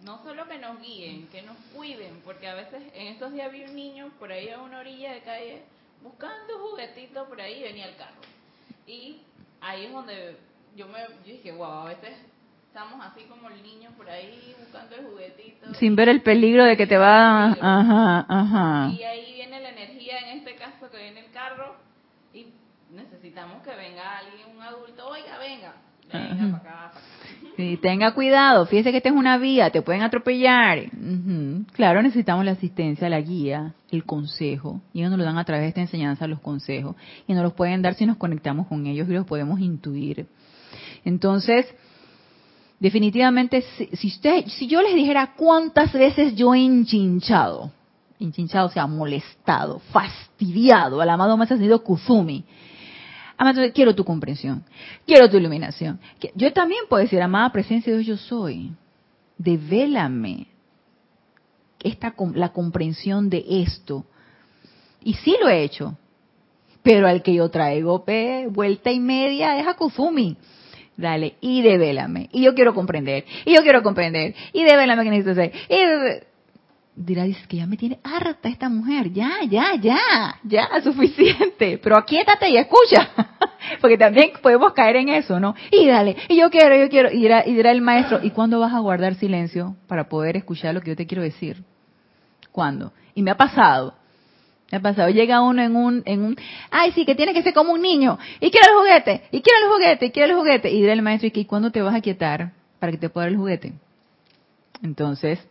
no 0.04 0.22
solo 0.22 0.46
que 0.48 0.58
nos 0.58 0.80
guíen, 0.80 1.26
que 1.26 1.42
nos 1.42 1.56
cuiden, 1.74 2.20
porque 2.24 2.46
a 2.46 2.54
veces 2.54 2.80
en 2.94 3.08
estos 3.08 3.32
días 3.32 3.52
vi 3.52 3.64
un 3.64 3.74
niño 3.74 4.10
por 4.20 4.30
ahí 4.30 4.48
a 4.48 4.62
una 4.62 4.78
orilla 4.78 5.12
de 5.12 5.20
calle 5.22 5.62
buscando 6.02 6.58
juguetitos 6.60 7.26
por 7.28 7.40
ahí 7.40 7.58
y 7.58 7.62
venía 7.64 7.88
el 7.88 7.96
carro 7.96 8.35
y 8.86 9.22
ahí 9.60 9.86
es 9.86 9.92
donde 9.92 10.36
yo 10.76 10.86
me 10.88 10.98
dije, 11.24 11.52
wow, 11.52 11.70
a 11.70 11.84
veces 11.86 12.14
estamos 12.68 13.04
así 13.04 13.24
como 13.24 13.48
el 13.48 13.62
niño 13.62 13.90
por 13.96 14.08
ahí 14.08 14.54
buscando 14.58 14.96
el 14.96 15.06
juguetito. 15.06 15.72
Sin 15.74 15.96
ver 15.96 16.08
el 16.08 16.22
peligro 16.22 16.64
de 16.64 16.76
que 16.76 16.86
te 16.86 16.98
va... 16.98 17.52
Ajá, 17.52 18.26
ajá. 18.28 18.92
Y 18.92 19.02
ahí 19.02 19.32
viene 19.34 19.60
la 19.60 19.70
energía, 19.70 20.18
en 20.18 20.38
este 20.38 20.56
caso 20.56 20.90
que 20.90 20.98
viene 20.98 21.20
el 21.20 21.30
carro, 21.32 21.76
y 22.34 22.52
necesitamos 22.90 23.62
que 23.62 23.74
venga 23.74 24.18
alguien, 24.18 24.54
un 24.54 24.62
adulto, 24.62 25.08
oiga, 25.08 25.38
venga, 25.38 25.74
Sí, 27.56 27.78
tenga 27.80 28.12
cuidado, 28.12 28.66
fíjese 28.66 28.90
que 28.90 28.98
esta 28.98 29.08
es 29.08 29.14
una 29.14 29.38
vía, 29.38 29.70
te 29.70 29.80
pueden 29.80 30.02
atropellar. 30.02 30.90
Claro, 31.72 32.02
necesitamos 32.02 32.44
la 32.44 32.50
asistencia, 32.50 33.08
la 33.08 33.20
guía, 33.20 33.72
el 33.90 34.04
consejo. 34.04 34.82
Y 34.92 34.98
ellos 34.98 35.10
nos 35.10 35.18
lo 35.18 35.24
dan 35.24 35.38
a 35.38 35.44
través 35.44 35.62
de 35.62 35.68
esta 35.68 35.80
enseñanza, 35.80 36.26
los 36.26 36.40
consejos. 36.40 36.96
Y 37.26 37.32
nos 37.32 37.42
los 37.42 37.54
pueden 37.54 37.80
dar 37.80 37.94
si 37.94 38.04
nos 38.04 38.18
conectamos 38.18 38.66
con 38.66 38.86
ellos 38.86 39.08
y 39.08 39.12
los 39.12 39.24
podemos 39.24 39.58
intuir. 39.58 40.26
Entonces, 41.02 41.66
definitivamente, 42.78 43.64
si, 43.94 44.06
usted, 44.06 44.44
si 44.48 44.66
yo 44.66 44.82
les 44.82 44.94
dijera 44.94 45.32
cuántas 45.34 45.94
veces 45.94 46.34
yo 46.34 46.54
he 46.54 46.62
enchinchado, 46.62 47.72
enchinchado, 48.20 48.66
o 48.66 48.70
sea, 48.70 48.86
molestado, 48.86 49.78
fastidiado 49.92 51.00
al 51.00 51.08
amado 51.08 51.38
más 51.38 51.50
ascendido 51.50 51.82
Kuzumi, 51.82 52.44
Amado, 53.38 53.62
quiero 53.74 53.94
tu 53.94 54.04
comprensión, 54.04 54.64
quiero 55.06 55.28
tu 55.28 55.36
iluminación. 55.36 56.00
Yo 56.34 56.52
también 56.52 56.84
puedo 56.88 57.02
decir, 57.02 57.20
amada 57.20 57.52
presencia 57.52 57.92
de 57.92 57.98
Dios, 57.98 58.18
yo 58.18 58.26
soy. 58.26 58.72
Devélame 59.36 60.46
esta, 61.82 62.14
la 62.34 62.50
comprensión 62.50 63.28
de 63.28 63.44
esto. 63.48 64.04
Y 65.02 65.14
sí 65.14 65.36
lo 65.40 65.48
he 65.48 65.62
hecho, 65.62 65.96
pero 66.82 67.06
al 67.06 67.22
que 67.22 67.34
yo 67.34 67.48
traigo 67.50 68.04
pe, 68.04 68.48
vuelta 68.50 68.90
y 68.90 69.00
media 69.00 69.58
es 69.58 69.66
a 69.66 69.74
Kuzumi. 69.74 70.36
Dale, 70.96 71.34
y 71.42 71.60
devélame. 71.60 72.30
Y 72.32 72.42
yo 72.42 72.54
quiero 72.54 72.72
comprender. 72.72 73.26
Y 73.44 73.54
yo 73.54 73.62
quiero 73.62 73.82
comprender. 73.82 74.34
Y 74.54 74.64
devélame 74.64 75.04
que 75.04 75.10
necesito 75.10 75.32
hacer. 75.32 75.52
Y 75.68 75.76
dirá, 76.96 77.24
dice 77.24 77.46
que 77.46 77.58
ya 77.58 77.66
me 77.66 77.76
tiene 77.76 77.98
harta 78.02 78.48
esta 78.48 78.70
mujer, 78.70 79.12
ya, 79.12 79.30
ya, 79.48 79.74
ya, 79.78 80.40
ya, 80.42 80.68
suficiente, 80.82 81.78
pero 81.82 81.98
aquíétate 81.98 82.48
y 82.48 82.56
escucha, 82.56 83.10
porque 83.82 83.98
también 83.98 84.32
podemos 84.42 84.72
caer 84.72 84.96
en 84.96 85.10
eso, 85.10 85.38
¿no? 85.38 85.54
Y 85.70 85.86
dale, 85.86 86.16
y 86.28 86.36
yo 86.36 86.50
quiero, 86.50 86.74
yo 86.74 86.88
quiero, 86.88 87.12
y 87.12 87.18
dirá, 87.18 87.46
y 87.46 87.54
dirá 87.54 87.70
el 87.70 87.82
maestro, 87.82 88.20
¿y 88.22 88.30
cuándo 88.30 88.58
vas 88.58 88.72
a 88.72 88.78
guardar 88.78 89.14
silencio 89.16 89.76
para 89.86 90.08
poder 90.08 90.38
escuchar 90.38 90.74
lo 90.74 90.80
que 90.80 90.90
yo 90.90 90.96
te 90.96 91.06
quiero 91.06 91.22
decir? 91.22 91.62
¿Cuándo? 92.50 92.92
Y 93.14 93.22
me 93.22 93.30
ha 93.30 93.36
pasado, 93.36 93.94
me 94.72 94.78
ha 94.78 94.80
pasado, 94.80 95.10
llega 95.10 95.42
uno 95.42 95.62
en 95.62 95.76
un, 95.76 96.02
en 96.06 96.22
un, 96.22 96.36
ay 96.70 96.92
sí, 96.92 97.04
que 97.04 97.14
tiene 97.14 97.34
que 97.34 97.42
ser 97.42 97.52
como 97.52 97.74
un 97.74 97.82
niño, 97.82 98.18
y 98.40 98.50
quiero 98.50 98.68
el 98.70 98.78
juguete, 98.78 99.22
y 99.30 99.42
quiero 99.42 99.66
el 99.66 99.72
juguete, 99.72 100.06
y 100.06 100.10
quiero 100.12 100.32
el 100.32 100.38
juguete, 100.38 100.70
y 100.70 100.80
dirá 100.80 100.94
el 100.94 101.02
maestro, 101.02 101.28
¿y 101.32 101.44
cuándo 101.44 101.70
te 101.70 101.82
vas 101.82 101.94
a 101.94 102.00
quietar 102.00 102.52
para 102.78 102.90
que 102.90 102.98
te 102.98 103.10
pueda 103.10 103.26
dar 103.26 103.32
el 103.32 103.38
juguete? 103.38 103.74
Entonces, 104.82 105.46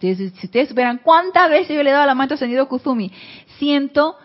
si, 0.00 0.32
ustedes 0.42 0.74
verán 0.74 1.00
cuántas 1.02 1.50
veces 1.50 1.76
yo 1.76 1.82
le 1.82 1.90
he 1.90 1.92
dado 1.92 2.06
la 2.06 2.14
mano 2.14 2.34
ascendido 2.34 2.68
Kuzumi, 2.68 3.10
siento, 3.58 4.16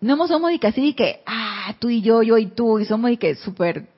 no 0.00 0.26
somos 0.26 0.50
de 0.50 0.58
que 0.58 0.66
así 0.66 0.94
que, 0.94 1.22
ah, 1.26 1.74
tú 1.78 1.88
y 1.90 2.00
yo, 2.00 2.22
yo 2.22 2.38
y 2.38 2.46
tú, 2.46 2.78
y 2.78 2.84
somos 2.84 3.10
de 3.10 3.16
que 3.16 3.34
súper 3.34 3.88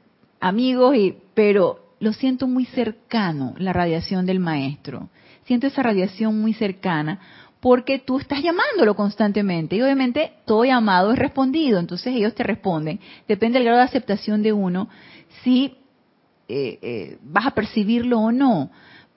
amigos, 0.40 0.96
y, 0.96 1.16
pero 1.34 1.94
lo 2.00 2.12
siento 2.12 2.46
muy 2.46 2.64
cercano, 2.66 3.54
la 3.58 3.72
radiación 3.72 4.26
del 4.26 4.40
maestro. 4.40 5.10
Siento 5.44 5.66
esa 5.66 5.82
radiación 5.82 6.40
muy 6.40 6.54
cercana 6.54 7.20
porque 7.60 7.98
tú 7.98 8.18
estás 8.18 8.42
llamándolo 8.42 8.96
constantemente 8.96 9.76
y 9.76 9.82
obviamente 9.82 10.32
todo 10.46 10.64
llamado 10.64 11.12
es 11.12 11.18
respondido, 11.18 11.78
entonces 11.78 12.14
ellos 12.14 12.34
te 12.34 12.42
responden. 12.42 12.98
Depende 13.28 13.58
del 13.58 13.66
grado 13.66 13.80
de 13.80 13.84
aceptación 13.84 14.42
de 14.42 14.52
uno 14.52 14.88
si 15.42 15.76
eh, 16.48 16.78
eh, 16.80 17.18
vas 17.22 17.46
a 17.46 17.50
percibirlo 17.50 18.18
o 18.18 18.32
no. 18.32 18.70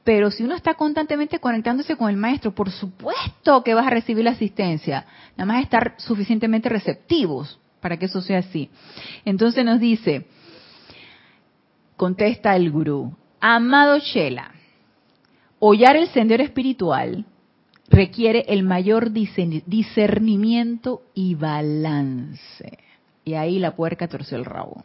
Pero 0.03 0.31
si 0.31 0.43
uno 0.43 0.55
está 0.55 0.73
constantemente 0.73 1.39
conectándose 1.39 1.95
con 1.95 2.09
el 2.09 2.17
maestro, 2.17 2.53
por 2.53 2.69
supuesto 2.71 3.63
que 3.63 3.73
vas 3.73 3.87
a 3.87 3.91
recibir 3.91 4.23
la 4.23 4.31
asistencia. 4.31 5.05
Nada 5.37 5.45
más 5.45 5.63
estar 5.63 5.95
suficientemente 5.97 6.67
receptivos 6.69 7.59
para 7.79 7.97
que 7.97 8.05
eso 8.05 8.21
sea 8.21 8.39
así. 8.39 8.69
Entonces 9.23 9.63
nos 9.63 9.79
dice, 9.79 10.27
contesta 11.95 12.55
el 12.55 12.69
gurú, 12.71 13.15
amado 13.39 13.97
Shela, 13.99 14.51
hollar 15.59 15.95
el 15.95 16.09
sendero 16.09 16.43
espiritual 16.43 17.25
requiere 17.89 18.45
el 18.47 18.63
mayor 18.63 19.11
discernimiento 19.11 21.03
y 21.13 21.35
balance. 21.35 22.79
Y 23.23 23.35
ahí 23.35 23.59
la 23.59 23.75
puerca 23.75 24.07
torció 24.07 24.37
el 24.37 24.45
rabo. 24.45 24.83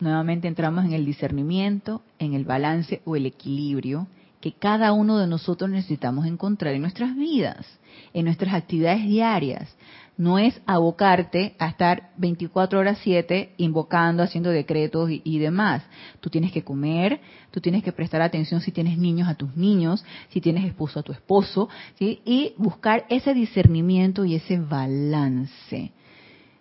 Nuevamente 0.00 0.48
entramos 0.48 0.84
en 0.84 0.92
el 0.92 1.04
discernimiento, 1.04 2.02
en 2.18 2.34
el 2.34 2.44
balance 2.44 3.02
o 3.04 3.16
el 3.16 3.26
equilibrio 3.26 4.06
que 4.42 4.52
cada 4.52 4.92
uno 4.92 5.18
de 5.18 5.28
nosotros 5.28 5.70
necesitamos 5.70 6.26
encontrar 6.26 6.74
en 6.74 6.82
nuestras 6.82 7.14
vidas, 7.14 7.64
en 8.12 8.24
nuestras 8.24 8.52
actividades 8.52 9.06
diarias. 9.06 9.74
No 10.18 10.38
es 10.38 10.60
abocarte 10.66 11.54
a 11.60 11.68
estar 11.68 12.10
24 12.16 12.80
horas 12.80 12.98
7 13.02 13.54
invocando, 13.56 14.22
haciendo 14.22 14.50
decretos 14.50 15.10
y, 15.10 15.38
demás. 15.38 15.84
Tú 16.20 16.28
tienes 16.28 16.50
que 16.50 16.64
comer, 16.64 17.20
tú 17.52 17.60
tienes 17.60 17.84
que 17.84 17.92
prestar 17.92 18.20
atención 18.20 18.60
si 18.60 18.72
tienes 18.72 18.98
niños 18.98 19.28
a 19.28 19.36
tus 19.36 19.56
niños, 19.56 20.04
si 20.30 20.40
tienes 20.40 20.64
esposo 20.64 20.98
a 20.98 21.02
tu 21.04 21.12
esposo, 21.12 21.68
y 22.00 22.52
buscar 22.58 23.06
ese 23.08 23.32
discernimiento 23.34 24.24
y 24.24 24.34
ese 24.34 24.58
balance. 24.58 25.92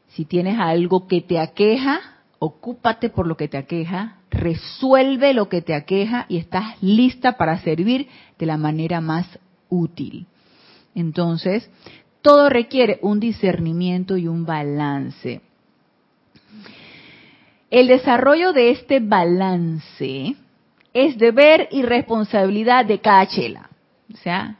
Si 0.09 0.25
tienes 0.25 0.59
algo 0.59 1.07
que 1.07 1.21
te 1.21 1.39
aqueja, 1.39 1.99
ocúpate 2.37 3.09
por 3.09 3.25
lo 3.25 3.37
que 3.37 3.47
te 3.47 3.57
aqueja, 3.57 4.20
resuelve 4.31 5.33
lo 5.33 5.49
que 5.49 5.61
te 5.61 5.75
aqueja 5.75 6.25
y 6.29 6.37
estás 6.37 6.81
lista 6.81 7.33
para 7.33 7.59
servir 7.59 8.07
de 8.39 8.45
la 8.45 8.57
manera 8.57 9.01
más 9.01 9.27
útil. 9.69 10.25
Entonces, 10.95 11.69
todo 12.21 12.49
requiere 12.49 12.97
un 13.01 13.19
discernimiento 13.19 14.17
y 14.17 14.27
un 14.27 14.45
balance. 14.45 15.41
El 17.69 17.87
desarrollo 17.87 18.53
de 18.53 18.71
este 18.71 18.99
balance 18.99 20.35
es 20.93 21.17
deber 21.17 21.69
y 21.71 21.83
responsabilidad 21.83 22.85
de 22.85 22.99
cada 22.99 23.27
chela. 23.27 23.69
O 24.13 24.17
sea, 24.17 24.57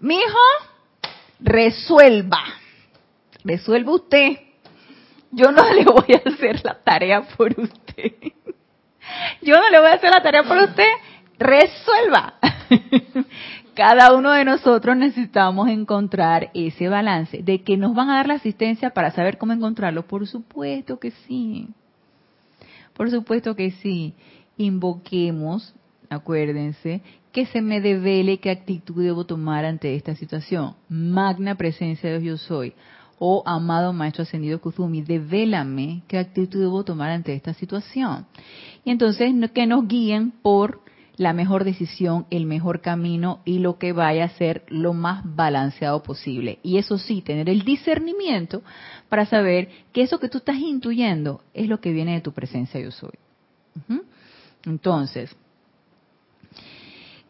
mi 0.00 0.16
hijo, 0.16 0.38
resuelva. 1.40 2.42
Resuelva 3.44 3.92
usted 3.92 4.38
yo 5.32 5.50
no 5.50 5.64
le 5.74 5.84
voy 5.84 6.14
a 6.14 6.28
hacer 6.28 6.60
la 6.64 6.74
tarea 6.74 7.22
por 7.22 7.58
usted. 7.58 8.12
Yo 9.42 9.56
no 9.56 9.70
le 9.70 9.80
voy 9.80 9.88
a 9.88 9.94
hacer 9.94 10.10
la 10.10 10.22
tarea 10.22 10.42
por 10.42 10.56
usted. 10.58 10.88
Resuelva. 11.38 12.34
Cada 13.74 14.14
uno 14.14 14.32
de 14.32 14.44
nosotros 14.44 14.96
necesitamos 14.96 15.68
encontrar 15.68 16.50
ese 16.52 16.88
balance. 16.88 17.42
¿De 17.42 17.62
que 17.62 17.76
nos 17.76 17.94
van 17.94 18.10
a 18.10 18.16
dar 18.16 18.28
la 18.28 18.34
asistencia 18.34 18.90
para 18.90 19.10
saber 19.12 19.38
cómo 19.38 19.52
encontrarlo? 19.52 20.06
Por 20.06 20.26
supuesto 20.26 20.98
que 20.98 21.10
sí. 21.10 21.68
Por 22.92 23.10
supuesto 23.10 23.56
que 23.56 23.70
sí. 23.70 24.14
Invoquemos, 24.58 25.74
acuérdense, 26.10 27.00
que 27.32 27.46
se 27.46 27.62
me 27.62 27.80
devele 27.80 28.38
qué 28.38 28.50
actitud 28.50 29.02
debo 29.02 29.24
tomar 29.24 29.64
ante 29.64 29.96
esta 29.96 30.14
situación. 30.14 30.74
Magna 30.90 31.54
presencia 31.54 32.10
de 32.10 32.20
Dios 32.20 32.42
yo 32.42 32.46
soy 32.46 32.74
oh 33.18 33.42
amado 33.46 33.92
Maestro 33.92 34.22
Ascendido 34.22 34.60
Kuzumi, 34.60 35.02
devélame 35.02 36.02
qué 36.08 36.18
actitud 36.18 36.60
debo 36.60 36.84
tomar 36.84 37.10
ante 37.10 37.34
esta 37.34 37.54
situación. 37.54 38.26
Y 38.84 38.90
entonces 38.90 39.32
que 39.52 39.66
nos 39.66 39.86
guíen 39.86 40.32
por 40.42 40.80
la 41.16 41.32
mejor 41.32 41.64
decisión, 41.64 42.26
el 42.30 42.46
mejor 42.46 42.80
camino 42.80 43.40
y 43.44 43.58
lo 43.58 43.78
que 43.78 43.92
vaya 43.92 44.24
a 44.24 44.28
ser 44.30 44.64
lo 44.68 44.92
más 44.92 45.22
balanceado 45.24 46.02
posible. 46.02 46.58
Y 46.62 46.78
eso 46.78 46.98
sí, 46.98 47.22
tener 47.22 47.48
el 47.48 47.64
discernimiento 47.64 48.62
para 49.08 49.26
saber 49.26 49.68
que 49.92 50.02
eso 50.02 50.18
que 50.18 50.28
tú 50.28 50.38
estás 50.38 50.56
intuyendo 50.56 51.42
es 51.54 51.68
lo 51.68 51.80
que 51.80 51.92
viene 51.92 52.14
de 52.14 52.20
tu 52.20 52.32
presencia 52.32 52.80
yo 52.80 52.90
soy. 52.90 53.12
Entonces, 54.64 55.34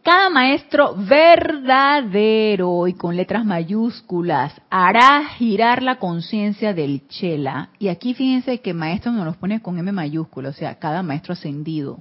cada 0.02 0.30
maestro 0.30 0.96
verdadero 0.96 2.88
y 2.88 2.94
con 2.94 3.16
letras 3.16 3.44
mayúsculas 3.44 4.52
hará 4.68 5.24
girar 5.36 5.82
la 5.82 5.96
conciencia 5.96 6.74
del 6.74 7.06
chela. 7.06 7.70
Y 7.78 7.86
aquí 7.88 8.12
fíjense 8.12 8.60
que 8.60 8.74
maestro 8.74 9.12
nos 9.12 9.24
los 9.24 9.36
pone 9.36 9.62
con 9.62 9.78
M 9.78 9.92
mayúscula, 9.92 10.48
o 10.48 10.52
sea, 10.52 10.74
cada 10.80 11.04
maestro 11.04 11.34
ascendido. 11.34 12.00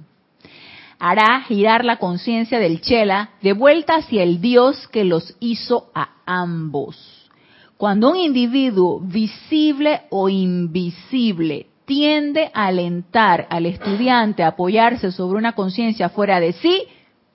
Hará 0.98 1.42
girar 1.42 1.84
la 1.84 1.98
conciencia 1.98 2.58
del 2.58 2.80
chela 2.80 3.30
de 3.40 3.52
vuelta 3.52 3.96
hacia 3.96 4.24
el 4.24 4.40
Dios 4.40 4.88
que 4.88 5.04
los 5.04 5.36
hizo 5.38 5.90
a 5.94 6.10
ambos. 6.26 7.30
Cuando 7.76 8.10
un 8.10 8.16
individuo 8.16 9.00
visible 9.00 10.02
o 10.10 10.28
invisible 10.28 11.66
tiende 11.84 12.50
a 12.52 12.66
alentar 12.66 13.46
al 13.50 13.66
estudiante 13.66 14.42
a 14.42 14.48
apoyarse 14.48 15.12
sobre 15.12 15.38
una 15.38 15.52
conciencia 15.52 16.08
fuera 16.08 16.40
de 16.40 16.52
sí, 16.52 16.86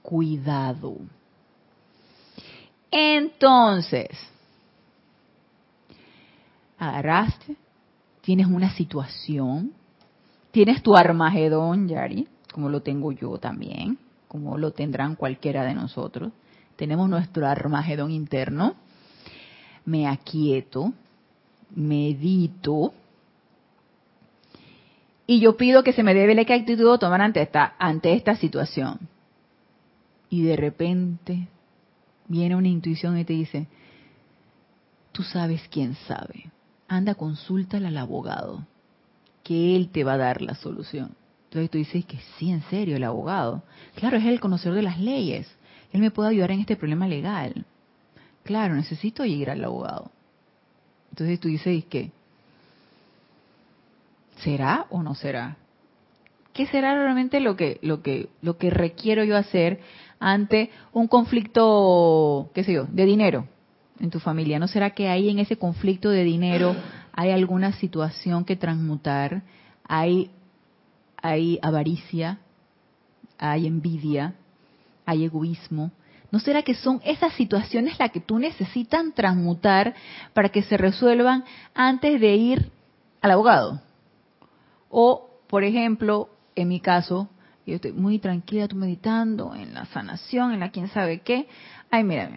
cuidado. 0.07 0.95
Entonces, 2.89 4.07
agarraste, 6.79 7.57
tienes 8.21 8.47
una 8.47 8.71
situación, 8.71 9.73
tienes 10.51 10.81
tu 10.81 10.95
armagedón, 10.95 11.89
Yari, 11.89 12.25
como 12.53 12.69
lo 12.69 12.81
tengo 12.81 13.11
yo 13.11 13.37
también, 13.37 13.97
como 14.29 14.57
lo 14.57 14.71
tendrán 14.71 15.15
cualquiera 15.15 15.65
de 15.65 15.73
nosotros. 15.73 16.31
Tenemos 16.77 17.09
nuestro 17.09 17.45
armagedón 17.45 18.11
interno. 18.11 18.75
Me 19.83 20.07
aquieto, 20.07 20.93
medito, 21.75 22.93
y 25.25 25.41
yo 25.41 25.57
pido 25.57 25.83
que 25.83 25.91
se 25.91 26.03
me 26.03 26.13
dé 26.13 26.45
qué 26.45 26.53
actitud 26.53 26.97
tomar 26.97 27.19
ante 27.19 27.41
esta, 27.41 27.75
ante 27.77 28.13
esta 28.13 28.37
situación 28.37 28.99
y 30.29 30.43
de 30.43 30.55
repente 30.55 31.47
viene 32.27 32.55
una 32.55 32.67
intuición 32.67 33.17
y 33.17 33.25
te 33.25 33.33
dice, 33.33 33.67
tú 35.11 35.23
sabes 35.23 35.61
quién 35.69 35.95
sabe, 36.07 36.51
anda, 36.87 37.15
consúltale 37.15 37.87
al 37.87 37.97
abogado, 37.97 38.65
que 39.43 39.75
él 39.75 39.89
te 39.89 40.03
va 40.03 40.13
a 40.13 40.17
dar 40.17 40.41
la 40.41 40.55
solución. 40.55 41.15
Entonces 41.45 41.71
tú 41.71 41.77
dices 41.77 42.05
que 42.05 42.19
sí, 42.37 42.51
en 42.51 42.61
serio, 42.63 42.97
el 42.97 43.03
abogado. 43.05 43.63
Claro, 43.95 44.17
es 44.17 44.25
el 44.25 44.41
conocedor 44.41 44.75
de 44.75 44.81
las 44.81 44.99
leyes. 44.99 45.49
Él 45.93 46.01
me 46.01 46.11
puede 46.11 46.29
ayudar 46.29 46.51
en 46.51 46.59
este 46.59 46.75
problema 46.75 47.07
legal. 47.07 47.65
Claro, 48.43 48.75
necesito 48.75 49.23
ir 49.23 49.49
al 49.49 49.63
abogado. 49.63 50.11
Entonces 51.11 51.39
tú 51.39 51.47
dices 51.47 51.85
que, 51.85 52.11
¿será 54.39 54.87
o 54.89 55.01
no 55.01 55.15
será? 55.15 55.57
¿Qué 56.53 56.67
será 56.67 56.93
realmente 56.95 57.39
lo 57.39 57.55
que, 57.55 57.79
lo 57.81 58.01
que, 58.01 58.29
lo 58.41 58.57
que 58.57 58.69
requiero 58.69 59.23
yo 59.23 59.37
hacer 59.37 59.79
ante 60.19 60.71
un 60.93 61.07
conflicto, 61.07 62.49
qué 62.53 62.63
sé 62.63 62.73
yo, 62.73 62.85
de 62.85 63.05
dinero 63.05 63.47
en 63.99 64.09
tu 64.09 64.19
familia? 64.19 64.59
¿No 64.59 64.67
será 64.67 64.91
que 64.91 65.09
ahí 65.09 65.29
en 65.29 65.39
ese 65.39 65.57
conflicto 65.57 66.09
de 66.09 66.23
dinero 66.23 66.75
hay 67.13 67.31
alguna 67.31 67.73
situación 67.73 68.45
que 68.45 68.55
transmutar? 68.55 69.43
Hay, 69.87 70.31
hay 71.21 71.59
avaricia, 71.61 72.39
hay 73.37 73.67
envidia, 73.67 74.35
hay 75.05 75.25
egoísmo. 75.25 75.91
¿No 76.31 76.39
será 76.39 76.61
que 76.61 76.75
son 76.75 77.01
esas 77.05 77.33
situaciones 77.33 77.97
las 77.99 78.11
que 78.11 78.19
tú 78.19 78.37
necesitas 78.37 79.05
transmutar 79.15 79.95
para 80.33 80.49
que 80.49 80.61
se 80.61 80.75
resuelvan 80.77 81.45
antes 81.73 82.19
de 82.19 82.35
ir 82.35 82.71
al 83.21 83.31
abogado? 83.31 83.81
O, 84.89 85.29
por 85.47 85.63
ejemplo, 85.63 86.29
en 86.55 86.67
mi 86.67 86.81
caso, 86.81 87.29
yo 87.71 87.75
estoy 87.75 87.91
muy 87.91 88.19
tranquila, 88.19 88.67
tú 88.67 88.75
meditando 88.75 89.53
en 89.53 89.73
la 89.73 89.85
sanación, 89.87 90.53
en 90.53 90.61
la 90.61 90.71
quién 90.71 90.87
sabe 90.87 91.19
qué. 91.19 91.47
Ay, 91.91 92.03
mira, 92.03 92.29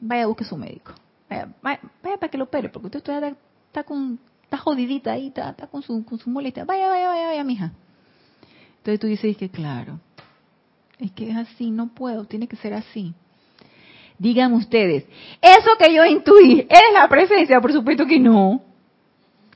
vaya 0.00 0.24
a 0.24 0.26
busque 0.26 0.44
su 0.44 0.56
médico. 0.56 0.92
Vaya, 1.28 1.48
vaya, 1.60 1.80
para 2.02 2.28
que 2.28 2.38
lo 2.38 2.44
opere, 2.44 2.68
porque 2.68 2.86
usted 2.86 2.98
está, 2.98 3.34
está, 3.66 3.82
con, 3.82 4.18
está 4.44 4.56
jodidita 4.58 5.12
ahí, 5.12 5.28
está, 5.28 5.54
con, 5.66 5.82
su, 5.82 6.04
con 6.04 6.18
su 6.18 6.30
molestia. 6.30 6.64
Vaya, 6.64 6.88
vaya, 6.88 7.08
vaya, 7.08 7.26
vaya, 7.26 7.44
mija. 7.44 7.72
Entonces 8.78 9.00
tú 9.00 9.08
dices 9.08 9.36
que 9.36 9.50
claro, 9.50 9.98
es 11.00 11.10
que 11.10 11.30
es 11.30 11.36
así, 11.36 11.72
no 11.72 11.88
puedo, 11.88 12.24
tiene 12.24 12.46
que 12.46 12.56
ser 12.56 12.72
así. 12.72 13.12
Díganme 14.18 14.56
ustedes, 14.56 15.04
eso 15.42 15.70
que 15.78 15.92
yo 15.92 16.04
intuí, 16.04 16.66
¿es 16.70 16.92
la 16.94 17.08
presencia? 17.08 17.60
Por 17.60 17.72
supuesto 17.72 18.06
que 18.06 18.20
no. 18.20 18.62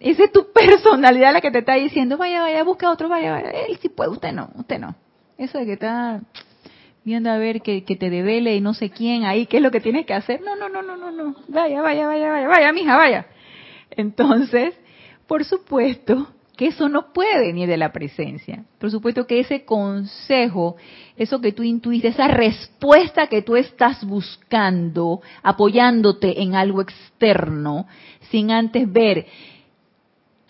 Esa 0.01 0.25
es 0.25 0.33
tu 0.33 0.51
personalidad 0.53 1.33
la 1.33 1.41
que 1.41 1.51
te 1.51 1.59
está 1.59 1.75
diciendo, 1.75 2.19
vaya, 2.19 2.43
vaya, 2.43 2.65
busca 2.65 2.91
otro, 2.91 3.09
vaya, 3.09 3.33
vaya. 3.33 3.51
Él 3.51 3.79
sí 3.81 3.89
puede, 3.89 4.11
usted 4.11 4.33
no, 4.33 4.51
usted 4.57 4.81
no. 4.81 4.97
Eso 5.41 5.57
de 5.59 5.65
que 5.65 5.73
está 5.73 6.21
viendo 7.03 7.31
a 7.31 7.39
ver 7.39 7.63
que, 7.63 7.81
te 7.81 8.11
devele 8.11 8.55
y 8.57 8.61
no 8.61 8.75
sé 8.75 8.91
quién 8.91 9.25
ahí, 9.25 9.47
qué 9.47 9.57
es 9.57 9.63
lo 9.63 9.71
que 9.71 9.81
tienes 9.81 10.05
que 10.05 10.13
hacer. 10.13 10.43
No, 10.43 10.55
no, 10.55 10.69
no, 10.69 10.83
no, 10.83 10.99
no, 10.99 11.11
no. 11.11 11.35
Vaya, 11.49 11.81
vaya, 11.81 12.07
vaya, 12.07 12.31
vaya, 12.31 12.47
vaya, 12.47 12.73
mija, 12.75 12.95
vaya. 12.95 13.27
Entonces, 13.91 14.75
por 15.27 15.47
supuesto 15.47 16.29
que 16.59 16.67
eso 16.67 16.91
no 16.91 17.15
puede 17.15 17.39
venir 17.39 17.71
de 17.71 17.79
la 17.79 17.91
presencia. 17.91 18.67
Por 18.79 18.91
supuesto 18.91 19.27
que 19.27 19.41
ese 19.41 19.65
consejo, 19.65 20.77
eso 21.17 21.41
que 21.41 21.53
tú 21.53 21.63
intuiste, 21.63 22.09
esa 22.09 22.29
respuesta 22.29 23.29
que 23.29 23.41
tú 23.41 23.57
estás 23.57 24.05
buscando, 24.05 25.23
apoyándote 25.43 26.43
en 26.43 26.55
algo 26.55 26.83
externo, 26.83 27.87
sin 28.31 28.51
antes 28.51 28.93
ver 28.93 29.25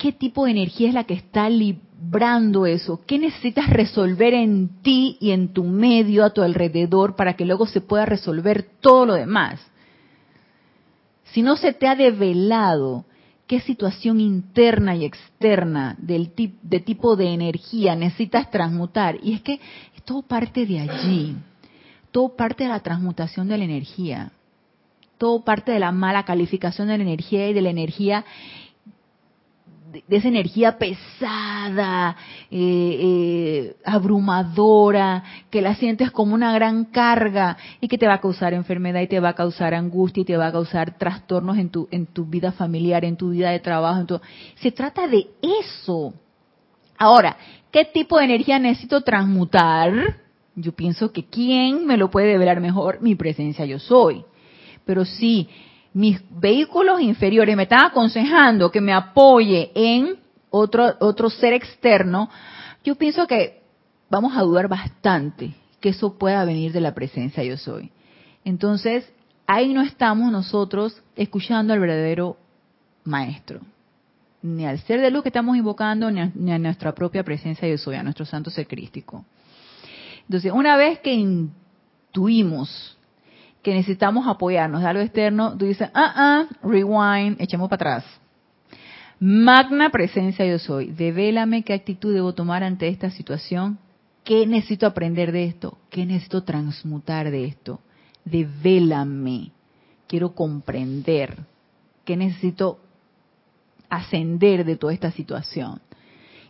qué 0.01 0.12
tipo 0.12 0.46
de 0.46 0.53
energía 0.53 0.88
es 0.88 0.94
la 0.94 1.05
que 1.05 1.12
está 1.12 1.51
librando 1.51 2.64
eso, 2.64 3.03
qué 3.07 3.18
necesitas 3.18 3.68
resolver 3.68 4.32
en 4.32 4.80
ti 4.80 5.18
y 5.20 5.30
en 5.32 5.53
tu 5.53 5.62
medio, 5.62 6.24
a 6.24 6.30
tu 6.30 6.40
alrededor, 6.40 7.16
para 7.16 7.34
que 7.34 7.44
luego 7.44 7.66
se 7.66 7.82
pueda 7.82 8.07
resolver 8.07 8.66
todo 8.80 9.05
lo 9.05 9.14
demás. 9.14 9.61
Si 11.24 11.42
no 11.42 11.55
se 11.57 11.74
te 11.74 11.86
ha 11.86 11.94
develado 11.94 13.05
qué 13.46 13.61
situación 13.61 14.20
interna 14.20 14.96
y 14.96 15.05
externa 15.05 15.96
del 15.98 16.32
de 16.62 16.80
tipo 16.80 17.14
de 17.14 17.34
energía 17.34 17.94
necesitas 17.94 18.51
transmutar, 18.51 19.18
y 19.22 19.34
es 19.34 19.42
que 19.42 19.61
todo 20.07 20.22
parte 20.22 20.64
de 20.64 20.80
allí, 20.80 21.36
todo 22.11 22.36
parte 22.36 22.64
de 22.64 22.70
la 22.70 22.80
transmutación 22.80 23.48
de 23.48 23.59
la 23.59 23.64
energía, 23.64 24.32
todo 25.18 25.44
parte 25.44 25.72
de 25.72 25.78
la 25.78 25.92
mala 25.92 26.24
calificación 26.24 26.88
de 26.88 26.96
la 26.96 27.05
energía 27.05 27.51
y 27.51 27.53
de 27.53 27.61
la 27.61 27.68
energía 27.68 28.24
de, 29.91 30.05
esa 30.09 30.28
energía 30.28 30.78
pesada, 30.78 32.16
eh, 32.51 32.99
eh, 33.01 33.76
abrumadora, 33.84 35.24
que 35.51 35.62
la 35.62 35.74
sientes 35.74 36.11
como 36.11 36.34
una 36.34 36.53
gran 36.53 36.84
carga 36.86 37.57
y 37.80 37.88
que 37.88 37.99
te 37.99 38.07
va 38.07 38.14
a 38.14 38.20
causar 38.20 38.55
enfermedad 38.55 39.01
y 39.01 39.09
te 39.09 39.20
va 39.20 39.30
a 39.30 39.34
causar 39.34 39.74
angustia 39.74 40.22
y 40.22 40.24
te 40.24 40.36
va 40.36 40.49
a 40.49 40.53
causar 40.53 40.97
trastornos 40.99 41.59
en 41.59 41.70
tu, 41.70 41.88
en 41.91 42.07
tu 42.07 42.24
vida 42.26 42.53
familiar, 42.53 43.05
en 43.05 43.16
tu 43.16 43.30
vida 43.30 43.51
de 43.51 43.61
trabajo. 43.61 44.01
En 44.01 44.07
tu... 44.07 44.20
Se 44.57 44.70
trata 44.70 45.07
de 45.07 45.26
eso. 45.62 46.14
Ahora, 46.97 47.36
¿qué 47.70 47.84
tipo 47.84 48.18
de 48.18 48.24
energía 48.24 48.59
necesito 48.59 49.01
transmutar? 49.01 50.18
Yo 50.55 50.72
pienso 50.72 51.12
que 51.12 51.24
quién 51.24 51.86
me 51.86 51.97
lo 51.97 52.11
puede 52.11 52.36
ver 52.36 52.61
mejor, 52.61 53.01
mi 53.01 53.14
presencia 53.14 53.64
yo 53.64 53.78
soy. 53.78 54.24
Pero 54.84 55.05
sí, 55.05 55.49
mis 55.93 56.20
vehículos 56.30 57.01
inferiores 57.01 57.57
me 57.57 57.64
están 57.64 57.86
aconsejando 57.86 58.70
que 58.70 58.80
me 58.80 58.93
apoye 58.93 59.72
en 59.74 60.18
otro, 60.51 60.95
otro 61.01 61.30
ser 61.30 61.53
externo, 61.53 62.28
yo 62.84 62.95
pienso 62.95 63.26
que 63.26 63.61
vamos 64.09 64.36
a 64.36 64.43
dudar 64.43 64.68
bastante 64.68 65.55
que 65.80 65.91
eso 65.91 66.18
pueda 66.18 66.45
venir 66.45 66.72
de 66.72 66.80
la 66.80 66.95
presencia 66.95 67.43
yo 67.43 67.57
soy. 67.57 67.91
Entonces, 68.45 69.11
ahí 69.47 69.72
no 69.72 69.82
estamos 69.82 70.30
nosotros 70.30 71.03
escuchando 71.16 71.72
al 71.72 71.80
verdadero 71.80 72.36
maestro, 73.05 73.61
ni 74.43 74.66
al 74.66 74.78
ser 74.80 75.01
de 75.01 75.11
luz 75.11 75.22
que 75.22 75.28
estamos 75.28 75.57
invocando, 75.57 76.11
ni 76.11 76.53
a, 76.53 76.59
nuestra 76.59 76.95
propia 76.95 77.24
presencia 77.24 77.68
yo 77.68 77.78
soy, 77.78 77.97
a 77.97 78.03
nuestro 78.03 78.24
santo 78.24 78.51
ser 78.51 78.66
crístico. 78.66 79.24
Entonces, 80.22 80.53
una 80.53 80.76
vez 80.76 81.01
que 81.01 81.12
intuimos 81.12 82.97
que 83.63 83.75
necesitamos 83.75 84.27
apoyarnos 84.27 84.83
de 84.83 84.89
algo 84.89 85.03
externo, 85.03 85.57
tú 85.57 85.67
dices, 85.67 85.91
ah, 85.95 86.13
ah, 86.17 86.47
rewind, 86.63 87.41
echemos 87.41 87.69
para 87.69 87.99
atrás. 87.99 88.05
Magna 89.19 89.91
presencia 89.91 90.47
yo 90.47 90.59
soy. 90.59 90.93
Devélame 90.93 91.63
qué 91.63 91.75
actitud 91.75 92.15
debo 92.15 92.33
tomar 92.33 92.65
ante 92.65 92.89
esta 92.89 93.11
situación. 93.11 93.79
¿Qué 94.25 94.47
necesito 94.47 94.87
aprender 94.87 95.33
de 95.33 95.45
esto? 95.45 95.79
¿Qué 95.91 96.07
necesito 96.07 96.43
transmutar 96.43 97.31
de 97.31 97.45
esto? 97.45 97.81
Devélame. 98.25 99.53
Quiero 100.07 100.35
comprender. 100.35 101.39
¿Qué 102.05 102.17
necesito 102.17 102.79
ascender 103.91 104.65
de 104.65 104.77
toda 104.77 104.95
esta 104.95 105.11
situación. 105.11 105.83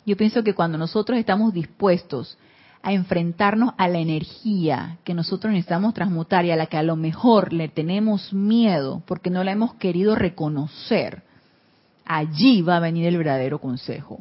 Yo 0.07 0.17
pienso 0.17 0.45
que 0.45 0.55
cuando 0.55 0.79
nosotros 0.79 1.19
estamos 1.19 1.53
dispuestos 1.53 2.39
a 2.83 2.93
enfrentarnos 2.93 3.75
a 3.77 3.89
la 3.89 3.99
energía 3.99 4.99
que 5.05 5.15
nosotros 5.15 5.53
necesitamos 5.53 5.93
transmutar 5.93 6.45
y 6.45 6.51
a 6.51 6.57
la 6.57 6.67
que 6.67 6.79
a 6.79 6.83
lo 6.83 6.97
mejor 6.97 7.53
le 7.53 7.69
tenemos 7.69 8.33
miedo 8.33 9.03
porque 9.07 9.31
no 9.31 9.45
la 9.45 9.53
hemos 9.53 9.75
querido 9.75 10.15
reconocer, 10.15 11.23
allí 12.07 12.63
va 12.63 12.77
a 12.77 12.81
venir 12.81 13.07
el 13.07 13.19
verdadero 13.19 13.59
consejo. 13.59 14.21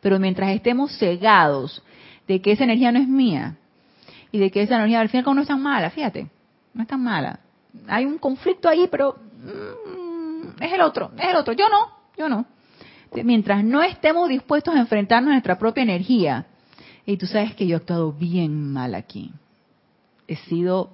Pero 0.00 0.18
mientras 0.18 0.50
estemos 0.50 0.96
cegados 0.98 1.82
de 2.28 2.42
que 2.42 2.52
esa 2.52 2.64
energía 2.64 2.92
no 2.92 2.98
es 2.98 3.08
mía 3.08 3.56
y 4.30 4.38
de 4.38 4.50
que 4.50 4.62
esa 4.62 4.76
energía 4.76 5.00
al 5.00 5.08
final 5.08 5.34
no 5.34 5.42
es 5.42 5.48
tan 5.48 5.62
mala, 5.62 5.90
fíjate, 5.90 6.28
no 6.74 6.82
es 6.82 6.88
tan 6.88 7.02
mala. 7.02 7.40
Hay 7.88 8.04
un 8.04 8.18
conflicto 8.18 8.68
ahí, 8.68 8.88
pero 8.90 9.16
mm, 9.16 10.62
es 10.62 10.72
el 10.72 10.80
otro, 10.82 11.12
es 11.16 11.28
el 11.28 11.36
otro. 11.36 11.54
Yo 11.54 11.68
no, 11.70 11.88
yo 12.16 12.28
no. 12.28 12.44
Mientras 13.24 13.64
no 13.64 13.82
estemos 13.82 14.28
dispuestos 14.28 14.74
a 14.74 14.78
enfrentarnos 14.78 15.30
a 15.30 15.34
nuestra 15.34 15.58
propia 15.58 15.82
energía, 15.82 16.46
y 17.04 17.16
tú 17.16 17.26
sabes 17.26 17.54
que 17.54 17.66
yo 17.66 17.76
he 17.76 17.80
actuado 17.80 18.12
bien 18.12 18.72
mal 18.72 18.94
aquí. 18.94 19.32
He 20.28 20.36
sido 20.36 20.90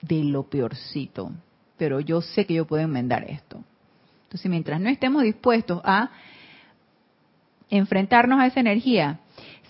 de 0.00 0.24
lo 0.24 0.44
peorcito, 0.44 1.30
pero 1.76 2.00
yo 2.00 2.20
sé 2.20 2.46
que 2.46 2.54
yo 2.54 2.66
puedo 2.66 2.82
enmendar 2.82 3.24
esto. 3.24 3.62
Entonces, 4.24 4.50
mientras 4.50 4.80
no 4.80 4.88
estemos 4.88 5.22
dispuestos 5.22 5.80
a 5.84 6.10
enfrentarnos 7.70 8.40
a 8.40 8.46
esa 8.46 8.60
energía, 8.60 9.20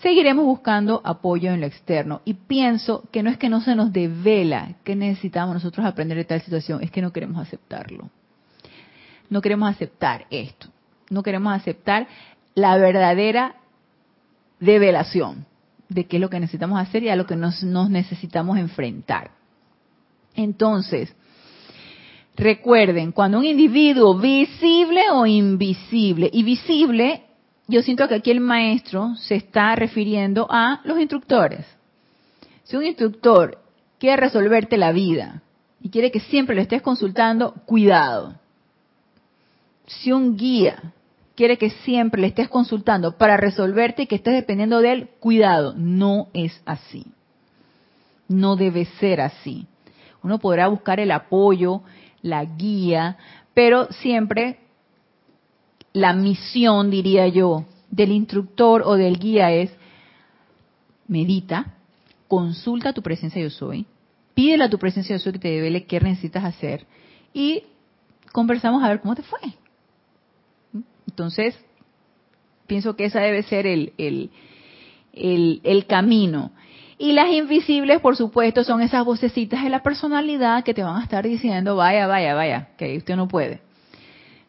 seguiremos 0.01 0.45
buscando 0.45 1.01
apoyo 1.03 1.51
en 1.51 1.61
lo 1.61 1.67
externo. 1.67 2.21
Y 2.25 2.33
pienso 2.33 3.03
que 3.11 3.21
no 3.21 3.29
es 3.29 3.37
que 3.37 3.49
no 3.49 3.61
se 3.61 3.75
nos 3.75 3.93
devela 3.93 4.75
que 4.83 4.95
necesitamos 4.95 5.53
nosotros 5.53 5.85
aprender 5.85 6.17
de 6.17 6.25
tal 6.25 6.41
situación, 6.41 6.81
es 6.81 6.91
que 6.91 7.01
no 7.01 7.13
queremos 7.13 7.39
aceptarlo. 7.39 8.09
No 9.29 9.41
queremos 9.41 9.69
aceptar 9.69 10.25
esto. 10.31 10.67
No 11.09 11.23
queremos 11.23 11.53
aceptar 11.53 12.07
la 12.55 12.77
verdadera 12.77 13.55
develación 14.59 15.45
de 15.93 16.05
qué 16.05 16.17
es 16.17 16.21
lo 16.21 16.29
que 16.29 16.39
necesitamos 16.39 16.79
hacer 16.79 17.03
y 17.03 17.09
a 17.09 17.15
lo 17.15 17.25
que 17.25 17.35
nos, 17.35 17.63
necesitamos 17.63 18.57
enfrentar. 18.57 19.31
Entonces, 20.35 21.13
recuerden, 22.35 23.11
cuando 23.11 23.39
un 23.39 23.45
individuo 23.45 24.17
visible 24.17 25.01
o 25.11 25.25
invisible, 25.25 26.29
y 26.31 26.43
visible, 26.43 27.23
yo 27.67 27.81
siento 27.81 28.07
que 28.07 28.15
aquí 28.15 28.31
el 28.31 28.39
maestro 28.39 29.15
se 29.15 29.35
está 29.35 29.75
refiriendo 29.75 30.47
a 30.49 30.81
los 30.83 30.99
instructores. 30.99 31.65
Si 32.63 32.75
un 32.75 32.85
instructor 32.85 33.59
quiere 33.99 34.17
resolverte 34.17 34.77
la 34.77 34.91
vida 34.91 35.41
y 35.81 35.89
quiere 35.89 36.11
que 36.11 36.19
siempre 36.19 36.55
lo 36.55 36.61
estés 36.61 36.81
consultando, 36.81 37.53
cuidado. 37.65 38.35
Si 39.85 40.11
un 40.11 40.35
guía 40.37 40.93
quiere 41.35 41.57
que 41.57 41.69
siempre 41.69 42.21
le 42.21 42.27
estés 42.27 42.49
consultando 42.49 43.17
para 43.17 43.37
resolverte 43.37 44.03
y 44.03 44.07
que 44.07 44.15
estés 44.15 44.33
dependiendo 44.33 44.81
de 44.81 44.91
él, 44.91 45.09
cuidado, 45.19 45.73
no 45.75 46.27
es 46.33 46.61
así. 46.65 47.05
No 48.27 48.55
debe 48.55 48.85
ser 48.99 49.21
así. 49.21 49.67
Uno 50.21 50.39
podrá 50.39 50.67
buscar 50.67 50.99
el 50.99 51.11
apoyo, 51.11 51.81
la 52.21 52.45
guía, 52.45 53.17
pero 53.53 53.87
siempre 53.91 54.59
la 55.91 56.13
misión, 56.13 56.89
diría 56.89 57.27
yo, 57.27 57.65
del 57.91 58.11
instructor 58.11 58.83
o 58.85 58.95
del 58.95 59.19
guía 59.19 59.51
es 59.51 59.71
medita, 61.07 61.75
consulta 62.27 62.93
tu 62.93 63.03
presencia 63.03 63.41
yo 63.41 63.51
soy, 63.51 63.85
pídele 64.33 64.63
a 64.63 64.69
tu 64.69 64.79
presencia 64.79 65.15
yo 65.15 65.19
soy 65.19 65.33
que 65.33 65.39
te 65.39 65.49
devele 65.49 65.85
qué 65.85 65.99
necesitas 65.99 66.43
hacer 66.43 66.87
y 67.33 67.63
conversamos 68.31 68.83
a 68.83 68.89
ver 68.89 69.01
cómo 69.01 69.13
te 69.13 69.21
fue. 69.21 69.39
Entonces, 71.13 71.55
pienso 72.65 72.95
que 72.95 73.05
esa 73.05 73.19
debe 73.19 73.43
ser 73.43 73.67
el, 73.67 73.93
el, 73.99 75.61
el, 75.63 75.85
camino. 75.85 76.51
Y 76.97 77.11
las 77.11 77.29
invisibles, 77.29 77.99
por 77.99 78.15
supuesto, 78.15 78.63
son 78.63 78.81
esas 78.81 79.05
vocecitas 79.05 79.63
de 79.63 79.69
la 79.69 79.83
personalidad 79.83 80.63
que 80.63 80.73
te 80.73 80.81
van 80.81 80.99
a 80.99 81.03
estar 81.03 81.23
diciendo, 81.23 81.75
vaya, 81.75 82.07
vaya, 82.07 82.33
vaya, 82.33 82.69
que 82.77 82.97
usted 82.97 83.15
no 83.15 83.27
puede. 83.27 83.61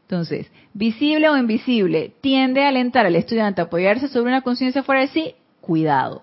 Entonces, 0.05 0.51
visible 0.73 1.29
o 1.29 1.37
invisible, 1.37 2.15
tiende 2.23 2.65
a 2.65 2.69
alentar 2.69 3.05
al 3.05 3.17
estudiante 3.17 3.61
a 3.61 3.65
apoyarse 3.65 4.09
sobre 4.09 4.31
una 4.31 4.41
conciencia 4.41 4.83
fuera 4.83 5.03
de 5.03 5.09
sí, 5.09 5.35
cuidado. 5.61 6.23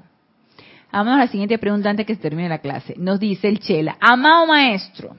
Vamos 0.91 1.13
a 1.13 1.17
la 1.17 1.27
siguiente 1.27 1.59
pregunta 1.59 1.91
antes 1.91 2.07
que 2.07 2.15
se 2.15 2.21
termine 2.21 2.49
la 2.49 2.57
clase. 2.57 2.95
Nos 2.97 3.19
dice 3.19 3.47
el 3.47 3.59
Chela, 3.59 3.95
amado 4.01 4.47
maestro, 4.47 5.15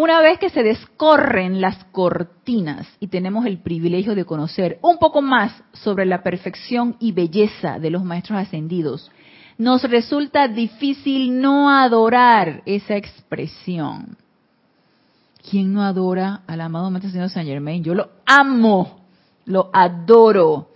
una 0.00 0.20
vez 0.20 0.38
que 0.38 0.48
se 0.48 0.62
descorren 0.62 1.60
las 1.60 1.82
cortinas 1.86 2.86
y 3.00 3.08
tenemos 3.08 3.46
el 3.46 3.58
privilegio 3.58 4.14
de 4.14 4.24
conocer 4.24 4.78
un 4.80 4.98
poco 4.98 5.22
más 5.22 5.64
sobre 5.72 6.06
la 6.06 6.22
perfección 6.22 6.94
y 7.00 7.10
belleza 7.10 7.80
de 7.80 7.90
los 7.90 8.04
maestros 8.04 8.38
ascendidos, 8.38 9.10
nos 9.56 9.82
resulta 9.82 10.46
difícil 10.46 11.40
no 11.40 11.68
adorar 11.68 12.62
esa 12.64 12.94
expresión. 12.94 14.16
¿Quién 15.50 15.74
no 15.74 15.82
adora 15.82 16.42
al 16.46 16.60
amado 16.60 16.92
Maestro 16.92 17.10
Señor 17.10 17.30
Saint 17.30 17.48
Germain? 17.48 17.82
Yo 17.82 17.92
lo 17.92 18.08
amo, 18.24 19.00
lo 19.46 19.68
adoro. 19.72 20.68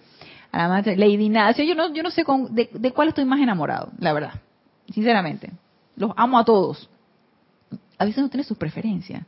A 0.50 0.66
la 0.66 0.82
Lady 0.96 1.28
Nadia, 1.28 1.64
yo 1.64 1.76
no, 1.76 1.94
yo 1.94 2.02
no 2.02 2.10
sé 2.10 2.24
de, 2.50 2.70
de 2.72 2.90
cuál 2.90 3.06
estoy 3.06 3.24
más 3.24 3.38
enamorado, 3.38 3.92
la 4.00 4.12
verdad, 4.12 4.32
sinceramente. 4.92 5.52
Los 5.94 6.10
amo 6.16 6.40
a 6.40 6.44
todos 6.44 6.88
a 8.02 8.04
veces 8.04 8.22
no 8.22 8.28
tiene 8.28 8.44
sus 8.44 8.58
preferencias, 8.58 9.24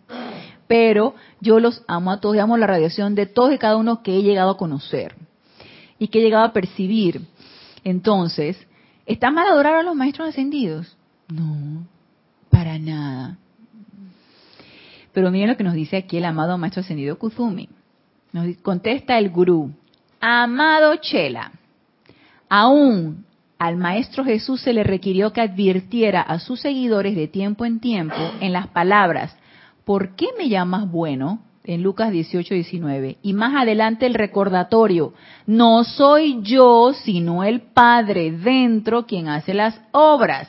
pero 0.67 1.15
yo 1.41 1.61
los 1.61 1.83
amo 1.87 2.11
a 2.11 2.21
todos, 2.21 2.37
amo 2.39 2.57
la 2.57 2.67
radiación 2.67 3.15
de 3.15 3.27
todos 3.27 3.55
y 3.55 3.59
cada 3.59 3.77
uno 3.77 4.03
que 4.03 4.17
he 4.17 4.23
llegado 4.23 4.51
a 4.51 4.57
conocer 4.57 5.15
y 5.99 6.09
que 6.09 6.19
he 6.19 6.23
llegado 6.23 6.45
a 6.45 6.53
percibir. 6.53 7.23
Entonces, 7.85 8.57
¿está 9.07 9.31
mal 9.31 9.47
adorar 9.47 9.75
a 9.77 9.83
los 9.85 9.95
maestros 9.95 10.29
ascendidos? 10.29 10.97
No, 11.29 11.87
para 12.51 12.79
nada. 12.79 13.39
Pero 15.13 15.31
miren 15.31 15.51
lo 15.51 15.57
que 15.57 15.65
nos 15.65 15.75
dice 15.75 15.97
aquí 15.97 16.17
el 16.17 16.25
amado 16.25 16.59
maestro 16.59 16.81
ascendido 16.81 17.17
Kuzumi. 17.17 17.69
Nos 18.33 18.57
contesta 18.57 19.17
el 19.19 19.31
gurú, 19.31 19.71
amado 20.21 20.97
Chela, 20.97 21.53
aún 22.49 23.25
al 23.59 23.77
Maestro 23.77 24.25
Jesús 24.25 24.61
se 24.61 24.73
le 24.73 24.85
requirió 24.85 25.33
que 25.33 25.41
advirtiera 25.41 26.21
a 26.21 26.39
sus 26.39 26.61
seguidores 26.61 27.17
de 27.17 27.29
tiempo 27.29 27.65
en 27.65 27.81
tiempo 27.81 28.17
en 28.41 28.53
las 28.53 28.69
palabras, 28.69 29.37
¿por 29.85 30.15
qué 30.17 30.29
me 30.37 30.49
llamas 30.49 30.91
bueno? 30.91 31.41
en 31.65 31.83
Lucas 31.83 32.13
18, 32.13 32.55
19. 32.55 33.17
Y 33.23 33.33
más 33.33 33.55
adelante 33.63 34.07
el 34.07 34.15
recordatorio, 34.15 35.15
no 35.47 35.83
soy 35.85 36.41
yo, 36.43 36.93
sino 36.93 37.43
el 37.43 37.63
Padre 37.63 38.33
dentro 38.33 39.07
quien 39.07 39.29
hace 39.29 39.55
las 39.55 39.81
obras. 39.93 40.49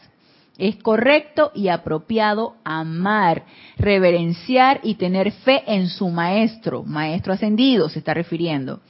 Es 0.58 0.76
correcto 0.78 1.52
y 1.54 1.68
apropiado 1.68 2.56
amar, 2.64 3.44
reverenciar 3.78 4.80
y 4.84 4.96
tener 4.96 5.32
fe 5.32 5.64
en 5.68 5.88
su 5.88 6.10
Maestro, 6.10 6.84
Maestro 6.84 7.34
ascendido 7.34 7.90
se 7.90 8.00
está 8.00 8.14
refiriendo 8.14 8.82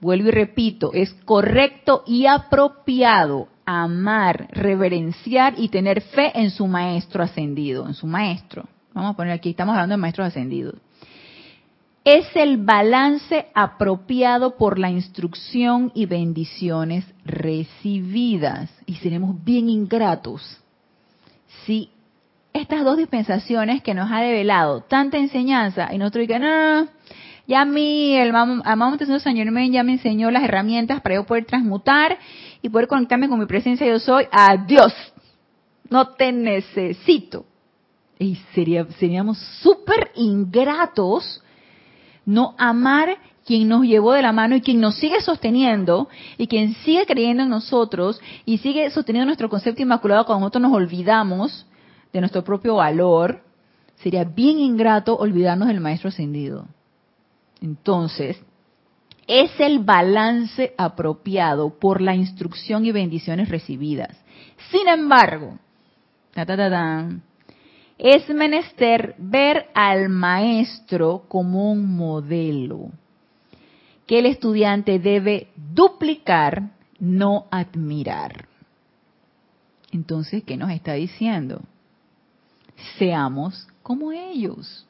vuelvo 0.00 0.28
y 0.28 0.32
repito, 0.32 0.92
es 0.92 1.12
correcto 1.24 2.02
y 2.06 2.26
apropiado 2.26 3.48
amar, 3.64 4.48
reverenciar 4.50 5.54
y 5.56 5.68
tener 5.68 6.00
fe 6.00 6.32
en 6.34 6.50
su 6.50 6.66
maestro 6.66 7.22
ascendido, 7.22 7.86
en 7.86 7.94
su 7.94 8.06
maestro. 8.06 8.66
Vamos 8.92 9.14
a 9.14 9.16
poner 9.16 9.32
aquí, 9.32 9.50
estamos 9.50 9.74
hablando 9.74 9.92
de 9.94 10.00
maestros 10.00 10.28
ascendidos. 10.28 10.74
Es 12.02 12.26
el 12.34 12.56
balance 12.56 13.46
apropiado 13.54 14.56
por 14.56 14.78
la 14.78 14.90
instrucción 14.90 15.92
y 15.94 16.06
bendiciones 16.06 17.04
recibidas. 17.24 18.70
Y 18.86 18.96
seremos 18.96 19.44
bien 19.44 19.68
ingratos 19.68 20.58
si 21.66 21.90
estas 22.52 22.84
dos 22.84 22.96
dispensaciones 22.96 23.82
que 23.82 23.94
nos 23.94 24.10
ha 24.10 24.20
develado 24.20 24.80
tanta 24.80 25.18
enseñanza 25.18 25.92
y 25.92 25.98
nosotros 25.98 26.22
digan, 26.22 26.42
no, 26.42 26.88
ya 27.50 27.62
a 27.62 27.64
mí, 27.64 28.14
el 28.14 28.32
amado 28.32 28.96
Señor 28.96 29.44
Germain 29.44 29.72
ya 29.72 29.82
me 29.82 29.94
enseñó 29.94 30.30
las 30.30 30.44
herramientas 30.44 31.00
para 31.00 31.16
yo 31.16 31.24
poder 31.24 31.46
transmutar 31.46 32.16
y 32.62 32.68
poder 32.68 32.86
conectarme 32.86 33.28
con 33.28 33.40
mi 33.40 33.46
presencia 33.46 33.84
yo 33.88 33.98
soy. 33.98 34.26
Adiós. 34.30 34.94
No 35.88 36.10
te 36.10 36.30
necesito. 36.30 37.44
Y 38.20 38.36
sería, 38.54 38.86
seríamos 39.00 39.36
súper 39.62 40.12
ingratos 40.14 41.42
no 42.24 42.54
amar 42.56 43.18
quien 43.44 43.66
nos 43.66 43.82
llevó 43.82 44.12
de 44.12 44.22
la 44.22 44.30
mano 44.30 44.54
y 44.54 44.60
quien 44.60 44.78
nos 44.78 44.94
sigue 44.94 45.20
sosteniendo 45.20 46.08
y 46.38 46.46
quien 46.46 46.74
sigue 46.84 47.04
creyendo 47.04 47.42
en 47.42 47.48
nosotros 47.48 48.20
y 48.44 48.58
sigue 48.58 48.88
sosteniendo 48.90 49.26
nuestro 49.26 49.48
concepto 49.50 49.82
inmaculado 49.82 50.24
cuando 50.24 50.42
nosotros 50.42 50.62
nos 50.62 50.72
olvidamos 50.72 51.66
de 52.12 52.20
nuestro 52.20 52.44
propio 52.44 52.76
valor, 52.76 53.42
sería 53.96 54.22
bien 54.22 54.60
ingrato 54.60 55.16
olvidarnos 55.16 55.66
del 55.66 55.80
Maestro 55.80 56.10
Ascendido. 56.10 56.68
Entonces, 57.60 58.40
es 59.26 59.50
el 59.60 59.80
balance 59.80 60.74
apropiado 60.76 61.78
por 61.78 62.00
la 62.00 62.14
instrucción 62.14 62.84
y 62.84 62.92
bendiciones 62.92 63.48
recibidas. 63.48 64.16
Sin 64.70 64.88
embargo, 64.88 65.58
es 67.98 68.28
menester 68.30 69.14
ver 69.18 69.68
al 69.74 70.08
maestro 70.08 71.24
como 71.28 71.70
un 71.70 71.96
modelo. 71.96 72.90
que 74.06 74.18
el 74.18 74.26
estudiante 74.26 74.98
debe 74.98 75.52
duplicar, 75.54 76.72
no 76.98 77.46
admirar. 77.52 78.48
Entonces, 79.92 80.42
¿qué 80.42 80.56
nos 80.56 80.72
está 80.72 80.94
diciendo? 80.94 81.62
Seamos 82.98 83.68
como 83.84 84.10
ellos. 84.10 84.84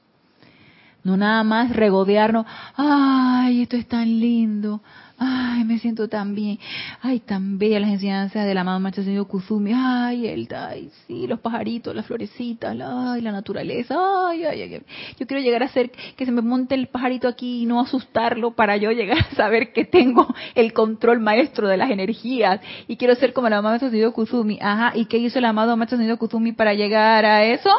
No 1.03 1.16
nada 1.16 1.42
más 1.44 1.74
regodearnos, 1.74 2.46
ay, 2.76 3.62
esto 3.62 3.76
es 3.76 3.86
tan 3.86 4.20
lindo, 4.20 4.82
ay, 5.20 5.64
me 5.64 5.78
siento 5.78 6.09
tan 6.09 6.34
bien, 6.34 6.59
ay, 7.03 7.20
tan 7.20 7.59
bella 7.59 7.78
las 7.78 7.90
enseñanzas 7.90 8.46
del 8.46 8.57
amado 8.57 8.80
Maestro 8.80 9.05
Señor 9.05 9.26
Kuzumi, 9.26 9.72
ay, 9.74 10.26
el, 10.26 10.48
ay, 10.55 10.90
sí, 11.07 11.26
los 11.26 11.40
pajaritos, 11.40 11.94
las 11.94 12.07
florecitas, 12.07 12.76
ay, 12.80 13.20
la 13.20 13.32
naturaleza, 13.32 13.96
ay, 14.28 14.44
ay, 14.44 14.62
ay, 14.62 14.82
yo 15.18 15.26
quiero 15.26 15.42
llegar 15.42 15.62
a 15.62 15.68
ser 15.68 15.90
que 15.90 16.24
se 16.24 16.32
me 16.32 16.40
monte 16.40 16.74
el 16.74 16.88
pajarito 16.88 17.28
aquí 17.28 17.62
y 17.62 17.66
no 17.66 17.80
asustarlo 17.80 18.53
para 18.53 18.76
yo 18.78 18.90
llegar 18.92 19.18
a 19.18 19.34
saber 19.36 19.72
que 19.72 19.84
tengo 19.84 20.26
el 20.55 20.72
control 20.72 21.20
maestro 21.20 21.68
de 21.68 21.76
las 21.76 21.90
energías. 21.90 22.61
Y 22.88 22.96
quiero 22.96 23.14
ser 23.14 23.32
como 23.32 23.46
el 23.46 23.53
amado 23.53 23.72
Maestro 23.72 23.90
Señor 23.90 24.12
Kuzumi, 24.12 24.59
ajá, 24.61 24.92
¿y 24.94 25.05
qué 25.05 25.18
hizo 25.18 25.38
el 25.38 25.44
amado 25.44 25.76
Maestro 25.76 25.98
Señor 25.98 26.18
Kuzumi 26.18 26.53
para 26.53 26.72
llegar 26.72 27.24
a 27.24 27.44
eso? 27.44 27.70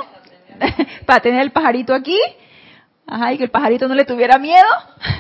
para 1.06 1.22
tener 1.22 1.42
el 1.42 1.52
pajarito 1.52 1.94
aquí, 1.94 2.18
Ajá, 3.12 3.34
y 3.34 3.38
que 3.38 3.44
el 3.44 3.52
pajarito 3.52 3.90
no 3.90 3.94
le 3.94 4.06
tuviera 4.06 4.40
miedo. 4.40 4.70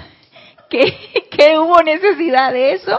¿Qué, 0.69 0.97
¿Qué 1.29 1.59
hubo 1.59 1.83
necesidad 1.83 2.53
de 2.53 2.71
eso? 2.71 2.97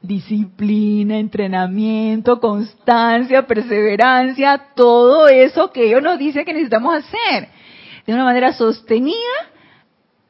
Disciplina, 0.00 1.18
entrenamiento, 1.18 2.38
constancia, 2.38 3.44
perseverancia, 3.44 4.66
todo 4.76 5.26
eso 5.26 5.72
que 5.72 5.88
ellos 5.88 6.00
nos 6.00 6.16
dicen 6.16 6.44
que 6.44 6.52
necesitamos 6.52 6.94
hacer 6.94 7.48
de 8.06 8.14
una 8.14 8.22
manera 8.22 8.52
sostenida 8.52 9.16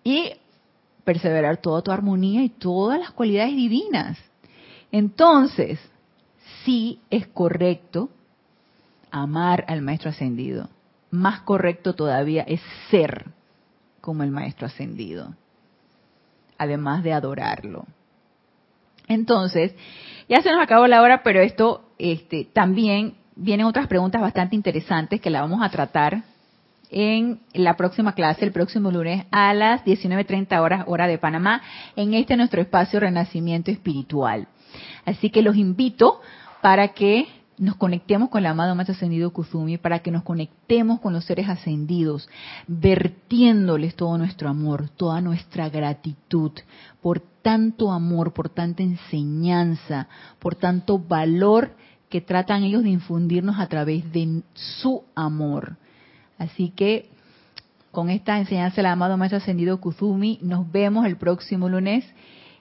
y 0.03 0.33
perseverar 1.05 1.59
toda 1.59 1.83
tu 1.83 1.93
armonía 1.93 2.43
y 2.43 2.49
todas 2.49 2.99
las 2.99 3.11
cualidades 3.11 3.55
divinas. 3.55 4.17
Entonces, 4.91 5.79
sí 6.65 7.03
es 7.11 7.27
correcto 7.27 8.09
amar 9.11 9.67
al 9.69 9.83
Maestro 9.83 10.09
Ascendido. 10.09 10.71
Más 11.11 11.41
correcto 11.41 11.95
todavía 11.95 12.45
es 12.45 12.63
ser 12.91 13.37
como 14.09 14.23
el 14.23 14.31
Maestro 14.31 14.69
Ascendido, 14.69 15.35
además 16.57 17.03
de 17.03 17.13
adorarlo. 17.13 17.85
Entonces, 19.07 19.75
ya 20.31 20.41
se 20.41 20.51
nos 20.51 20.63
acabó 20.63 20.87
la 20.87 21.03
hora, 21.03 21.23
pero 21.23 21.43
esto 21.43 21.91
este, 21.99 22.47
también 22.51 23.17
vienen 23.37 23.67
otras 23.67 23.87
preguntas 23.87 24.23
bastante 24.23 24.57
interesantes 24.57 25.21
que 25.21 25.29
la 25.29 25.43
vamos 25.43 25.61
a 25.63 25.69
tratar 25.69 26.23
en 26.89 27.41
la 27.53 27.77
próxima 27.77 28.15
clase, 28.15 28.47
el 28.47 28.53
próximo 28.53 28.91
lunes 28.91 29.27
a 29.31 29.53
las 29.53 29.85
19.30 29.85 30.59
horas, 30.59 30.85
hora 30.87 31.07
de 31.07 31.19
Panamá, 31.19 31.61
en 31.95 32.15
este 32.15 32.35
nuestro 32.35 32.63
espacio 32.63 33.01
Renacimiento 33.01 33.71
Espiritual. 33.71 34.49
Así 35.05 35.29
que 35.29 35.43
los 35.43 35.55
invito 35.55 36.23
para 36.63 36.89
que 36.95 37.29
nos 37.59 37.77
conectemos 37.77 38.29
con 38.29 38.41
el 38.41 38.47
amado 38.47 38.75
más 38.75 38.89
ascendido 38.89 39.33
Kuzumi, 39.33 39.79
para 39.79 40.01
que 40.01 40.11
nos 40.11 40.23
conectemos 40.23 41.01
con 41.01 41.13
los 41.13 41.25
seres 41.25 41.49
ascendidos, 41.49 42.29
vertiéndoles 42.67 43.95
todo 43.95 44.17
nuestro 44.19 44.49
amor, 44.49 44.89
toda 44.91 45.21
nuestra 45.21 45.69
gratitud 45.69 46.53
por 47.03 47.21
tanto 47.43 47.93
amor, 47.93 48.33
por 48.33 48.49
tanta 48.49 48.83
enseñanza, 48.83 50.09
por 50.39 50.55
tanto 50.55 50.99
valor 50.99 51.73
que 52.09 52.21
tratan 52.21 52.63
ellos 52.63 52.83
de 52.83 52.91
infundirnos 52.91 53.59
a 53.59 53.67
través 53.67 54.11
de 54.13 54.43
su 54.55 55.05
amor. 55.15 55.77
Así 56.39 56.71
que 56.71 57.11
con 57.91 58.11
esta 58.11 58.39
enseñanza 58.39 58.77
del 58.77 58.87
amado 58.87 59.17
más 59.17 59.33
ascendido 59.33 59.81
Kuzumi, 59.81 60.39
nos 60.43 60.71
vemos 60.71 61.07
el 61.07 61.17
próximo 61.17 61.69
lunes 61.69 62.05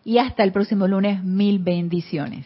y 0.03 0.19
hasta 0.19 0.43
el 0.43 0.51
próximo 0.51 0.87
lunes, 0.87 1.23
mil 1.23 1.59
bendiciones. 1.59 2.35